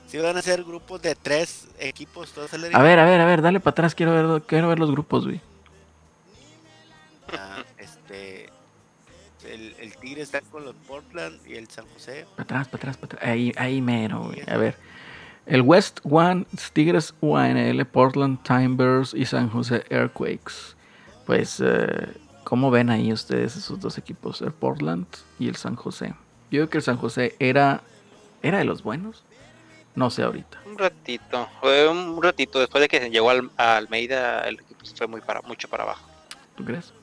si, 0.08 0.18
van 0.18 0.36
a 0.36 0.42
ser 0.42 0.64
grupos 0.64 1.00
de 1.00 1.14
tres 1.14 1.68
equipos, 1.78 2.32
todos 2.32 2.52
A 2.52 2.58
ver, 2.58 2.98
a 2.98 3.06
ver, 3.06 3.22
a 3.22 3.26
ver, 3.28 3.44
dale 3.44 3.60
para 3.60 3.70
atrás, 3.70 3.94
quiero 3.94 4.14
ver, 4.14 4.42
quiero 4.48 4.68
ver 4.68 4.80
los 4.80 4.90
grupos, 4.90 5.26
güey. 5.26 5.40
Ah, 7.38 7.64
este. 7.78 8.50
El, 9.48 9.76
el, 9.78 9.96
Tigre 9.98 10.24
está 10.24 10.42
con 10.42 10.66
los 10.66 10.74
Portland 10.88 11.40
y 11.46 11.54
el 11.54 11.70
San 11.70 11.86
José. 11.94 12.26
Para 12.32 12.44
atrás, 12.46 12.68
para 12.68 12.78
atrás, 12.78 12.98
para 12.98 13.14
atrás. 13.14 13.30
Ahí, 13.30 13.54
ahí 13.58 13.80
mero, 13.80 14.24
güey. 14.24 14.42
A 14.48 14.58
ver. 14.58 14.76
El 15.52 15.64
West 15.64 16.00
One, 16.10 16.46
Tigres 16.72 17.14
UNL, 17.20 17.86
Portland 17.86 18.42
Timbers 18.42 19.14
y 19.14 19.26
San 19.26 19.50
José 19.50 19.84
Earthquakes. 19.90 20.78
Pues, 21.26 21.62
eh, 21.62 22.08
¿cómo 22.46 22.72
ven 22.72 22.90
ahí 22.90 23.12
ustedes 23.12 23.58
esos 23.58 23.78
dos 23.82 23.98
equipos? 23.98 24.42
El 24.42 24.54
Portland 24.54 25.08
y 25.40 25.50
el 25.50 25.58
San 25.58 25.76
José. 25.76 26.14
Yo 26.52 26.60
creo 26.60 26.70
que 26.70 26.78
el 26.78 26.84
San 26.86 26.96
José 26.96 27.36
era, 27.38 27.82
era 28.42 28.60
de 28.60 28.64
los 28.64 28.82
buenos. 28.82 29.26
No 29.94 30.10
sé 30.10 30.24
ahorita. 30.24 30.62
Un 30.66 30.78
ratito, 30.78 31.50
fue 31.60 31.86
un 31.86 32.24
ratito 32.24 32.62
después 32.62 32.82
de 32.84 32.88
que 32.88 33.10
llegó 33.10 33.30
al, 33.30 33.52
a 33.58 33.76
Almeida, 33.76 34.48
el 34.48 34.56
equipo 34.56 34.86
fue 34.96 35.08
muy 35.08 35.20
para, 35.20 35.42
mucho 35.42 35.68
para 35.68 35.84
abajo. 35.84 36.08
¿Tú 36.56 36.64
crees? 36.64 36.94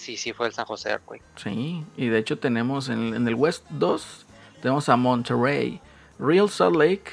sí, 0.00 0.16
sí, 0.16 0.32
fue 0.32 0.46
el 0.46 0.54
San 0.54 0.64
José 0.64 0.92
Earthquake. 0.92 1.22
Sí, 1.36 1.84
y 1.94 2.06
de 2.06 2.18
hecho 2.18 2.38
tenemos 2.38 2.88
en, 2.88 3.28
el 3.28 3.34
West 3.34 3.66
2, 3.68 4.24
tenemos 4.62 4.88
a 4.88 4.96
Monterrey, 4.96 5.82
Real 6.18 6.48
Salt 6.48 6.76
Lake 6.76 7.12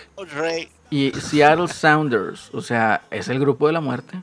y 0.90 1.12
Seattle 1.12 1.68
Sounders. 1.68 2.50
O 2.54 2.62
sea, 2.62 3.04
es 3.12 3.28
el 3.28 3.40
grupo 3.40 3.68
de 3.68 3.74
la 3.74 3.82
muerte. 3.82 4.22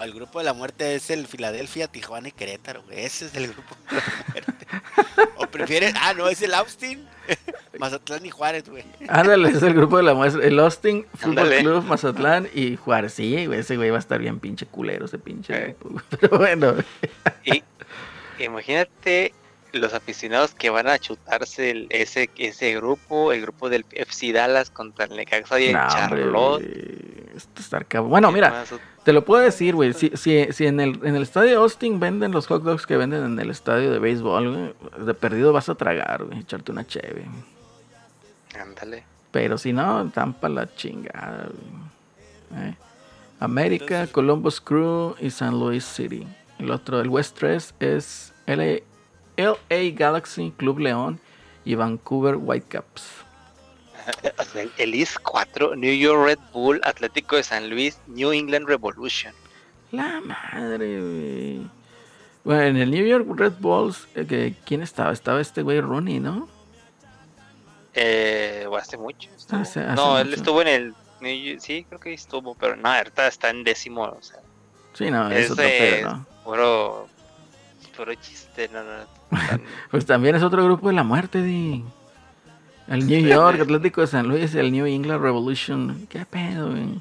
El 0.00 0.14
grupo 0.14 0.38
de 0.38 0.46
la 0.46 0.54
muerte 0.54 0.94
es 0.94 1.10
el 1.10 1.26
Filadelfia, 1.26 1.86
Tijuana 1.86 2.28
y 2.28 2.32
Querétaro, 2.32 2.82
Ese 2.90 3.26
es 3.26 3.34
el 3.34 3.48
grupo 3.48 3.76
de 3.90 3.96
la 3.96 4.02
muerte. 4.32 4.66
o 5.36 5.46
prefieres, 5.46 5.92
ah, 6.00 6.14
no, 6.14 6.26
es 6.28 6.40
el 6.40 6.54
Austin, 6.54 7.06
Mazatlán 7.78 8.24
y 8.24 8.30
Juárez, 8.30 8.66
güey. 8.66 8.84
Ándale, 9.08 9.50
es 9.50 9.62
el 9.62 9.74
grupo 9.74 9.98
de 9.98 10.04
la 10.04 10.14
muerte. 10.14 10.46
El 10.46 10.58
Austin 10.58 11.04
Fútbol 11.18 11.50
Club, 11.58 11.84
Mazatlán 11.84 12.48
y 12.54 12.76
Juárez. 12.76 13.12
Sí, 13.12 13.44
güey, 13.44 13.60
ese 13.60 13.76
güey 13.76 13.90
va 13.90 13.96
a 13.96 14.00
estar 14.00 14.18
bien 14.18 14.40
pinche 14.40 14.64
culero, 14.64 15.04
ese 15.04 15.18
pinche 15.18 15.54
eh. 15.54 15.76
grupo. 15.78 16.00
Pero 16.18 16.38
bueno. 16.38 16.74
y 17.44 17.62
imagínate 18.38 19.34
los 19.72 19.94
aficionados 19.94 20.54
que 20.54 20.70
van 20.70 20.88
a 20.88 20.98
chutarse 20.98 21.86
ese, 21.90 22.30
ese 22.36 22.74
grupo, 22.74 23.32
el 23.32 23.42
grupo 23.42 23.68
del 23.68 23.84
FC 23.90 24.32
Dallas 24.32 24.70
contra 24.70 25.06
el 25.06 25.16
Necaxa 25.16 25.60
y 25.60 25.68
el 25.68 25.74
Charlotte. 25.74 26.62
Esto 27.34 28.02
Bueno, 28.02 28.32
mira, 28.32 28.64
te 29.04 29.12
lo 29.12 29.24
puedo 29.24 29.42
decir, 29.42 29.74
güey. 29.74 29.92
Si, 29.92 30.10
si, 30.14 30.52
si 30.52 30.66
en, 30.66 30.80
el, 30.80 31.00
en 31.04 31.16
el 31.16 31.22
estadio 31.22 31.50
de 31.50 31.56
Austin 31.56 32.00
venden 32.00 32.32
los 32.32 32.46
hot 32.46 32.62
dogs 32.62 32.86
que 32.86 32.96
venden 32.96 33.24
en 33.24 33.38
el 33.38 33.50
estadio 33.50 33.90
de 33.92 33.98
béisbol, 33.98 34.74
de 34.98 35.14
perdido 35.14 35.52
vas 35.52 35.68
a 35.68 35.74
tragar, 35.74 36.24
güey, 36.24 36.40
echarte 36.40 36.72
una 36.72 36.86
cheve. 36.86 37.24
Ándale. 38.58 39.04
Pero 39.30 39.58
si 39.58 39.72
no, 39.72 40.10
tampa 40.10 40.48
la 40.48 40.74
chingada, 40.74 41.48
¿Eh? 42.56 42.74
América, 43.38 44.06
Columbus 44.08 44.60
Crew 44.60 45.14
y 45.18 45.30
San 45.30 45.58
Luis 45.58 45.84
City. 45.84 46.26
El 46.58 46.70
otro, 46.70 47.00
el 47.00 47.08
West 47.08 47.38
3 47.38 47.74
es 47.80 48.34
LA 48.46 48.80
LA 49.40 49.94
Galaxy, 49.94 50.52
Club 50.56 50.80
León 50.80 51.20
y 51.64 51.74
Vancouver 51.74 52.36
Whitecaps. 52.36 53.04
El 54.78 54.94
East 54.94 55.16
4, 55.22 55.76
New 55.76 55.94
York 55.94 56.24
Red 56.24 56.38
Bull, 56.52 56.80
Atlético 56.84 57.36
de 57.36 57.42
San 57.42 57.70
Luis, 57.70 57.98
New 58.06 58.32
England 58.32 58.66
Revolution. 58.66 59.34
La 59.92 60.20
madre, 60.20 61.00
güey. 61.00 61.70
Bueno, 62.44 62.62
en 62.62 62.76
el 62.76 62.90
New 62.90 63.04
York 63.04 63.26
Red 63.28 63.54
Bulls, 63.58 64.08
eh, 64.14 64.54
¿quién 64.64 64.82
estaba? 64.82 65.12
Estaba 65.12 65.40
este 65.40 65.62
güey 65.62 65.80
Ronnie, 65.80 66.20
¿no? 66.20 66.48
Eh, 67.94 68.66
hace 68.78 68.96
mucho. 68.96 69.28
no, 69.94 70.18
él 70.18 70.32
estuvo 70.32 70.62
en 70.62 70.68
el. 70.68 70.94
Sí, 71.60 71.84
creo 71.86 72.00
que 72.00 72.14
estuvo, 72.14 72.54
pero 72.54 72.76
no, 72.76 72.88
ahorita 72.88 73.26
está 73.26 73.50
en 73.50 73.62
décimo. 73.62 74.04
O 74.04 74.22
sea, 74.22 74.40
sí, 74.94 75.10
no, 75.10 75.30
es, 75.30 75.50
otro 75.50 75.64
pedo, 75.64 76.10
¿no? 76.10 76.26
Puro, 76.44 77.08
puro 77.94 78.14
chiste, 78.14 78.68
no, 78.72 78.82
no. 78.82 79.19
pues 79.90 80.06
también 80.06 80.34
es 80.34 80.42
otro 80.42 80.64
grupo 80.64 80.88
de 80.88 80.94
la 80.94 81.02
muerte, 81.02 81.42
di. 81.42 81.84
El 82.88 83.06
New 83.06 83.20
York, 83.20 83.60
Atlético 83.62 84.00
de 84.00 84.06
San 84.08 84.28
Luis, 84.28 84.54
el 84.54 84.72
New 84.72 84.86
England 84.86 85.22
Revolution. 85.22 86.06
¿Qué 86.08 86.26
pedo, 86.26 86.70
güey? 86.70 87.00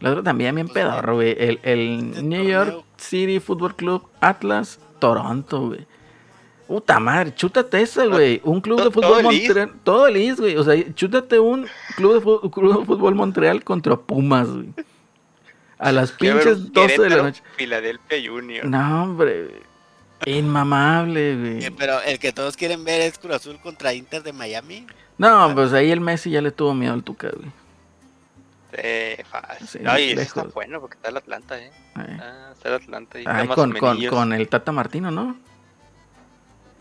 El 0.00 0.06
otro 0.06 0.22
también 0.22 0.54
bien 0.54 0.66
pues, 0.66 0.74
pedorro, 0.74 1.16
güey. 1.16 1.36
El, 1.38 1.60
el 1.62 2.28
New 2.28 2.44
York 2.44 2.84
City 2.96 3.38
Football 3.38 3.76
Club 3.76 4.08
Atlas 4.20 4.80
Toronto, 4.98 5.68
güey. 5.68 5.86
Puta 6.66 6.98
madre, 6.98 7.34
chútate 7.34 7.82
ese, 7.82 8.06
güey. 8.08 8.40
Un 8.44 8.60
club 8.60 8.82
de 8.82 8.90
fútbol 8.90 9.22
Montreal. 9.22 9.72
Todo 9.84 10.06
el 10.06 10.36
güey. 10.36 10.56
O 10.56 10.64
sea, 10.64 10.94
chútate 10.94 11.38
un 11.38 11.66
club 11.96 12.14
de, 12.14 12.20
fútbol, 12.20 13.14
Montreal 13.14 13.62
contra 13.62 13.96
Pumas, 13.96 14.48
güey. 14.48 14.72
A 15.78 15.92
las 15.92 16.12
pinches 16.12 16.72
12 16.72 17.02
de 17.02 17.10
la 17.10 17.22
noche. 17.24 17.42
Philadelphia 17.56 18.18
Junior. 18.24 18.64
No, 18.64 19.02
hombre. 19.02 19.60
Inmamable, 20.26 21.36
güey. 21.36 21.64
Eh, 21.64 21.72
pero 21.76 22.00
el 22.02 22.18
que 22.18 22.32
todos 22.32 22.56
quieren 22.56 22.84
ver 22.84 23.00
es 23.00 23.18
Cruz 23.18 23.36
Azul 23.36 23.58
contra 23.60 23.94
Inter 23.94 24.22
de 24.22 24.32
Miami. 24.32 24.86
No, 25.18 25.54
pues 25.54 25.72
ahí 25.72 25.90
el 25.90 26.00
Messi 26.00 26.30
ya 26.30 26.40
le 26.40 26.50
tuvo 26.50 26.74
miedo 26.74 26.92
al 26.92 27.02
Tuca, 27.02 27.30
güey. 27.30 27.50
Sí, 28.72 29.22
fácil. 29.24 29.82
no, 29.82 29.98
y 29.98 30.12
está 30.12 30.44
bueno 30.44 30.80
porque 30.80 30.96
está 30.96 31.10
el 31.10 31.16
Atlanta, 31.18 31.58
eh. 31.58 31.70
Ah, 31.94 32.50
está 32.52 32.70
el 32.70 32.74
Atlanta. 32.76 33.20
Y 33.20 33.24
con, 33.48 33.72
con, 33.72 34.06
con, 34.06 34.32
el 34.32 34.48
Tata 34.48 34.72
Martino, 34.72 35.10
¿no? 35.10 35.36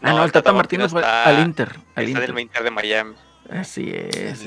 Ah, 0.02 0.14
no, 0.14 0.24
el 0.24 0.32
Tata, 0.32 0.54
Martino 0.54 0.88
fue 0.88 1.04
al 1.04 1.46
Inter. 1.46 1.70
Al 1.96 2.06
está 2.06 2.20
Inter. 2.20 2.34
del 2.34 2.40
Inter 2.40 2.64
de 2.64 2.72
Miami. 2.72 3.16
Así 3.50 3.92
es. 3.94 4.46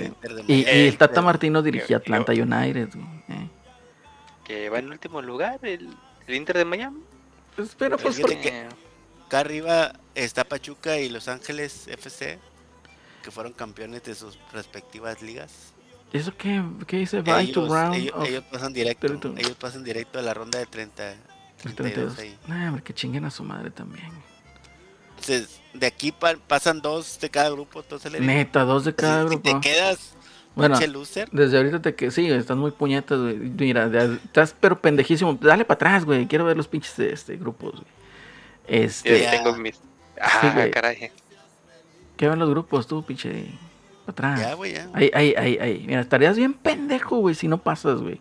Y, 0.48 0.54
y, 0.54 0.64
el 0.66 0.96
Tata 0.96 1.20
Martino 1.20 1.62
dirigía 1.62 1.98
Atlanta 1.98 2.32
United, 2.32 2.88
güey. 2.94 3.06
Eh. 3.28 3.48
Que 4.44 4.70
va 4.70 4.78
en 4.78 4.90
último 4.90 5.20
lugar 5.20 5.58
el, 5.62 5.90
el 6.26 6.34
Inter 6.34 6.56
de 6.58 6.64
Miami. 6.64 7.00
Pues, 7.56 7.74
pero 7.78 7.98
pues, 7.98 8.18
porque... 8.20 8.66
acá 9.26 9.40
arriba 9.40 9.92
está 10.14 10.44
Pachuca 10.44 10.98
y 10.98 11.08
Los 11.08 11.28
Ángeles 11.28 11.88
FC, 11.88 12.38
que 13.22 13.30
fueron 13.30 13.52
campeones 13.52 14.02
de 14.04 14.14
sus 14.14 14.38
respectivas 14.52 15.22
ligas. 15.22 15.72
¿Eso 16.12 16.36
qué, 16.36 16.62
qué 16.86 16.98
dice? 16.98 17.18
ellos, 17.26 17.70
ellos, 17.94 18.44
pasan 18.50 18.72
directo. 18.72 19.34
Ellos 19.36 19.56
pasan 19.58 19.82
directo 19.82 20.18
a 20.18 20.22
la 20.22 20.32
ronda 20.32 20.58
de 20.58 20.66
30. 20.66 21.14
32. 21.62 22.16
Nah, 22.46 22.78
que 22.80 22.94
chinguen 22.94 23.24
a 23.24 23.30
su 23.30 23.42
madre 23.42 23.70
también. 23.70 24.10
Entonces, 25.10 25.60
de 25.72 25.86
aquí 25.86 26.12
pasan 26.46 26.80
dos 26.80 27.18
de 27.18 27.30
cada 27.30 27.50
grupo. 27.50 27.80
Entonces 27.80 28.20
Neta, 28.20 28.64
dos 28.64 28.84
de 28.84 28.94
cada 28.94 29.24
grupo. 29.24 29.48
Si 29.48 29.54
te 29.54 29.60
quedas 29.60 30.14
bueno, 30.54 30.78
desde 31.32 31.56
ahorita 31.56 31.82
te 31.82 31.94
que 31.96 32.12
sí, 32.12 32.28
estás 32.30 32.56
muy 32.56 32.70
puñetas, 32.70 33.18
güey. 33.18 33.36
Mira, 33.36 33.90
estás 34.24 34.54
pero 34.60 34.80
pendejísimo. 34.80 35.36
Dale 35.40 35.64
para 35.64 35.74
atrás, 35.74 36.04
güey. 36.04 36.26
Quiero 36.28 36.44
ver 36.44 36.56
los 36.56 36.68
pinches 36.68 36.96
de 36.96 37.12
este 37.12 37.36
grupos, 37.36 37.72
güey. 37.72 38.03
Este. 38.66 39.26
tengo 39.30 39.54
mis. 39.56 39.80
Ah, 40.20 40.66
caray. 40.72 41.10
¿Qué 42.16 42.28
ven 42.28 42.38
los 42.38 42.48
grupos 42.50 42.86
tú, 42.86 43.02
pinche? 43.04 43.46
Atrás. 44.06 44.40
Ya, 44.40 44.54
güey, 44.54 44.74
ya. 44.74 44.88
Ahí, 44.92 45.10
ahí, 45.14 45.34
ahí, 45.36 45.58
ahí. 45.60 45.84
Mira, 45.86 46.00
estarías 46.00 46.36
bien 46.36 46.52
pendejo, 46.52 47.16
güey, 47.16 47.34
si 47.34 47.48
no 47.48 47.58
pasas, 47.58 48.00
güey. 48.00 48.20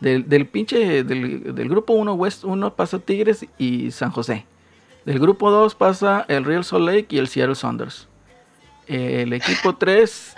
Del, 0.00 0.28
del 0.28 0.46
pinche. 0.46 1.04
Del, 1.04 1.54
del 1.54 1.68
grupo 1.68 1.92
1, 1.92 2.14
West 2.14 2.44
1 2.44 2.74
pasa 2.74 2.98
Tigres 2.98 3.46
y 3.58 3.90
San 3.90 4.10
José. 4.10 4.46
Del 5.04 5.18
grupo 5.18 5.50
2 5.50 5.74
pasa 5.74 6.24
el 6.28 6.44
Real 6.44 6.64
Salt 6.64 6.84
Lake 6.84 7.06
y 7.10 7.18
el 7.18 7.28
Seattle 7.28 7.54
Saunders. 7.54 8.08
El 8.86 9.32
equipo 9.32 9.74
3 9.78 10.34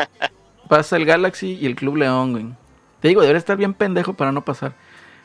pasa 0.68 0.96
el 0.96 1.04
Galaxy 1.04 1.58
y 1.60 1.66
el 1.66 1.74
Club 1.74 1.96
León, 1.96 2.32
güey. 2.32 2.46
Te 3.00 3.08
digo, 3.08 3.20
debería 3.20 3.38
estar 3.38 3.56
bien 3.56 3.74
pendejo 3.74 4.14
para 4.14 4.30
no 4.30 4.44
pasar. 4.44 4.74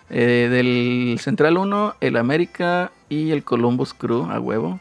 Eh, 0.09 0.47
del 0.49 1.19
Central 1.21 1.57
1, 1.57 1.97
el 1.99 2.15
América 2.17 2.91
y 3.09 3.31
el 3.31 3.43
Columbus 3.43 3.93
Crew, 3.93 4.29
a 4.31 4.39
huevo. 4.39 4.79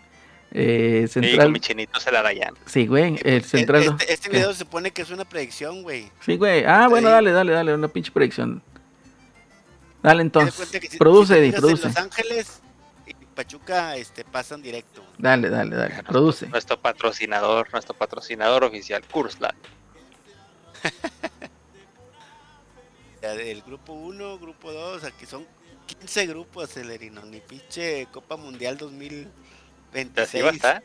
Eh, 0.53 1.07
Central... 1.11 1.51
mi 1.51 1.61
chinito 1.61 1.99
se 1.99 2.13
la 2.13 2.23
dayan. 2.23 2.55
Sí, 2.65 2.87
güey, 2.87 3.19
el 3.25 3.45
Central... 3.45 3.83
Este, 3.83 4.13
este 4.13 4.29
video 4.31 4.53
se 4.53 4.61
supone 4.61 4.93
que 4.93 5.03
es 5.03 5.11
una 5.11 5.25
predicción, 5.25 5.83
güey. 5.83 6.11
Sí, 6.21 6.37
güey. 6.37 6.65
Ah, 6.65 6.87
bueno, 6.89 7.11
dale, 7.11 7.33
dale, 7.33 7.53
dale, 7.53 7.75
una 7.75 7.89
pinche 7.89 8.13
predicción. 8.13 8.63
Dale 10.03 10.23
entonces. 10.23 10.97
produce, 10.99 11.39
Eddie, 11.39 11.53
produce. 11.53 11.89
Los 11.89 11.97
Ángeles 11.97 12.61
y 13.07 13.15
Pachuca 13.35 13.97
este, 13.97 14.25
pasan 14.25 14.63
directo. 14.63 15.05
Dale, 15.19 15.51
dale, 15.51 15.75
dale, 15.75 16.03
produce. 16.05 16.47
Nuestro 16.47 16.81
patrocinador, 16.81 17.69
nuestro 17.73 17.95
patrocinador 17.95 18.63
oficial, 18.63 19.03
Kursland. 19.11 19.59
el 23.33 23.63
grupo 23.63 23.93
1, 23.93 24.39
grupo 24.39 24.73
2, 24.73 25.05
aquí 25.05 25.27
son 25.27 25.47
15 25.87 26.27
grupos, 26.27 26.71
Celerino, 26.71 27.25
ni 27.25 27.41
pinche 27.41 28.07
Copa 28.13 28.37
Mundial 28.37 28.77
2026. 28.77 30.19
Así 30.19 30.41
va 30.41 30.51
a 30.51 30.53
estar. 30.53 30.83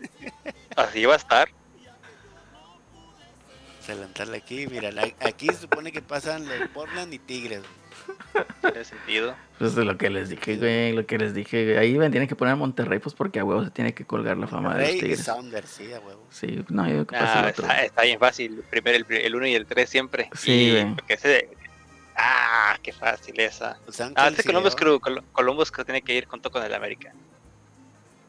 Así 0.75 1.05
va 1.05 1.13
a 1.13 1.17
estar. 1.17 1.49
Adelantarle 3.91 4.37
aquí, 4.37 4.67
mira, 4.67 4.89
aquí 5.19 5.47
se 5.47 5.55
supone 5.55 5.91
que 5.91 6.01
pasan 6.01 6.47
los 6.47 6.69
Portland 6.69 7.13
y 7.13 7.19
Tigres. 7.19 7.61
Tiene 8.61 8.83
sentido. 8.85 9.35
Pues 9.57 9.71
es 9.71 9.85
lo 9.85 9.97
que 9.97 10.09
les 10.09 10.29
dije, 10.29 10.55
güey, 10.57 10.93
lo 10.93 11.05
que 11.05 11.17
les 11.17 11.33
dije, 11.33 11.77
Ahí 11.77 11.97
ven, 11.97 12.11
tienen 12.11 12.29
que 12.29 12.35
poner 12.35 12.53
a 12.53 12.55
Monterrey, 12.55 12.99
pues 12.99 13.15
porque 13.15 13.39
a 13.39 13.43
huevo 13.43 13.63
se 13.63 13.71
tiene 13.71 13.93
que 13.93 14.05
colgar 14.05 14.37
la 14.37 14.47
fama 14.47 14.75
de 14.75 14.83
los 14.83 14.91
Tigres. 14.91 15.23
Sounders, 15.23 15.69
sí, 15.69 15.91
a 15.91 15.99
huevo. 15.99 16.25
Sí, 16.29 16.63
no, 16.69 16.87
yo 16.87 17.05
que 17.05 17.17
pasa 17.17 17.49
está, 17.49 17.83
está, 17.83 18.03
bien 18.03 18.19
fácil, 18.19 18.63
primero 18.69 19.05
el 19.09 19.35
1 19.35 19.47
y 19.47 19.55
el 19.55 19.65
3 19.65 19.89
siempre. 19.89 20.29
Sí, 20.35 20.71
güey. 20.71 20.95
Porque 20.95 21.13
ese, 21.15 21.49
Ah, 22.23 22.77
qué 22.83 22.93
fácil 22.93 23.39
esa. 23.39 23.77
ah, 24.15 24.27
este 24.27 24.43
Columbus 24.43 24.75
Crew, 24.75 24.99
Columbus 25.31 25.71
Crew 25.71 25.83
tiene 25.85 26.03
que 26.03 26.13
ir 26.13 26.27
junto 26.27 26.51
con 26.51 26.61
el 26.61 26.71
América. 26.71 27.11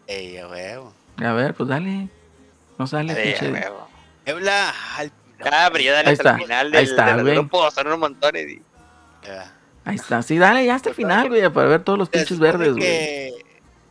Ey, 0.07 0.39
a 0.39 0.49
huevo. 0.49 0.95
A 1.19 1.33
ver, 1.33 1.53
pues 1.53 1.69
dale. 1.69 2.09
No 2.79 2.87
sale. 2.87 3.13
Ey, 3.13 3.35
a 3.35 3.53
huevo. 3.53 3.89
Habla 4.27 4.75
al... 4.97 5.13
Ah, 5.41 5.69
pero 5.71 5.85
ya 5.85 5.93
dale 5.93 6.11
hasta 6.11 6.31
el 6.31 6.41
final 6.41 6.71
del, 6.71 6.79
Ahí 6.79 6.85
está, 6.85 7.17
del 7.17 7.35
grupo, 7.35 7.71
son 7.71 7.87
unos 7.89 7.99
montones. 7.99 8.49
Y... 8.49 8.63
Ahí 9.85 9.97
está, 9.97 10.23
sí, 10.23 10.39
dale 10.39 10.65
ya 10.65 10.77
hasta 10.77 10.89
el 10.89 10.95
final, 10.95 11.29
güey, 11.29 11.47
para 11.51 11.69
ver 11.69 11.83
todos 11.83 11.99
los 11.99 12.09
pinches 12.09 12.39
verdes, 12.39 12.73
güey. 12.73 12.81
Que, 12.81 13.45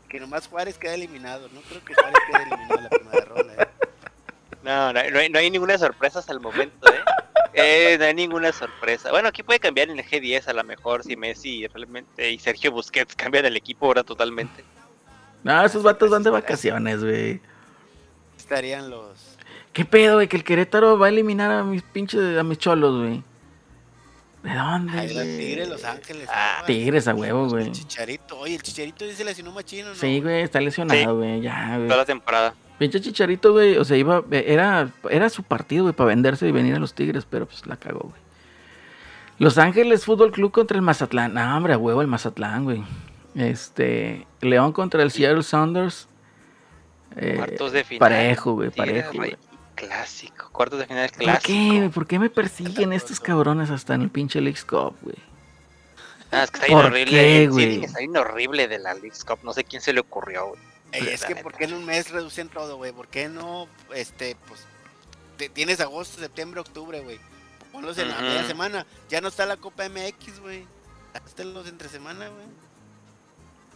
que 0.09 0.19
nomás 0.19 0.47
Juárez 0.47 0.79
queda 0.79 0.95
eliminado, 0.95 1.47
no 1.53 1.61
creo 1.61 1.83
que 1.85 1.93
Juárez 1.93 2.19
quede 2.27 2.43
eliminado 2.43 2.77
en 2.77 2.83
la 2.83 2.89
primera 2.89 3.25
ronda, 3.25 3.53
¿eh? 3.53 3.67
No, 4.63 4.93
no, 4.93 5.09
no 5.09 5.19
hay, 5.19 5.29
no 5.29 5.39
hay 5.39 5.49
ninguna 5.49 5.77
sorpresa 5.77 6.19
hasta 6.19 6.33
el 6.33 6.39
momento, 6.39 6.87
¿eh? 6.91 6.99
Eh, 7.53 7.97
no 7.99 8.05
hay 8.05 8.13
ninguna 8.13 8.53
sorpresa. 8.53 9.11
Bueno, 9.11 9.27
aquí 9.27 9.43
puede 9.43 9.59
cambiar 9.59 9.89
en 9.89 9.99
el 9.99 10.05
G10 10.05 10.47
a 10.47 10.53
lo 10.53 10.63
mejor 10.63 11.03
si 11.03 11.17
Messi 11.17 11.67
realmente 11.67 12.31
y 12.31 12.39
Sergio 12.39 12.71
Busquets 12.71 13.13
cambian 13.17 13.45
el 13.45 13.57
equipo 13.57 13.87
ahora 13.87 14.03
totalmente. 14.03 14.63
No, 15.43 15.65
esos 15.65 15.83
vatos 15.83 16.09
van 16.09 16.23
de 16.23 16.29
vacaciones, 16.29 17.03
güey. 17.03 17.41
Estarían 18.37 18.89
los. 18.89 19.37
¿Qué 19.73 19.85
pedo, 19.85 20.15
güey? 20.15 20.27
Que 20.27 20.37
el 20.37 20.43
Querétaro 20.43 20.97
va 20.97 21.07
a 21.07 21.09
eliminar 21.09 21.51
a 21.51 21.63
mis 21.63 21.81
pinches, 21.81 22.37
a 22.37 22.43
mis 22.43 22.57
cholos, 22.57 22.99
güey. 22.99 23.23
¿De 24.43 24.55
dónde? 24.55 24.99
Ay, 24.99 25.13
los 25.13 25.23
Tigres, 25.23 25.69
Los 25.69 25.83
Ángeles. 25.83 26.29
Ah, 26.31 26.63
Tigres 26.65 27.07
a 27.07 27.13
huevo, 27.13 27.47
güey. 27.47 27.65
El 27.67 27.71
Chicharito. 27.73 28.39
Oye, 28.39 28.55
el 28.55 28.61
Chicharito 28.61 29.05
dice 29.05 29.23
lesionó 29.23 29.51
machino, 29.51 29.89
¿no? 29.89 29.95
Sí, 29.95 30.19
güey, 30.19 30.41
está 30.41 30.59
lesionado, 30.59 31.17
güey. 31.17 31.41
Ya, 31.41 31.75
güey. 31.75 31.87
Toda 31.87 31.97
la 31.97 32.05
temporada. 32.05 32.55
Pinche 32.81 32.99
Chicharito, 32.99 33.51
güey, 33.51 33.77
o 33.77 33.85
sea, 33.85 33.95
iba, 33.95 34.23
era, 34.31 34.89
era 35.11 35.29
su 35.29 35.43
partido, 35.43 35.83
güey, 35.83 35.93
para 35.93 36.07
venderse 36.07 36.47
y 36.47 36.51
venir 36.51 36.73
a 36.73 36.79
los 36.79 36.95
Tigres, 36.95 37.27
pero 37.29 37.45
pues 37.45 37.67
la 37.67 37.75
cagó, 37.75 37.99
güey. 38.09 38.19
Los 39.37 39.59
Ángeles 39.59 40.03
Fútbol 40.03 40.31
Club 40.31 40.51
contra 40.51 40.77
el 40.77 40.81
Mazatlán. 40.81 41.35
No, 41.35 41.55
hombre, 41.55 41.73
a 41.73 41.77
huevo 41.77 42.01
el 42.01 42.07
Mazatlán, 42.07 42.63
güey. 42.63 42.83
Este, 43.35 44.25
León 44.41 44.71
contra 44.71 45.03
el 45.03 45.11
Seattle 45.11 45.43
Sounders. 45.43 46.07
Eh, 47.17 47.35
Cuartos 47.37 47.71
de 47.71 47.83
final. 47.83 47.99
Parejo, 47.99 48.53
güey, 48.53 48.71
parejo, 48.71 49.13
güey. 49.13 49.37
Clásico, 49.75 50.49
cuartos 50.51 50.79
de 50.79 50.87
final 50.87 51.11
clásico. 51.11 51.33
¿Por 51.33 51.41
qué, 51.43 51.77
güey? 51.77 51.89
¿Por 51.89 52.07
qué 52.07 52.17
me 52.17 52.29
persiguen 52.31 52.93
estos 52.93 53.19
cabrones 53.19 53.69
hasta 53.69 53.93
en 53.93 54.01
el 54.01 54.09
pinche 54.09 54.41
League 54.41 54.61
Cup, 54.67 54.95
güey? 55.03 55.17
Ah, 56.31 56.45
es 56.45 56.49
que 56.49 56.57
está 56.57 56.65
bien 56.65 56.79
horrible. 56.79 57.11
Qué, 57.11 57.83
está 57.83 57.99
bien 57.99 58.17
horrible 58.17 58.67
de 58.67 58.79
la 58.79 58.95
League 58.95 59.11
Cup. 59.27 59.37
No 59.43 59.53
sé 59.53 59.65
quién 59.65 59.83
se 59.83 59.93
le 59.93 59.99
ocurrió, 59.99 60.47
güey 60.47 60.70
es 60.91 61.25
que 61.25 61.35
¿por 61.35 61.53
qué 61.53 61.65
en 61.65 61.73
un 61.73 61.85
mes 61.85 62.11
reducen 62.11 62.49
todo, 62.49 62.77
güey? 62.77 62.91
¿Por 62.91 63.07
qué 63.07 63.29
no, 63.29 63.67
este, 63.93 64.35
pues, 64.47 64.65
tienes 65.53 65.79
agosto, 65.79 66.19
septiembre, 66.19 66.59
octubre, 66.59 66.99
güey? 67.01 67.19
Ponlos 67.71 67.97
en 67.97 68.09
la 68.09 68.19
media 68.19 68.45
semana. 68.45 68.85
Ya 69.09 69.21
no 69.21 69.29
está 69.29 69.45
la 69.45 69.57
Copa 69.57 69.87
MX, 69.87 70.39
güey. 70.41 70.65
los 71.37 71.67
entre 71.67 71.89
semana, 71.89 72.27
güey. 72.27 72.45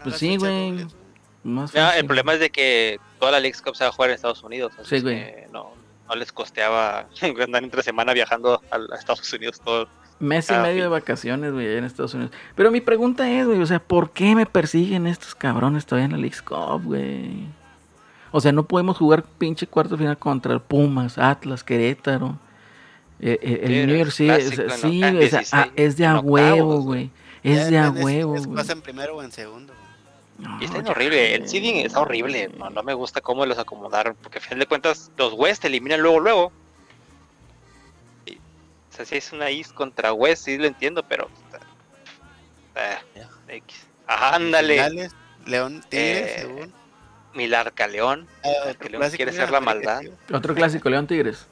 pues 0.03 0.17
sí, 0.17 0.35
güey. 0.37 0.85
el 1.95 2.05
problema 2.05 2.33
es 2.33 2.39
de 2.39 2.49
que 2.49 2.99
toda 3.19 3.31
la 3.31 3.39
League 3.39 3.57
Cup 3.63 3.75
se 3.75 3.85
va 3.85 3.89
a 3.89 3.93
jugar 3.93 4.09
en 4.09 4.15
Estados 4.15 4.43
Unidos. 4.43 4.73
sí, 4.83 4.99
güey. 4.99 5.47
No, 5.51 5.73
no 6.07 6.15
les 6.15 6.31
costeaba 6.31 7.07
andar 7.21 7.63
entre 7.63 7.83
semana 7.83 8.13
viajando 8.13 8.61
a 8.69 8.95
Estados 8.95 9.31
Unidos 9.31 9.61
todo 9.61 9.87
Mes 10.19 10.49
y 10.49 10.53
medio 10.53 10.83
de 10.83 10.87
vacaciones, 10.87 11.51
güey, 11.51 11.67
allá 11.67 11.77
en 11.79 11.83
Estados 11.83 12.13
Unidos. 12.13 12.31
Pero 12.55 12.71
mi 12.71 12.79
pregunta 12.79 13.29
es, 13.29 13.45
güey, 13.45 13.61
o 13.61 13.65
sea, 13.65 13.79
¿por 13.79 14.11
qué 14.11 14.33
me 14.33 14.45
persiguen 14.45 15.07
estos 15.07 15.35
cabrones 15.35 15.85
todavía 15.85 16.05
en 16.05 16.11
la 16.13 16.17
League 16.17 16.37
Cup, 16.45 16.83
güey? 16.85 17.47
O 18.31 18.39
sea, 18.39 18.51
no 18.51 18.65
podemos 18.65 18.97
jugar 18.97 19.23
pinche 19.23 19.67
cuarto 19.67 19.97
final 19.97 20.17
contra 20.17 20.53
el 20.53 20.61
Pumas, 20.61 21.17
Atlas, 21.17 21.63
Querétaro. 21.63 22.37
Eh, 23.19 23.39
eh, 23.41 23.59
el 23.63 23.87
New 23.87 23.97
York 23.97 24.11
sí, 24.11 24.29
sí, 24.77 25.01
ah, 25.51 25.69
es 25.75 25.97
de 25.97 26.05
a 26.05 26.19
huevo, 26.19 26.81
güey. 26.81 27.11
Es 27.43 27.69
de 27.69 27.77
a 27.77 27.89
huevo, 27.91 28.35
güey. 28.43 28.61
Es, 28.61 28.69
en 28.69 28.81
primero 28.81 29.17
o 29.17 29.23
en 29.23 29.31
segundo. 29.31 29.73
y 30.59 30.65
está 30.65 30.91
horrible, 30.91 31.35
el 31.35 31.47
seeding 31.47 31.77
está 31.77 32.01
horrible, 32.01 32.49
no, 32.57 32.69
no 32.69 32.83
me 32.83 32.93
gusta 32.93 33.21
cómo 33.21 33.45
los 33.45 33.57
acomodaron, 33.57 34.17
porque 34.21 34.39
a 34.39 34.41
final 34.41 34.59
de 34.59 34.65
cuentas 34.65 35.11
los 35.17 35.33
West 35.33 35.63
eliminan 35.63 36.01
luego, 36.01 36.19
luego, 36.19 36.51
o 38.95 38.97
sea, 38.97 39.05
si 39.05 39.17
es 39.17 39.33
una 39.33 39.49
East 39.49 39.73
contra 39.73 40.13
West, 40.13 40.45
sí 40.45 40.57
lo 40.57 40.67
entiendo, 40.67 41.03
pero. 41.03 41.29
Eh, 42.75 43.61
Ajá, 44.07 44.35
ándale. 44.35 45.09
León 45.45 45.83
Tigres, 45.89 46.43
eh, 46.43 46.69
Milarca 47.33 47.87
León. 47.87 48.25
Ah, 48.43 48.73
que 48.79 48.89
León 48.89 49.03
quiere 49.11 49.33
ser 49.33 49.51
la 49.51 49.59
maldad. 49.59 50.01
Otro 50.31 50.55
clásico, 50.55 50.89
León 50.89 51.07
Tigres. 51.07 51.45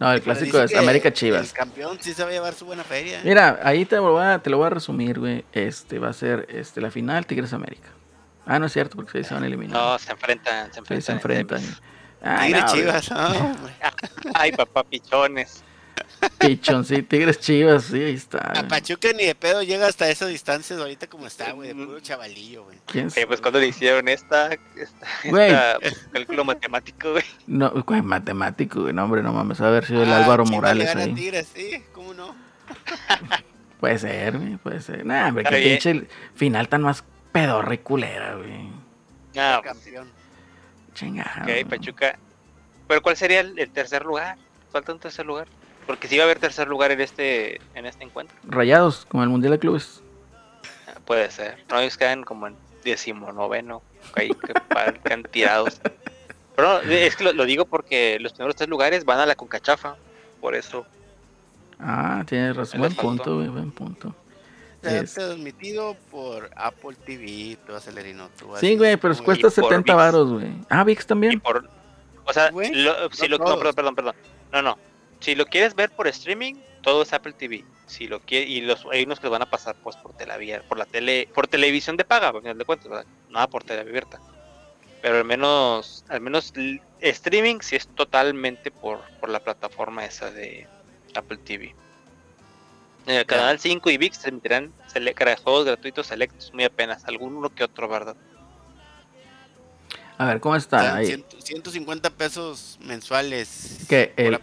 No, 0.00 0.10
el 0.10 0.22
clásico 0.22 0.58
es 0.58 0.74
América 0.74 1.12
Chivas. 1.12 1.50
El 1.50 1.52
campeón 1.52 1.98
sí 2.00 2.14
se 2.14 2.22
va 2.24 2.30
a 2.30 2.32
llevar 2.32 2.54
su 2.54 2.64
buena 2.64 2.82
feria. 2.82 3.20
Mira, 3.24 3.60
ahí 3.62 3.84
te 3.84 3.96
lo 3.96 4.12
voy 4.12 4.24
a, 4.24 4.38
te 4.38 4.48
lo 4.48 4.56
voy 4.56 4.68
a 4.68 4.70
resumir, 4.70 5.20
güey. 5.20 5.44
Este 5.52 5.98
va 5.98 6.08
a 6.08 6.12
ser 6.14 6.46
este, 6.48 6.80
la 6.80 6.90
final 6.90 7.26
Tigres 7.26 7.52
América. 7.52 7.88
Ah, 8.46 8.58
no 8.58 8.66
es 8.66 8.72
cierto, 8.72 8.96
porque 8.96 9.22
se 9.22 9.34
van 9.34 9.42
a 9.42 9.46
eliminar. 9.46 9.76
No, 9.76 9.98
se 9.98 10.10
enfrentan, 10.10 10.72
se 10.72 10.78
enfrentan. 10.80 11.02
Sí, 11.02 11.06
se 11.06 11.12
enfrentan. 11.12 11.60
Tigres 12.40 12.64
Chivas, 12.72 13.10
no, 13.10 13.56
Ay, 14.34 14.52
papá, 14.52 14.82
pichones. 14.82 15.62
Pichón, 16.38 16.84
sí, 16.84 17.02
Tigres 17.02 17.40
Chivas, 17.40 17.84
sí, 17.84 18.02
ahí 18.02 18.14
está. 18.14 18.38
A 18.38 18.68
Pachuca 18.68 19.12
ni 19.12 19.24
de 19.24 19.34
pedo 19.34 19.62
llega 19.62 19.86
hasta 19.86 20.08
esas 20.08 20.28
distancias 20.28 20.78
ahorita 20.78 21.06
como 21.08 21.26
está, 21.26 21.52
güey, 21.52 21.68
de 21.68 21.74
puro 21.74 22.00
chavalillo, 22.00 22.64
güey. 22.64 22.78
¿Quién 22.86 23.08
eh, 23.14 23.26
pues 23.26 23.40
cuando 23.40 23.60
le 23.60 23.68
hicieron 23.68 24.08
esta, 24.08 24.50
esta, 24.52 25.78
cálculo 26.12 26.44
matemático, 26.44 27.12
güey. 27.12 27.24
No, 27.46 27.70
güey, 27.70 28.02
matemático, 28.02 28.82
güey, 28.82 28.92
no, 28.92 29.04
hombre, 29.04 29.22
no 29.22 29.32
mames, 29.32 29.60
a 29.60 29.70
ver 29.70 29.84
si 29.84 29.94
el 29.94 30.12
ah, 30.12 30.18
Álvaro 30.18 30.44
Morales 30.44 30.94
ahí. 30.94 31.14
Tigres, 31.14 31.48
sí, 31.54 31.82
¿cómo 31.92 32.14
no? 32.14 32.34
puede 33.80 33.98
ser, 33.98 34.38
güey, 34.38 34.56
puede 34.56 34.80
ser. 34.80 35.04
Nah, 35.04 35.28
hombre, 35.28 35.44
que 35.44 35.56
pinche 35.56 36.06
final 36.34 36.68
tan 36.68 36.82
más 36.82 37.04
pedorra 37.32 37.74
y 37.74 37.78
culera, 37.78 38.36
güey. 38.36 38.70
Ah, 39.36 39.60
campeón. 39.62 40.10
Chingado. 40.94 41.42
Ok, 41.42 41.68
Pachuca. 41.68 42.18
Pero 42.86 43.02
¿cuál 43.02 43.16
sería 43.16 43.40
el, 43.40 43.70
tercer 43.70 44.04
lugar? 44.04 44.36
Falta 44.70 44.92
un 44.92 44.98
tercer 44.98 45.24
lugar. 45.24 45.48
Porque 45.86 46.08
si 46.08 46.16
va 46.16 46.24
a 46.24 46.26
haber 46.26 46.38
tercer 46.38 46.68
lugar 46.68 46.90
en 46.92 47.00
este, 47.00 47.60
en 47.74 47.86
este 47.86 48.04
encuentro. 48.04 48.36
Rayados, 48.44 49.04
como 49.06 49.22
el 49.22 49.28
Mundial 49.28 49.52
de 49.52 49.58
Clubes. 49.58 50.02
Ah, 50.86 50.98
puede 51.04 51.30
ser. 51.30 51.58
No, 51.68 51.80
ellos 51.80 51.96
quedan 51.96 52.22
como 52.22 52.46
en 52.46 52.56
decimonoveno. 52.84 53.82
Ahí 54.14 54.30
que, 54.30 54.54
han 55.10 55.22
tirados. 55.30 55.80
Pero 56.56 56.80
es 56.82 57.16
que 57.16 57.32
lo, 57.32 57.44
digo 57.44 57.64
porque 57.64 58.18
los 58.20 58.32
primeros 58.32 58.56
tres 58.56 58.68
lugares 58.68 59.04
van 59.04 59.20
a 59.20 59.26
la 59.26 59.34
Concachafa. 59.34 59.96
Por 60.40 60.54
eso. 60.54 60.86
Ah, 61.78 62.24
tienes 62.26 62.56
razón. 62.56 62.80
Buen 62.80 62.94
punto, 62.94 63.36
buen 63.36 63.70
punto. 63.70 64.14
Es... 64.82 65.14
transmitido 65.14 65.96
por 66.10 66.50
Apple 66.56 66.96
TV, 67.06 67.56
todo 67.64 67.76
acelerino. 67.76 68.28
sí, 68.58 68.76
güey, 68.76 68.96
pero 68.96 69.16
cuesta 69.18 69.48
70 69.48 69.94
varos, 69.94 70.32
güey. 70.32 70.52
Ah, 70.68 70.82
VIX 70.82 71.06
también. 71.06 71.42
o 72.24 72.32
sea, 72.32 72.50
si 73.12 73.28
lo, 73.28 73.38
no, 73.38 73.56
perdón, 73.58 73.74
perdón, 73.74 73.94
perdón. 73.94 74.14
No, 74.52 74.62
no. 74.62 74.78
Si 75.22 75.36
lo 75.36 75.46
quieres 75.46 75.74
ver 75.76 75.90
por 75.90 76.08
streaming, 76.08 76.56
todo 76.82 77.02
es 77.02 77.12
Apple 77.12 77.32
TV. 77.32 77.64
Si 77.86 78.08
lo 78.08 78.20
quiere, 78.20 78.50
y 78.50 78.60
los, 78.60 78.84
hay 78.90 79.04
unos 79.04 79.20
que 79.20 79.28
van 79.28 79.40
a 79.40 79.48
pasar 79.48 79.76
pues 79.76 79.96
por 79.96 80.12
por 80.12 80.78
la 80.78 80.84
tele, 80.84 81.28
por 81.32 81.46
televisión 81.46 81.96
de 81.96 82.04
paga, 82.04 82.32
por 82.32 82.42
final 82.42 82.58
de 82.58 82.64
cuentas, 82.64 82.88
¿verdad? 82.88 83.06
Nada 83.30 83.46
por 83.46 83.62
tele 83.62 83.80
abierta. 83.82 84.20
Pero 85.00 85.18
al 85.18 85.24
menos, 85.24 86.04
al 86.08 86.20
menos 86.20 86.52
streaming 87.00 87.60
sí 87.60 87.76
es 87.76 87.86
totalmente 87.86 88.72
por, 88.72 89.00
por 89.20 89.28
la 89.28 89.40
plataforma 89.40 90.04
esa 90.04 90.30
de 90.32 90.66
Apple 91.14 91.38
TV. 91.38 91.74
En 93.06 93.16
el 93.16 93.26
canal 93.26 93.58
5 93.58 93.90
y 93.90 93.98
VIX 93.98 94.18
transmitirán 94.18 94.72
juegos 95.42 95.64
gratuitos 95.64 96.08
selectos, 96.08 96.52
muy 96.52 96.64
apenas, 96.64 97.04
alguno 97.04 97.48
que 97.52 97.64
otro, 97.64 97.88
¿verdad? 97.88 98.16
A 100.22 100.26
ver, 100.26 100.38
¿cómo 100.38 100.54
está? 100.54 100.94
Ahí? 100.94 101.24
150 101.42 102.10
pesos 102.10 102.78
mensuales. 102.80 103.84
Que 103.88 104.14
el, 104.16 104.38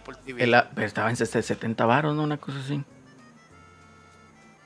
estaba 0.76 1.08
en 1.08 1.16
70 1.16 1.86
baros, 1.86 2.14
¿no? 2.14 2.22
Una 2.22 2.36
cosa 2.36 2.58
así. 2.58 2.84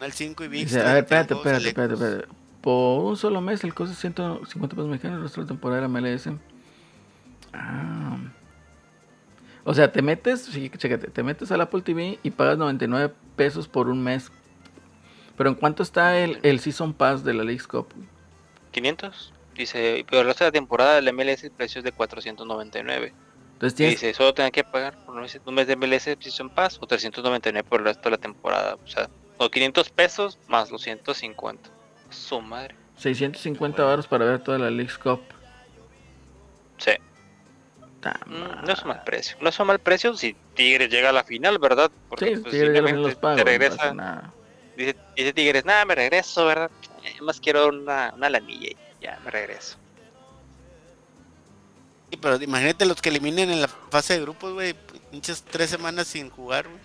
El 0.01 0.13
5 0.13 0.43
y 0.43 0.49
VIX. 0.49 0.75
a 0.75 0.95
ver, 0.95 1.05
espérate, 1.05 1.35
espérate, 1.35 1.69
espérate, 1.69 1.95
espérate, 1.95 2.29
Por 2.61 3.05
un 3.05 3.17
solo 3.17 3.41
mes 3.41 3.63
el 3.63 3.75
costo 3.75 3.93
es 3.93 4.01
150 4.01 4.75
pesos 4.75 4.91
mexicanos, 4.91 5.19
el 5.19 5.23
resto 5.23 5.41
de 5.41 5.45
la 5.45 5.49
temporada 5.49 5.87
MLS. 5.87 6.31
Ah. 7.53 8.19
O 9.63 9.73
sea, 9.73 9.93
te 9.93 10.03
metes, 10.03 10.43
sí, 10.43 10.69
chécate, 10.69 11.13
te 11.13 11.23
metes 11.23 11.53
al 11.53 11.61
Apple 11.61 11.83
TV 11.83 12.19
y 12.25 12.31
pagas 12.33 12.59
99 12.59 13.15
pesos 13.37 13.69
por 13.69 13.87
un 13.89 14.03
mes. 14.03 14.33
Pero 15.37 15.49
¿en 15.49 15.55
cuánto 15.55 15.85
está 15.85 16.19
el, 16.19 16.41
el 16.43 16.59
Season 16.59 16.93
Pass 16.93 17.23
de 17.23 17.35
la 17.35 17.45
League 17.45 17.63
Cup? 17.69 17.87
500. 18.73 19.34
Dice, 19.55 20.05
pero 20.09 20.23
el 20.23 20.27
resto 20.27 20.45
de 20.45 20.49
la 20.49 20.53
temporada 20.53 21.01
del 21.01 21.13
MLS 21.13 21.45
el 21.45 21.51
precio 21.53 21.79
es 21.79 21.85
de 21.85 21.93
499. 21.93 23.13
Entonces 23.53 23.77
tienes... 23.77 24.01
Dice, 24.01 24.15
solo 24.15 24.35
tengo 24.35 24.51
que 24.51 24.65
pagar 24.65 24.97
por 25.05 25.15
un 25.15 25.55
mes 25.55 25.67
de 25.67 25.77
MLS 25.77 26.03
Season 26.03 26.51
Pass 26.51 26.79
o 26.81 26.87
399 26.87 27.69
por 27.69 27.81
el 27.81 27.87
resto 27.87 28.03
de 28.05 28.11
la 28.11 28.19
temporada. 28.19 28.77
O 28.85 28.87
sea, 28.87 29.09
o 29.39 29.49
500 29.49 29.91
pesos 29.91 30.39
más 30.49 30.71
los 30.71 30.83
150. 30.83 31.71
Su 32.11 32.41
madre. 32.41 32.75
650 32.99 33.83
baros 33.85 34.07
para 34.07 34.25
ver 34.25 34.43
toda 34.43 34.59
la 34.59 34.71
League 34.71 34.93
Cup. 35.03 35.21
Sí. 36.79 36.93
Mm, 38.27 38.67
no 38.67 38.73
es 38.73 38.83
un 38.83 38.89
mal 38.89 39.03
precio. 39.05 39.37
No 39.41 39.49
es 39.49 39.59
un 39.59 39.67
mal 39.67 39.79
precio 39.79 40.15
si 40.15 40.37
Tigres 40.55 40.91
llega 40.91 41.09
a 41.09 41.13
la 41.13 41.25
final, 41.25 41.59
¿verdad? 41.59 41.91
Porque 42.09 42.37
sí, 42.37 42.43
pues, 42.43 42.53
Tigres 42.53 42.93
los 42.93 43.15
pagos, 43.15 43.39
te 43.39 43.45
regresa. 43.45 44.33
dice, 44.77 44.97
dice, 45.17 45.33
Tigres, 45.33 45.65
nada, 45.65 45.85
me 45.85 45.95
regreso, 45.95 46.45
¿verdad? 46.47 46.71
Eh, 47.03 47.21
más 47.23 47.41
quiero 47.41 47.69
una, 47.69 48.13
una 48.15 48.29
lanilla 48.29 48.77
ya 49.05 49.21
me 49.25 49.31
regreso. 49.31 49.77
Sí, 52.11 52.17
pero 52.17 52.43
imagínate 52.43 52.87
los 52.87 53.01
que 53.01 53.11
eliminen 53.11 53.51
en 53.51 53.61
la 53.61 53.69
fase 53.69 54.15
de 54.15 54.21
grupos, 54.21 54.53
güey. 54.55 54.75
Pinches 55.11 55.43
tres 55.43 55.71
semanas 55.71 56.07
sin 56.07 56.31
jugar, 56.31 56.67
güey. 56.69 56.81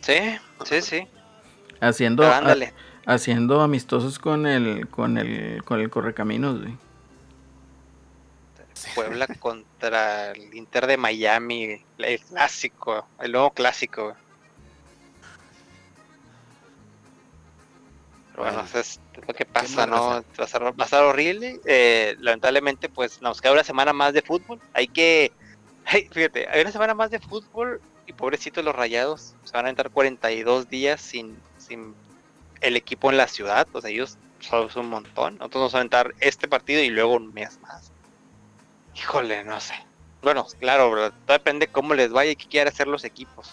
Sí, 0.00 0.38
sí, 0.64 0.82
sí. 0.82 1.08
Haciendo, 1.80 2.24
haciendo 3.06 3.60
amistosos 3.60 4.18
con 4.18 4.46
el, 4.46 4.88
con 4.88 5.18
el, 5.18 5.62
con 5.64 5.80
el 5.80 5.90
correcaminos, 5.90 6.60
güey. 6.60 6.76
Puebla 8.94 9.28
contra 9.38 10.32
el 10.32 10.54
Inter 10.54 10.88
de 10.88 10.96
Miami, 10.96 11.84
el 11.98 12.20
clásico, 12.20 13.06
el 13.20 13.32
nuevo 13.32 13.52
clásico. 13.52 14.16
Pero 18.32 18.44
bueno, 18.44 18.64
es 18.74 19.00
lo 19.26 19.34
que 19.34 19.44
pasa, 19.44 19.86
¿no? 19.86 20.08
Va 20.08 20.44
a, 20.44 20.46
ser, 20.46 20.62
va 20.62 20.84
a 20.84 20.88
ser 20.88 21.02
horrible. 21.02 21.60
Eh, 21.66 22.16
lamentablemente, 22.18 22.88
pues 22.88 23.20
nos 23.20 23.40
queda 23.40 23.52
una 23.52 23.64
semana 23.64 23.92
más 23.92 24.14
de 24.14 24.22
fútbol. 24.22 24.58
Hay 24.72 24.88
que. 24.88 25.32
fíjate, 25.84 26.48
hay 26.48 26.62
una 26.62 26.72
semana 26.72 26.94
más 26.94 27.10
de 27.10 27.18
fútbol 27.18 27.80
y 28.06 28.12
pobrecitos 28.14 28.64
los 28.64 28.74
rayados. 28.74 29.34
Se 29.44 29.52
van 29.52 29.66
a 29.66 29.70
entrar 29.70 29.90
42 29.90 30.70
días 30.70 31.00
sin, 31.00 31.38
sin 31.58 31.94
el 32.62 32.76
equipo 32.76 33.10
en 33.10 33.18
la 33.18 33.28
ciudad. 33.28 33.68
O 33.72 33.80
sea, 33.80 33.90
ellos 33.90 34.18
son 34.40 34.70
un 34.76 34.88
montón. 34.88 35.38
Nosotros 35.38 35.62
nos 35.62 35.72
vamos 35.72 35.74
a 35.74 35.80
entrar 35.82 36.14
este 36.20 36.48
partido 36.48 36.82
y 36.82 36.88
luego 36.88 37.14
un 37.14 37.34
mes 37.34 37.60
más. 37.60 37.92
Híjole, 38.94 39.44
no 39.44 39.60
sé. 39.60 39.74
Bueno, 40.22 40.46
claro, 40.60 40.90
todo 41.26 41.36
depende 41.36 41.66
cómo 41.66 41.94
les 41.94 42.12
vaya 42.12 42.30
y 42.30 42.36
qué 42.36 42.46
quieran 42.46 42.72
hacer 42.72 42.86
los 42.86 43.04
equipos. 43.04 43.50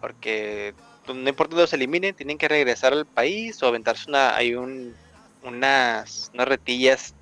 Porque 0.00 0.74
no 1.14 1.28
importa 1.28 1.56
dónde 1.56 1.68
se 1.68 1.76
eliminen, 1.76 2.14
tienen 2.14 2.38
que 2.38 2.48
regresar 2.48 2.92
al 2.92 3.06
país 3.06 3.62
o 3.62 3.68
aventarse 3.68 4.08
una, 4.08 4.36
hay 4.36 4.54
un, 4.54 4.94
unas, 5.42 6.30
unas 6.34 6.48
retillas, 6.48 7.14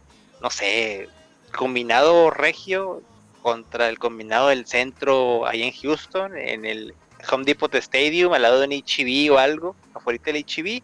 no 0.43 0.51
sé, 0.51 1.09
combinado 1.57 2.31
regio 2.31 3.03
contra 3.43 3.89
el 3.89 3.99
combinado 3.99 4.49
del 4.49 4.67
centro 4.67 5.47
ahí 5.47 5.63
en 5.63 5.73
Houston, 5.73 6.37
en 6.37 6.65
el 6.65 6.95
Home 7.31 7.45
Depot 7.45 7.75
Stadium, 7.75 8.33
al 8.33 8.43
lado 8.43 8.61
de 8.61 8.67
un 8.67 8.73
HB 8.73 9.33
o 9.33 9.39
algo, 9.39 9.77
afuera 9.95 10.21
del 10.25 10.45
HB. 10.45 10.83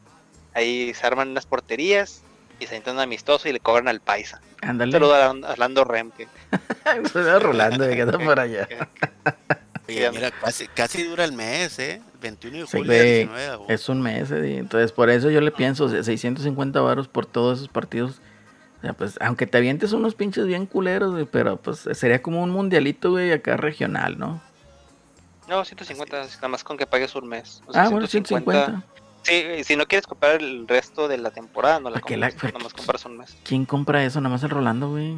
Ahí 0.54 0.92
se 0.94 1.06
arman 1.06 1.30
unas 1.30 1.46
porterías 1.46 2.22
y 2.58 2.66
se 2.66 2.76
intentan 2.76 3.00
amistoso 3.00 3.48
y 3.48 3.52
le 3.52 3.60
cobran 3.60 3.88
al 3.88 4.00
paisa. 4.00 4.40
Ándale. 4.62 4.92
Saludo 4.92 5.14
a 5.14 5.30
Orlando 5.30 5.84
Remke. 5.84 6.28
Se 7.12 7.38
rolando 7.38 7.86
que 7.86 8.02
está 8.02 8.18
por 8.18 8.38
allá. 8.38 8.68
Oye, 9.96 10.10
mira, 10.12 10.30
casi, 10.30 10.66
casi 10.68 11.02
dura 11.04 11.24
el 11.24 11.32
mes, 11.32 11.78
¿eh? 11.78 12.02
21 12.20 12.58
de 12.58 12.64
julio. 12.64 12.92
Sí, 12.92 13.28
es 13.68 13.88
un 13.88 14.02
mes, 14.02 14.30
¿eh? 14.30 14.58
entonces 14.58 14.92
por 14.92 15.10
eso 15.10 15.30
yo 15.30 15.40
le 15.40 15.50
pienso, 15.50 15.88
650 15.88 16.80
varos 16.80 17.08
por 17.08 17.26
todos 17.26 17.58
esos 17.58 17.68
partidos. 17.68 18.20
O 18.78 18.82
sea, 18.82 18.92
pues, 18.94 19.18
aunque 19.20 19.46
te 19.46 19.58
avientes 19.58 19.92
unos 19.92 20.14
pinches 20.14 20.46
bien 20.46 20.66
culeros, 20.66 21.12
güey, 21.12 21.26
pero 21.26 21.58
pues 21.58 21.86
sería 21.92 22.22
como 22.22 22.42
un 22.42 22.50
mundialito, 22.50 23.10
güey, 23.10 23.32
acá 23.32 23.56
regional, 23.56 24.18
¿no? 24.18 24.40
No, 25.48 25.64
150, 25.64 26.16
nada 26.16 26.48
más 26.48 26.64
con 26.64 26.76
que 26.76 26.86
pagues 26.86 27.14
un 27.14 27.28
mes. 27.28 27.62
ah, 27.74 27.88
bueno, 27.88 28.06
150. 28.06 28.82
Sí, 29.22 29.64
si 29.64 29.76
no 29.76 29.86
quieres 29.86 30.06
comprar 30.06 30.40
el 30.40 30.66
resto 30.66 31.08
de 31.08 31.18
la 31.18 31.30
temporada, 31.30 31.78
no 31.80 31.90
la 31.90 32.00
compras, 32.00 32.34
nada 32.42 32.58
más 32.58 32.72
compras 32.72 33.04
un 33.04 33.18
mes. 33.18 33.36
¿Quién 33.44 33.66
compra 33.66 34.02
eso? 34.04 34.20
Nada 34.20 34.32
más 34.32 34.42
el 34.44 34.50
Rolando, 34.50 34.90
güey. 34.90 35.16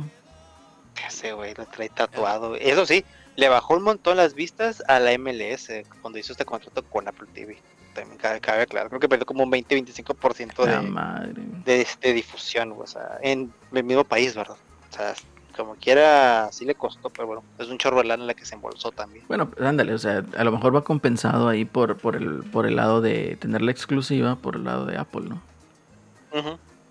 Sé, 1.09 1.33
güey, 1.33 1.55
lo 1.55 1.67
trae 1.67 1.89
tatuado. 1.89 2.57
Eso 2.57 2.87
sí, 2.87 3.05
le 3.37 3.49
bajó 3.49 3.75
un 3.75 3.83
montón 3.83 4.17
las 4.17 4.35
vistas 4.35 4.83
a 4.89 4.99
la 4.99 5.17
MLS 5.19 5.69
cuando 6.01 6.19
hizo 6.19 6.33
este 6.33 6.45
contrato 6.45 6.85
con 6.85 7.09
Apple 7.09 7.29
TV. 7.33 7.59
También 7.95 8.19
cabe, 8.19 8.41
cabe 8.41 8.63
aclarar, 8.63 8.89
creo 8.89 9.01
que 9.01 9.09
perdió 9.09 9.27
como 9.27 9.45
un 9.45 9.53
20-25% 9.53 10.65
de, 10.65 11.35
de, 11.65 11.87
de, 12.01 12.13
difusión, 12.15 12.75
o 12.79 12.87
sea, 12.87 13.19
en 13.21 13.53
el 13.73 13.85
mismo 13.85 14.05
país, 14.05 14.35
¿verdad? 14.35 14.57
O 14.91 14.95
sea, 14.95 15.15
como 15.55 15.75
quiera, 15.75 16.49
sí 16.53 16.65
le 16.65 16.75
costó, 16.75 17.11
pero 17.11 17.27
bueno, 17.27 17.45
es 17.59 17.69
un 17.69 17.77
chorro 17.77 18.01
en 18.01 18.27
la 18.27 18.35
que 18.35 18.47
se 18.47 18.55
embolsó 18.55 18.91
también. 18.93 19.25
Bueno, 19.29 19.51
pues 19.51 19.67
ándale, 19.67 19.93
o 19.93 19.99
sea, 19.99 20.25
a 20.37 20.45
lo 20.45 20.53
mejor 20.53 20.75
va 20.75 20.83
compensado 20.85 21.49
ahí 21.49 21.67
por, 21.67 21.99
por, 21.99 22.17
el, 22.17 22.43
por 22.45 22.67
el 22.67 22.77
lado 22.77 23.03
de 23.03 23.37
tener 23.37 23.61
la 23.61 23.71
exclusiva, 23.71 24.37
por 24.37 24.57
el 24.57 24.65
lado 24.65 24.87
de 24.87 24.97
Apple, 24.97 25.29
¿no? 25.29 25.43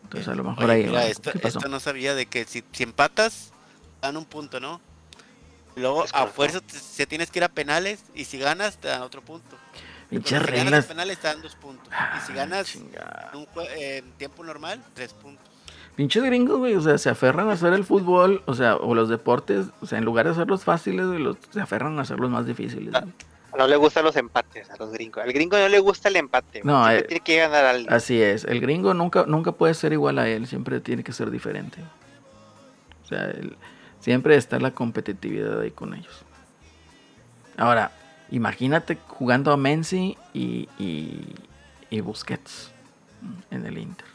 Entonces 0.03 0.27
a 0.27 0.35
lo 0.35 0.43
mejor 0.43 0.69
ahí... 0.69 0.85
Mira, 0.85 1.07
esto, 1.07 1.31
no 1.67 1.79
sabía 1.79 2.13
de 2.13 2.27
que 2.27 2.45
si, 2.45 2.63
si 2.71 2.83
empatas, 2.83 3.53
dan 4.01 4.17
un 4.17 4.25
punto, 4.25 4.59
¿no? 4.59 4.79
Luego 5.75 6.05
a 6.13 6.27
fuerza 6.27 6.59
se 6.67 7.05
tienes 7.05 7.31
que 7.31 7.39
ir 7.39 7.43
a 7.43 7.49
penales 7.49 8.03
y 8.13 8.25
si 8.25 8.37
ganas 8.37 8.77
te 8.77 8.87
dan 8.87 9.01
otro 9.01 9.21
punto. 9.21 9.57
Pinches 10.09 10.41
si 10.43 10.51
ganas 10.51 10.85
penales 10.85 11.17
te 11.19 11.27
dan 11.27 11.41
dos 11.41 11.55
puntos. 11.55 11.87
y 11.87 12.25
si 12.25 12.33
ah, 12.33 12.35
ganas 12.35 12.77
en 13.77 14.11
tiempo 14.13 14.43
normal, 14.43 14.81
tres 14.93 15.13
puntos. 15.13 15.47
Pinches 15.95 16.23
gringos, 16.23 16.57
güey, 16.57 16.75
o 16.75 16.81
sea, 16.81 16.97
se 16.97 17.09
aferran 17.09 17.49
a 17.49 17.53
hacer 17.53 17.73
el 17.73 17.83
fútbol, 17.83 18.43
o 18.45 18.53
sea, 18.53 18.75
o 18.75 18.95
los 18.95 19.09
deportes, 19.09 19.67
o 19.81 19.85
sea, 19.85 19.97
en 19.97 20.05
lugar 20.05 20.25
de 20.25 20.31
hacerlos 20.31 20.63
fáciles, 20.63 21.05
los, 21.05 21.37
se 21.49 21.61
aferran 21.61 21.99
a 21.99 22.01
hacerlos 22.01 22.29
más 22.29 22.45
difíciles. 22.45 22.93
No, 23.57 23.67
le 23.67 23.75
gustan 23.75 24.05
los 24.05 24.15
empates 24.15 24.69
a 24.69 24.77
los 24.77 24.91
gringos. 24.91 25.23
Al 25.23 25.33
gringo 25.33 25.57
no 25.57 25.67
le 25.67 25.79
gusta 25.79 26.09
el 26.09 26.15
empate. 26.15 26.61
No, 26.63 26.89
eh, 26.89 27.03
tiene 27.03 27.21
que 27.21 27.37
ganar 27.37 27.65
al... 27.65 27.85
Así 27.89 28.21
es. 28.21 28.45
El 28.45 28.61
gringo 28.61 28.93
nunca, 28.93 29.25
nunca 29.27 29.51
puede 29.51 29.73
ser 29.73 29.91
igual 29.91 30.19
a 30.19 30.27
él. 30.29 30.47
Siempre 30.47 30.79
tiene 30.79 31.03
que 31.03 31.11
ser 31.11 31.29
diferente. 31.29 31.79
O 33.03 33.07
sea, 33.07 33.33
siempre 34.01 34.35
está 34.35 34.59
la 34.59 34.71
competitividad 34.71 35.61
ahí 35.61 35.71
con 35.71 35.93
ellos. 35.93 36.23
Ahora, 37.57 37.91
imagínate 38.29 38.97
jugando 39.07 39.51
a 39.51 39.57
Menzi 39.57 40.17
y, 40.33 40.67
y 41.89 42.01
Busquets 42.01 42.71
en 43.51 43.65
el 43.65 43.77
Inter 43.77 44.07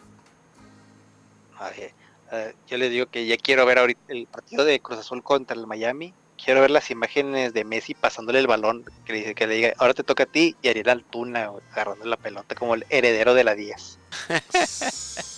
Eh, 2.32 2.55
yo 2.66 2.76
le 2.76 2.89
digo 2.89 3.07
que 3.07 3.24
ya 3.26 3.37
quiero 3.37 3.64
ver 3.66 3.78
ahorita 3.78 4.01
el 4.09 4.26
partido 4.26 4.64
de 4.64 4.80
Cruz 4.80 4.99
Azul 4.99 5.22
contra 5.22 5.57
el 5.57 5.66
Miami. 5.66 6.12
Quiero 6.43 6.61
ver 6.61 6.70
las 6.70 6.91
imágenes 6.91 7.55
de 7.55 7.64
Messi 7.64 7.95
pasándole 7.95 8.41
el 8.41 8.47
balón, 8.47 8.84
que 9.05 9.12
le, 9.12 9.18
dice, 9.20 9.34
que 9.34 9.47
le 9.47 9.55
diga, 9.55 9.72
ahora 9.78 9.95
te 9.95 10.03
toca 10.03 10.24
a 10.24 10.26
ti, 10.26 10.57
y 10.61 10.68
Ariel 10.68 10.89
Altuna 10.91 11.51
agarrando 11.72 12.05
la 12.05 12.16
pelota 12.16 12.55
como 12.55 12.74
el 12.74 12.84
heredero 12.91 13.32
de 13.34 13.45
la 13.45 13.55
10. 13.55 13.99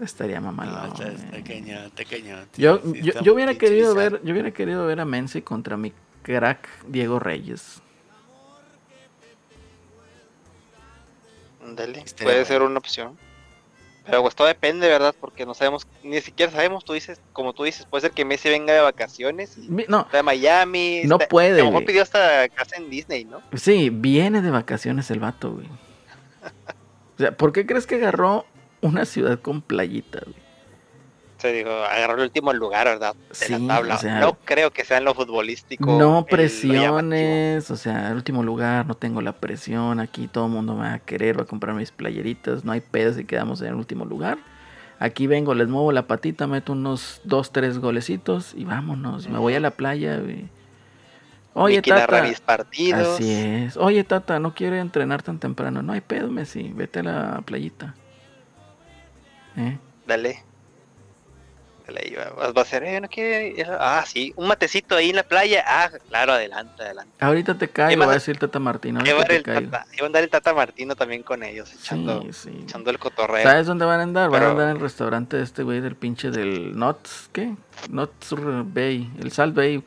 Estaría 0.00 0.40
mamalón. 0.40 0.90
No, 0.90 1.16
Yo, 2.56 2.94
yo, 2.94 3.20
yo 3.20 3.34
hubiera 3.34 3.54
querido 3.56 3.94
ver, 3.94 4.20
yo 4.22 4.32
hubiera 4.32 4.52
querido 4.52 4.86
ver 4.86 5.00
a 5.00 5.04
Messi 5.04 5.42
contra 5.42 5.76
mi 5.76 5.92
crack 6.22 6.68
Diego 6.86 7.18
Reyes. 7.18 7.82
Dale, 11.74 12.04
puede 12.22 12.44
ser 12.44 12.62
una 12.62 12.78
opción. 12.78 13.18
Pero 14.06 14.22
pues 14.22 14.34
todo 14.34 14.46
depende, 14.46 14.88
¿verdad? 14.88 15.14
Porque 15.20 15.44
no 15.44 15.52
sabemos, 15.52 15.86
ni 16.02 16.20
siquiera 16.22 16.50
sabemos, 16.50 16.82
tú 16.82 16.94
dices, 16.94 17.20
como 17.34 17.52
tú 17.52 17.64
dices, 17.64 17.84
puede 17.84 18.02
ser 18.02 18.12
que 18.12 18.24
Messi 18.24 18.48
venga 18.48 18.72
de 18.72 18.80
vacaciones 18.80 19.58
y 19.58 19.68
no, 19.68 20.00
está 20.00 20.16
de 20.18 20.22
Miami. 20.22 21.02
No 21.04 21.18
puede. 21.18 21.60
A 21.60 21.64
lo 21.64 21.70
mejor 21.72 21.84
pidió 21.84 22.02
hasta 22.02 22.48
casa 22.48 22.76
en 22.76 22.88
Disney, 22.88 23.26
¿no? 23.26 23.42
Sí, 23.54 23.90
viene 23.90 24.40
de 24.40 24.50
vacaciones 24.50 25.10
el 25.10 25.20
vato, 25.20 25.52
güey. 25.52 25.66
o 25.66 27.18
sea, 27.18 27.36
¿por 27.36 27.52
qué 27.52 27.66
crees 27.66 27.86
que 27.86 27.96
agarró 27.96 28.46
una 28.80 29.04
ciudad 29.04 29.38
con 29.40 29.62
playita, 29.62 30.20
güey? 30.24 30.48
Se 31.38 31.52
dijo, 31.52 31.70
agarró 31.70 32.14
el 32.14 32.22
último 32.22 32.52
lugar, 32.52 32.88
¿verdad? 32.88 33.14
De 33.40 33.58
la 33.58 33.74
tabla. 33.74 34.00
no 34.20 34.36
creo 34.44 34.72
que 34.72 34.84
sea 34.84 34.98
en 34.98 35.04
lo 35.04 35.14
futbolístico. 35.14 35.86
No 35.86 36.26
presiones, 36.26 37.70
o 37.70 37.76
sea, 37.76 38.08
el 38.08 38.16
último 38.16 38.42
lugar, 38.42 38.86
no 38.86 38.94
tengo 38.96 39.22
la 39.22 39.32
presión, 39.32 40.00
aquí 40.00 40.26
todo 40.26 40.46
el 40.46 40.50
mundo 40.50 40.74
me 40.74 40.80
va 40.80 40.94
a 40.94 40.98
querer, 40.98 41.38
va 41.38 41.44
a 41.44 41.46
comprar 41.46 41.76
mis 41.76 41.92
playeritas, 41.92 42.64
no 42.64 42.72
hay 42.72 42.80
pedo 42.80 43.12
si 43.14 43.24
quedamos 43.24 43.60
en 43.60 43.68
el 43.68 43.74
último 43.74 44.04
lugar. 44.04 44.38
Aquí 44.98 45.28
vengo, 45.28 45.54
les 45.54 45.68
muevo 45.68 45.92
la 45.92 46.08
patita, 46.08 46.48
meto 46.48 46.72
unos 46.72 47.20
dos, 47.22 47.52
tres 47.52 47.78
golecitos 47.78 48.52
y 48.56 48.64
vámonos, 48.64 49.28
me 49.28 49.38
voy 49.38 49.54
a 49.54 49.60
la 49.60 49.70
playa, 49.70 50.18
güey. 50.18 50.48
Oye, 51.54 51.82
Tata. 51.82 52.22
Mis 52.22 52.40
partidos. 52.40 53.14
Así 53.14 53.32
es. 53.32 53.76
Oye, 53.76 54.04
Tata, 54.04 54.38
no 54.38 54.54
quiere 54.54 54.78
entrenar 54.78 55.22
tan 55.22 55.38
temprano. 55.38 55.82
No 55.82 55.92
hay 55.92 56.00
pedo, 56.00 56.30
Messi. 56.30 56.70
Vete 56.72 57.00
a 57.00 57.02
la 57.02 57.42
playita. 57.44 57.96
¿Eh? 59.58 59.78
Dale 60.06 60.48
va 61.90 62.62
a 62.62 62.64
ser, 62.64 62.84
eh, 62.84 63.00
no 63.00 63.08
quiere, 63.08 63.64
ah, 63.68 64.04
sí, 64.06 64.32
un 64.36 64.46
matecito 64.46 64.96
ahí 64.96 65.10
en 65.10 65.16
la 65.16 65.22
playa, 65.22 65.64
ah, 65.66 65.90
claro, 66.08 66.32
adelante, 66.32 66.82
adelante. 66.82 67.12
Ahorita 67.18 67.56
te 67.56 67.68
caigo, 67.68 68.04
va 68.04 68.12
a 68.12 68.14
decir 68.14 68.38
Tata 68.38 68.58
Martino. 68.58 69.00
Iba 69.04 69.20
a 69.20 70.06
andar 70.06 70.22
el 70.22 70.30
Tata 70.30 70.52
Martino 70.52 70.96
también 70.96 71.22
con 71.22 71.42
ellos, 71.42 71.72
echando, 71.72 72.22
echando 72.62 72.90
el 72.90 72.98
cotorreo. 72.98 73.42
¿Sabes 73.42 73.66
dónde 73.66 73.86
van 73.86 74.00
a 74.00 74.02
andar? 74.02 74.30
Van 74.30 74.42
a 74.42 74.50
andar 74.50 74.68
en 74.70 74.76
el 74.76 74.80
restaurante 74.80 75.38
de 75.38 75.44
este 75.44 75.62
güey 75.62 75.80
del 75.80 75.96
pinche 75.96 76.30
del 76.30 76.72
Knots, 76.72 77.30
¿qué? 77.32 77.54
Knots 77.88 78.34
Bay, 78.74 79.10
el 79.20 79.32
Salt 79.32 79.54
Bay. 79.54 79.82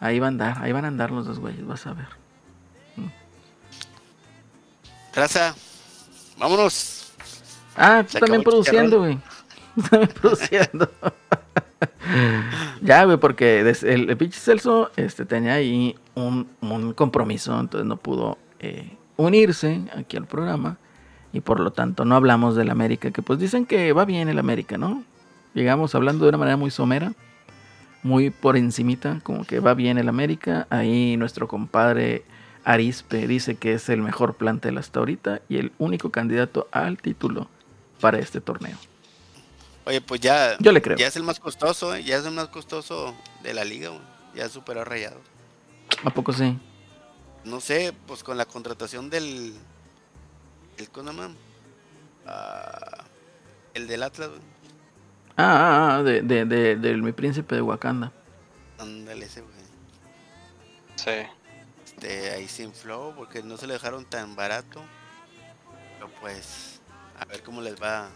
Ahí 0.00 0.18
van 0.18 0.40
a 0.40 0.46
andar, 0.46 0.64
ahí 0.64 0.72
van 0.72 0.84
a 0.84 0.88
andar 0.88 1.10
los 1.12 1.26
dos 1.26 1.38
güeyes, 1.38 1.64
vas 1.64 1.86
a 1.86 1.94
ver. 1.94 2.08
Traza, 5.12 5.54
vámonos. 6.36 7.03
Ah, 7.76 8.04
tú 8.10 8.18
también 8.20 8.42
produciendo, 8.42 8.98
güey. 8.98 9.18
produciendo. 10.20 10.88
ya, 12.82 13.04
güey, 13.04 13.16
porque 13.16 13.60
el, 13.60 14.16
pinche 14.16 14.38
Celso 14.38 14.90
este, 14.96 15.24
tenía 15.24 15.54
ahí 15.54 15.96
un, 16.14 16.46
compromiso, 16.94 17.58
entonces 17.58 17.86
no 17.86 17.96
pudo 17.96 18.38
eh, 18.60 18.96
unirse 19.16 19.82
aquí 19.96 20.16
al 20.16 20.26
programa 20.26 20.78
y 21.32 21.40
por 21.40 21.60
lo 21.60 21.72
tanto 21.72 22.04
no 22.04 22.14
hablamos 22.14 22.54
del 22.54 22.70
América, 22.70 23.10
que 23.10 23.22
pues 23.22 23.38
dicen 23.38 23.66
que 23.66 23.92
va 23.92 24.04
bien 24.04 24.28
el 24.28 24.38
América, 24.38 24.78
¿no? 24.78 25.02
Llegamos 25.52 25.94
hablando 25.94 26.24
de 26.24 26.30
una 26.30 26.38
manera 26.38 26.56
muy 26.56 26.70
somera, 26.70 27.12
muy 28.02 28.30
por 28.30 28.56
encimita, 28.56 29.20
como 29.22 29.44
que 29.44 29.60
va 29.60 29.74
bien 29.74 29.98
el 29.98 30.08
América. 30.08 30.66
Ahí 30.70 31.16
nuestro 31.16 31.48
compadre 31.48 32.24
Arispe 32.64 33.26
dice 33.26 33.56
que 33.56 33.72
es 33.72 33.88
el 33.88 34.02
mejor 34.02 34.34
plantel 34.34 34.78
hasta 34.78 35.00
ahorita 35.00 35.42
y 35.48 35.58
el 35.58 35.72
único 35.78 36.10
candidato 36.10 36.68
al 36.70 36.98
título 36.98 37.48
para 38.04 38.18
este 38.18 38.38
torneo. 38.38 38.76
Oye, 39.86 40.02
pues 40.02 40.20
ya. 40.20 40.58
Yo 40.58 40.72
le 40.72 40.82
creo. 40.82 40.98
Ya 40.98 41.06
es 41.06 41.16
el 41.16 41.22
más 41.22 41.40
costoso, 41.40 41.94
¿eh? 41.94 42.04
ya 42.04 42.18
es 42.18 42.26
el 42.26 42.32
más 42.32 42.48
costoso 42.48 43.14
de 43.42 43.54
la 43.54 43.64
liga, 43.64 43.92
ya 44.34 44.46
superó 44.50 44.82
a 44.82 44.84
Rayado. 44.84 45.22
¿A 46.04 46.10
poco 46.10 46.34
sí? 46.34 46.58
No 47.44 47.60
sé, 47.62 47.94
pues 48.06 48.22
con 48.22 48.36
la 48.36 48.44
contratación 48.44 49.08
del. 49.08 49.54
¿El 50.76 50.90
Conaman? 50.90 51.34
Ah, 52.26 53.04
el 53.72 53.86
del 53.86 54.02
Atlas, 54.02 54.28
Ah, 55.38 55.38
ah, 55.38 55.96
ah, 55.96 56.02
de, 56.02 56.20
de, 56.20 56.44
de, 56.44 56.76
del 56.76 57.02
mi 57.02 57.12
príncipe 57.12 57.54
de 57.54 57.62
Wakanda. 57.62 58.12
Ándale 58.78 59.24
ese, 59.24 59.40
güey. 59.40 59.54
Sí. 60.96 61.26
Este, 61.86 62.32
ahí 62.32 62.48
se 62.48 62.64
infló 62.64 63.14
porque 63.16 63.42
no 63.42 63.56
se 63.56 63.66
le 63.66 63.72
dejaron 63.72 64.04
tan 64.04 64.36
barato. 64.36 64.82
Pero 65.94 66.10
pues, 66.20 66.73
a 67.18 67.24
ver 67.24 67.42
cómo 67.42 67.60
les 67.60 67.80
va 67.80 68.08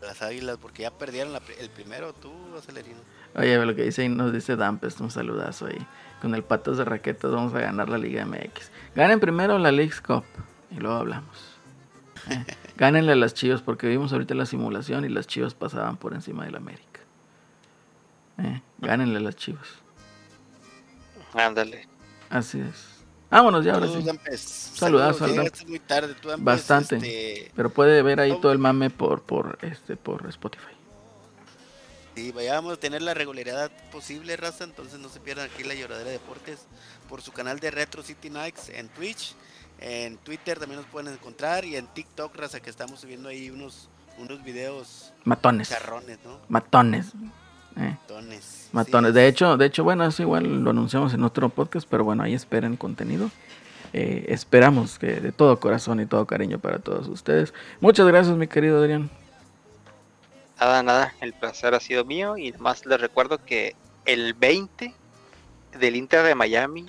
las 0.00 0.22
águilas, 0.22 0.58
porque 0.58 0.82
ya 0.82 0.90
perdieron 0.90 1.34
el 1.58 1.70
primero, 1.70 2.12
tú, 2.14 2.32
Acelerino. 2.56 3.00
Oye, 3.34 3.64
lo 3.64 3.74
que 3.74 3.82
dice 3.82 4.08
nos 4.08 4.32
dice 4.32 4.56
Dampes, 4.56 5.00
un 5.00 5.10
saludazo 5.10 5.66
ahí. 5.66 5.86
Con 6.20 6.34
el 6.34 6.42
Patos 6.42 6.78
de 6.78 6.84
Raquetas 6.84 7.30
vamos 7.30 7.54
a 7.54 7.60
ganar 7.60 7.88
la 7.88 7.98
Liga 7.98 8.24
MX. 8.24 8.70
Ganen 8.94 9.20
primero 9.20 9.58
la 9.58 9.70
League's 9.72 10.00
Cup 10.00 10.24
y 10.70 10.76
luego 10.76 10.96
hablamos. 10.96 11.58
Eh, 12.28 12.44
gánenle 12.76 13.12
a 13.12 13.16
las 13.16 13.34
chivas 13.34 13.62
porque 13.62 13.86
vimos 13.86 14.12
ahorita 14.12 14.34
la 14.34 14.46
simulación 14.46 15.04
y 15.04 15.08
las 15.08 15.26
chivas 15.26 15.54
pasaban 15.54 15.96
por 15.96 16.14
encima 16.14 16.44
del 16.44 16.56
América. 16.56 17.00
Eh, 18.38 18.62
gánenle 18.78 19.18
a 19.18 19.20
las 19.20 19.36
chivas. 19.36 19.68
Ándale. 21.34 21.86
Así 22.30 22.60
es. 22.60 22.99
Vámonos 23.30 23.64
ya, 23.64 23.74
ahora 23.74 23.86
sí. 23.86 24.04
Saludos, 24.36 25.18
tarde, 25.86 26.16
Bastante. 26.38 26.96
Este, 26.96 27.52
Pero 27.54 27.70
puede 27.70 28.02
ver 28.02 28.18
ahí 28.20 28.36
todo 28.40 28.50
el 28.50 28.58
mame 28.58 28.90
por, 28.90 29.22
por, 29.22 29.58
este, 29.62 29.96
por 29.96 30.28
Spotify. 30.28 30.74
Sí, 32.16 32.32
vayamos 32.32 32.72
a 32.72 32.76
tener 32.76 33.02
la 33.02 33.14
regularidad 33.14 33.70
posible, 33.92 34.36
raza. 34.36 34.64
Entonces 34.64 34.98
no 34.98 35.08
se 35.08 35.20
pierdan 35.20 35.48
aquí 35.48 35.62
la 35.62 35.74
lloradera 35.74 36.06
de 36.06 36.18
deportes 36.18 36.66
por 37.08 37.22
su 37.22 37.30
canal 37.30 37.60
de 37.60 37.70
Retro 37.70 38.02
City 38.02 38.30
Nights 38.30 38.68
en 38.70 38.88
Twitch. 38.88 39.34
En 39.78 40.18
Twitter 40.18 40.58
también 40.58 40.80
nos 40.80 40.90
pueden 40.90 41.12
encontrar. 41.12 41.64
Y 41.64 41.76
en 41.76 41.86
TikTok, 41.86 42.34
raza, 42.34 42.60
que 42.60 42.68
estamos 42.68 43.00
subiendo 43.00 43.28
ahí 43.28 43.48
unos, 43.48 43.88
unos 44.18 44.42
videos. 44.42 45.12
Matones. 45.22 45.68
Charrones, 45.68 46.18
¿no? 46.24 46.40
Matones. 46.48 47.12
Eh. 47.76 47.96
Matones. 48.00 48.68
Matones. 48.72 49.14
De 49.14 49.26
hecho, 49.26 49.56
de 49.56 49.66
hecho, 49.66 49.84
bueno, 49.84 50.04
eso 50.06 50.22
igual 50.22 50.62
lo 50.62 50.70
anunciamos 50.70 51.14
en 51.14 51.24
otro 51.24 51.48
podcast, 51.48 51.86
pero 51.88 52.04
bueno, 52.04 52.22
ahí 52.22 52.34
esperen 52.34 52.76
contenido. 52.76 53.30
Eh, 53.92 54.26
esperamos 54.28 54.98
que 54.98 55.20
de 55.20 55.32
todo 55.32 55.58
corazón 55.58 56.00
y 56.00 56.06
todo 56.06 56.26
cariño 56.26 56.58
para 56.58 56.78
todos 56.78 57.08
ustedes. 57.08 57.52
Muchas 57.80 58.06
gracias, 58.06 58.36
mi 58.36 58.46
querido 58.46 58.78
Adrián. 58.80 59.10
Nada, 60.60 60.82
nada, 60.82 61.14
el 61.20 61.32
placer 61.32 61.74
ha 61.74 61.80
sido 61.80 62.04
mío 62.04 62.36
y 62.36 62.52
más 62.52 62.84
les 62.84 63.00
recuerdo 63.00 63.38
que 63.44 63.74
el 64.04 64.34
20 64.34 64.94
del 65.78 65.96
Inter 65.96 66.22
de 66.22 66.34
Miami 66.34 66.86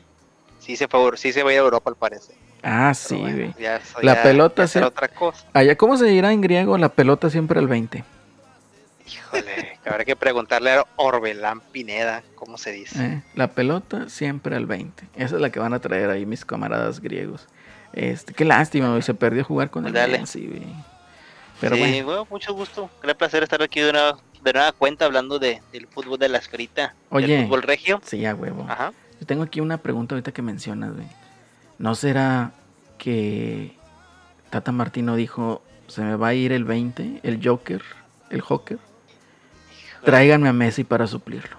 sí 0.60 0.76
se, 0.76 0.88
favor, 0.88 1.18
sí 1.18 1.32
se 1.32 1.42
va 1.44 1.52
a 1.52 1.54
ir 1.54 1.60
a 1.60 1.64
Europa 1.64 1.90
al 1.90 1.96
parecer. 1.96 2.36
Ah, 2.64 2.94
sí, 2.94 3.18
güey. 3.18 3.56
la 4.02 4.22
pelota 4.22 4.68
se... 4.68 4.84
otra 4.84 5.08
cosa. 5.08 5.48
Allá, 5.54 5.76
¿cómo 5.76 5.98
se 5.98 6.06
dirá 6.06 6.32
en 6.32 6.42
griego 6.42 6.78
la 6.78 6.90
pelota 6.90 7.30
siempre 7.30 7.60
el 7.60 7.68
20? 7.68 8.04
Híjole, 9.08 9.80
habrá 9.86 10.06
que 10.06 10.16
preguntarle 10.16 10.72
a 10.72 10.86
Orbelán 10.98 11.62
Pineda, 11.72 12.24
¿cómo 12.36 12.58
se 12.58 12.72
dice? 12.72 13.06
Eh, 13.06 13.22
la 13.36 13.48
pelota 13.52 14.10
siempre 14.10 14.56
al 14.56 14.66
20. 14.66 15.04
Esa 15.16 15.36
es 15.36 15.42
la 15.42 15.50
que 15.52 15.60
van 15.60 15.74
a 15.74 15.80
traer 15.80 16.10
ahí 16.10 16.26
mis 16.26 16.46
camaradas 16.46 17.00
griegos. 17.00 17.48
Este, 17.94 18.34
qué 18.34 18.46
lástima, 18.46 19.02
se 19.02 19.14
perdió 19.14 19.44
jugar 19.44 19.70
con 19.70 19.86
el 19.86 19.94
Dale. 19.94 20.26
sí, 20.26 20.50
Pero 21.60 21.76
bueno. 21.78 22.26
mucho 22.30 22.54
gusto. 22.54 22.90
Gran 23.02 23.18
placer 23.18 23.44
estar 23.44 23.62
aquí 23.62 23.82
de 23.82 23.92
nueva, 23.92 24.18
de 24.44 24.54
nueva 24.54 24.72
cuenta 24.72 25.06
hablando 25.06 25.40
de, 25.40 25.62
del 25.72 25.88
fútbol 25.88 26.18
de 26.18 26.30
la 26.30 26.38
esferita. 26.38 26.96
Oye, 27.10 27.28
del 27.28 27.46
fútbol 27.46 27.64
regio. 27.64 28.02
Sí, 28.06 28.26
a 28.26 28.34
huevo. 28.34 28.66
Ajá. 28.70 28.94
Yo 29.20 29.26
tengo 29.28 29.44
aquí 29.44 29.60
una 29.60 29.78
pregunta 29.78 30.16
ahorita 30.16 30.32
que 30.32 30.42
mencionas, 30.42 30.94
güey. 30.94 31.08
¿No 31.78 31.96
será 31.96 32.52
que 32.98 33.76
Tata 34.50 34.72
Martino 34.72 35.16
dijo, 35.16 35.62
se 35.88 36.02
me 36.02 36.16
va 36.16 36.30
a 36.30 36.34
ir 36.34 36.52
el 36.54 36.64
20, 36.64 37.20
el 37.24 37.40
Joker, 37.46 37.82
el 38.30 38.42
Joker? 38.42 38.80
Tráiganme 40.04 40.50
a 40.50 40.54
Messi 40.54 40.84
para 40.84 41.08
suplirlo. 41.08 41.58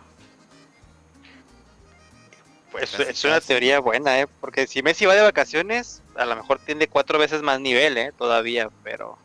Pues 2.73 2.99
es 2.99 3.25
una 3.25 3.41
teoría 3.41 3.81
buena, 3.81 4.21
¿eh? 4.21 4.27
Porque 4.41 4.67
si 4.67 4.83
Messi 4.83 5.05
va 5.05 5.15
de 5.15 5.21
vacaciones, 5.21 6.03
a 6.17 6.25
lo 6.25 6.35
mejor 6.37 6.59
tiene 6.59 6.89
cuatro 6.89 7.19
veces 7.19 7.43
más 7.43 7.61
nivel, 7.61 7.99
¿eh? 7.99 8.13
Todavía, 8.17 8.71
pero 8.83 9.19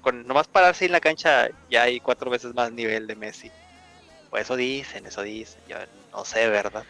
con, 0.00 0.26
nomás 0.26 0.48
pararse 0.48 0.86
en 0.86 0.92
la 0.92 1.00
cancha 1.00 1.48
ya 1.70 1.82
hay 1.82 2.00
cuatro 2.00 2.30
veces 2.30 2.54
más 2.54 2.72
nivel 2.72 3.06
de 3.06 3.14
Messi. 3.14 3.50
Pues 4.30 4.44
eso 4.44 4.56
dicen, 4.56 5.04
eso 5.06 5.22
dicen. 5.22 5.60
Yo 5.68 5.76
no 6.12 6.24
sé, 6.24 6.48
¿verdad? 6.48 6.84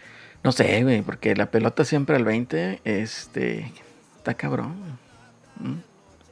No 0.44 0.52
sé, 0.52 0.82
güey, 0.82 1.02
porque 1.02 1.34
la 1.34 1.50
pelota 1.50 1.84
siempre 1.84 2.16
al 2.16 2.24
20, 2.24 2.80
este, 2.84 3.72
está 4.16 4.34
cabrón. 4.34 4.98
¿Mm? 5.56 5.78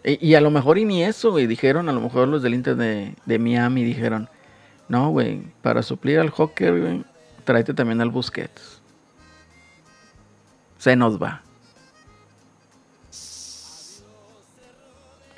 Y, 0.03 0.35
a 0.35 0.41
lo 0.41 0.51
mejor 0.51 0.79
y 0.79 0.85
ni 0.85 1.05
eso, 1.05 1.31
güey. 1.31 1.47
Dijeron, 1.47 1.89
a 1.89 1.93
lo 1.93 2.01
mejor 2.01 2.27
los 2.29 2.43
del 2.43 2.55
Inter 2.55 2.77
de, 2.77 3.15
de 3.27 3.39
Miami 3.39 3.85
dijeron, 3.85 4.29
no, 4.91 5.11
güey, 5.11 5.41
para 5.63 5.85
suplir 5.85 6.19
al 6.19 6.33
Hocker, 6.37 6.81
güey, 6.81 7.05
tráete 7.45 7.73
también 7.73 8.01
al 8.01 8.11
Busquets. 8.11 8.81
Se 10.79 10.97
nos 10.97 11.23
va. 11.23 11.43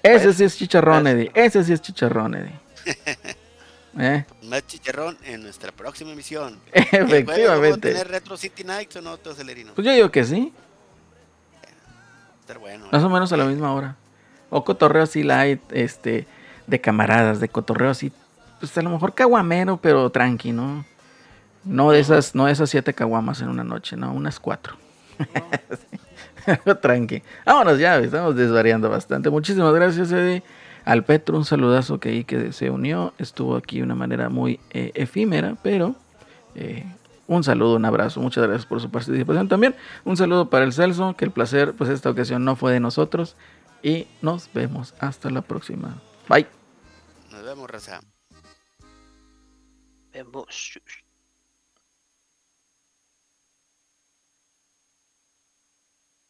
Ese 0.03 0.33
sí 0.33 0.45
es 0.45 0.57
chicharrón, 0.57 1.07
Eddie. 1.07 1.31
Ese 1.35 1.63
sí 1.65 1.75
es 1.75 1.83
chicharrón, 1.83 2.35
Eddie. 2.35 2.59
¿Eh? 3.99 4.25
Más 4.45 4.67
chicharrón 4.67 5.19
en 5.23 5.43
nuestra 5.43 5.71
próxima 5.71 6.13
emisión. 6.13 6.59
Efectivamente. 6.73 7.91
tener 7.91 8.09
Retro 8.09 8.39
City 8.39 8.65
Nights 8.65 8.97
o 8.97 9.03
no, 9.03 9.19
Celerino? 9.19 9.75
Pues 9.75 9.87
yo 9.87 9.93
digo 9.93 10.11
que 10.11 10.25
sí. 10.25 10.51
Estar 12.41 12.59
bueno. 12.59 12.87
Más 12.91 13.05
o 13.05 13.11
menos 13.11 13.31
a 13.35 13.37
la 13.37 13.45
misma 13.45 13.75
hora. 13.75 13.97
O 14.49 14.65
cotorreo 14.65 15.03
así 15.03 15.23
light, 15.23 15.61
este, 15.73 16.27
de 16.67 16.81
camaradas, 16.81 17.39
de 17.39 17.51
cotorreo 17.51 17.91
así. 17.91 18.11
Pues 18.63 18.79
a 18.79 18.83
lo 18.83 18.91
mejor 18.91 19.13
caguamero, 19.13 19.77
pero 19.77 20.09
tranqui, 20.11 20.53
¿no? 20.53 20.85
No 21.65 21.91
de 21.91 21.99
esas, 21.99 22.37
no 22.37 22.47
esas 22.47 22.71
siete 22.71 22.95
caguamas 22.95 23.41
en 23.41 23.49
una 23.49 23.65
noche, 23.65 23.97
no, 23.97 24.13
unas 24.13 24.39
cuatro. 24.39 24.77
tranqui. 26.81 27.25
Vámonos 27.45 27.81
ya, 27.81 27.99
estamos 27.99 28.37
desvariando 28.37 28.89
bastante. 28.89 29.31
Muchísimas 29.31 29.75
gracias, 29.75 30.13
Eddie. 30.13 30.45
Al 30.85 31.03
Petro, 31.03 31.37
un 31.37 31.45
saludazo 31.45 31.99
que 31.99 32.11
ahí 32.11 32.23
que 32.23 32.53
se 32.53 32.71
unió. 32.71 33.15
Estuvo 33.19 33.57
aquí 33.57 33.79
de 33.79 33.83
una 33.83 33.97
manera 33.97 34.29
muy 34.29 34.61
eh, 34.71 34.93
efímera, 34.95 35.57
pero 35.61 35.97
eh, 36.55 36.87
un 37.27 37.43
saludo, 37.43 37.75
un 37.75 37.85
abrazo. 37.85 38.21
Muchas 38.21 38.45
gracias 38.45 38.65
por 38.65 38.81
su 38.81 38.93
participación 38.93 39.49
también. 39.49 39.75
Un 40.05 40.17
saludo 40.17 40.51
para 40.51 40.65
el 40.65 40.73
Celso, 40.73 41.17
que 41.17 41.25
el 41.25 41.33
placer, 41.33 41.75
pues 41.75 41.91
esta 41.91 42.11
ocasión 42.11 42.45
no 42.45 42.55
fue 42.55 42.73
de 42.73 42.79
nosotros. 42.79 43.35
Y 43.83 44.07
nos 44.21 44.49
vemos 44.55 44.95
hasta 45.01 45.31
la 45.31 45.43
próxima. 45.43 46.01
Bye. 46.29 46.47
Nos 47.33 47.43
vemos, 47.43 47.69
Raza. 47.69 48.03
Vemos. 50.13 50.79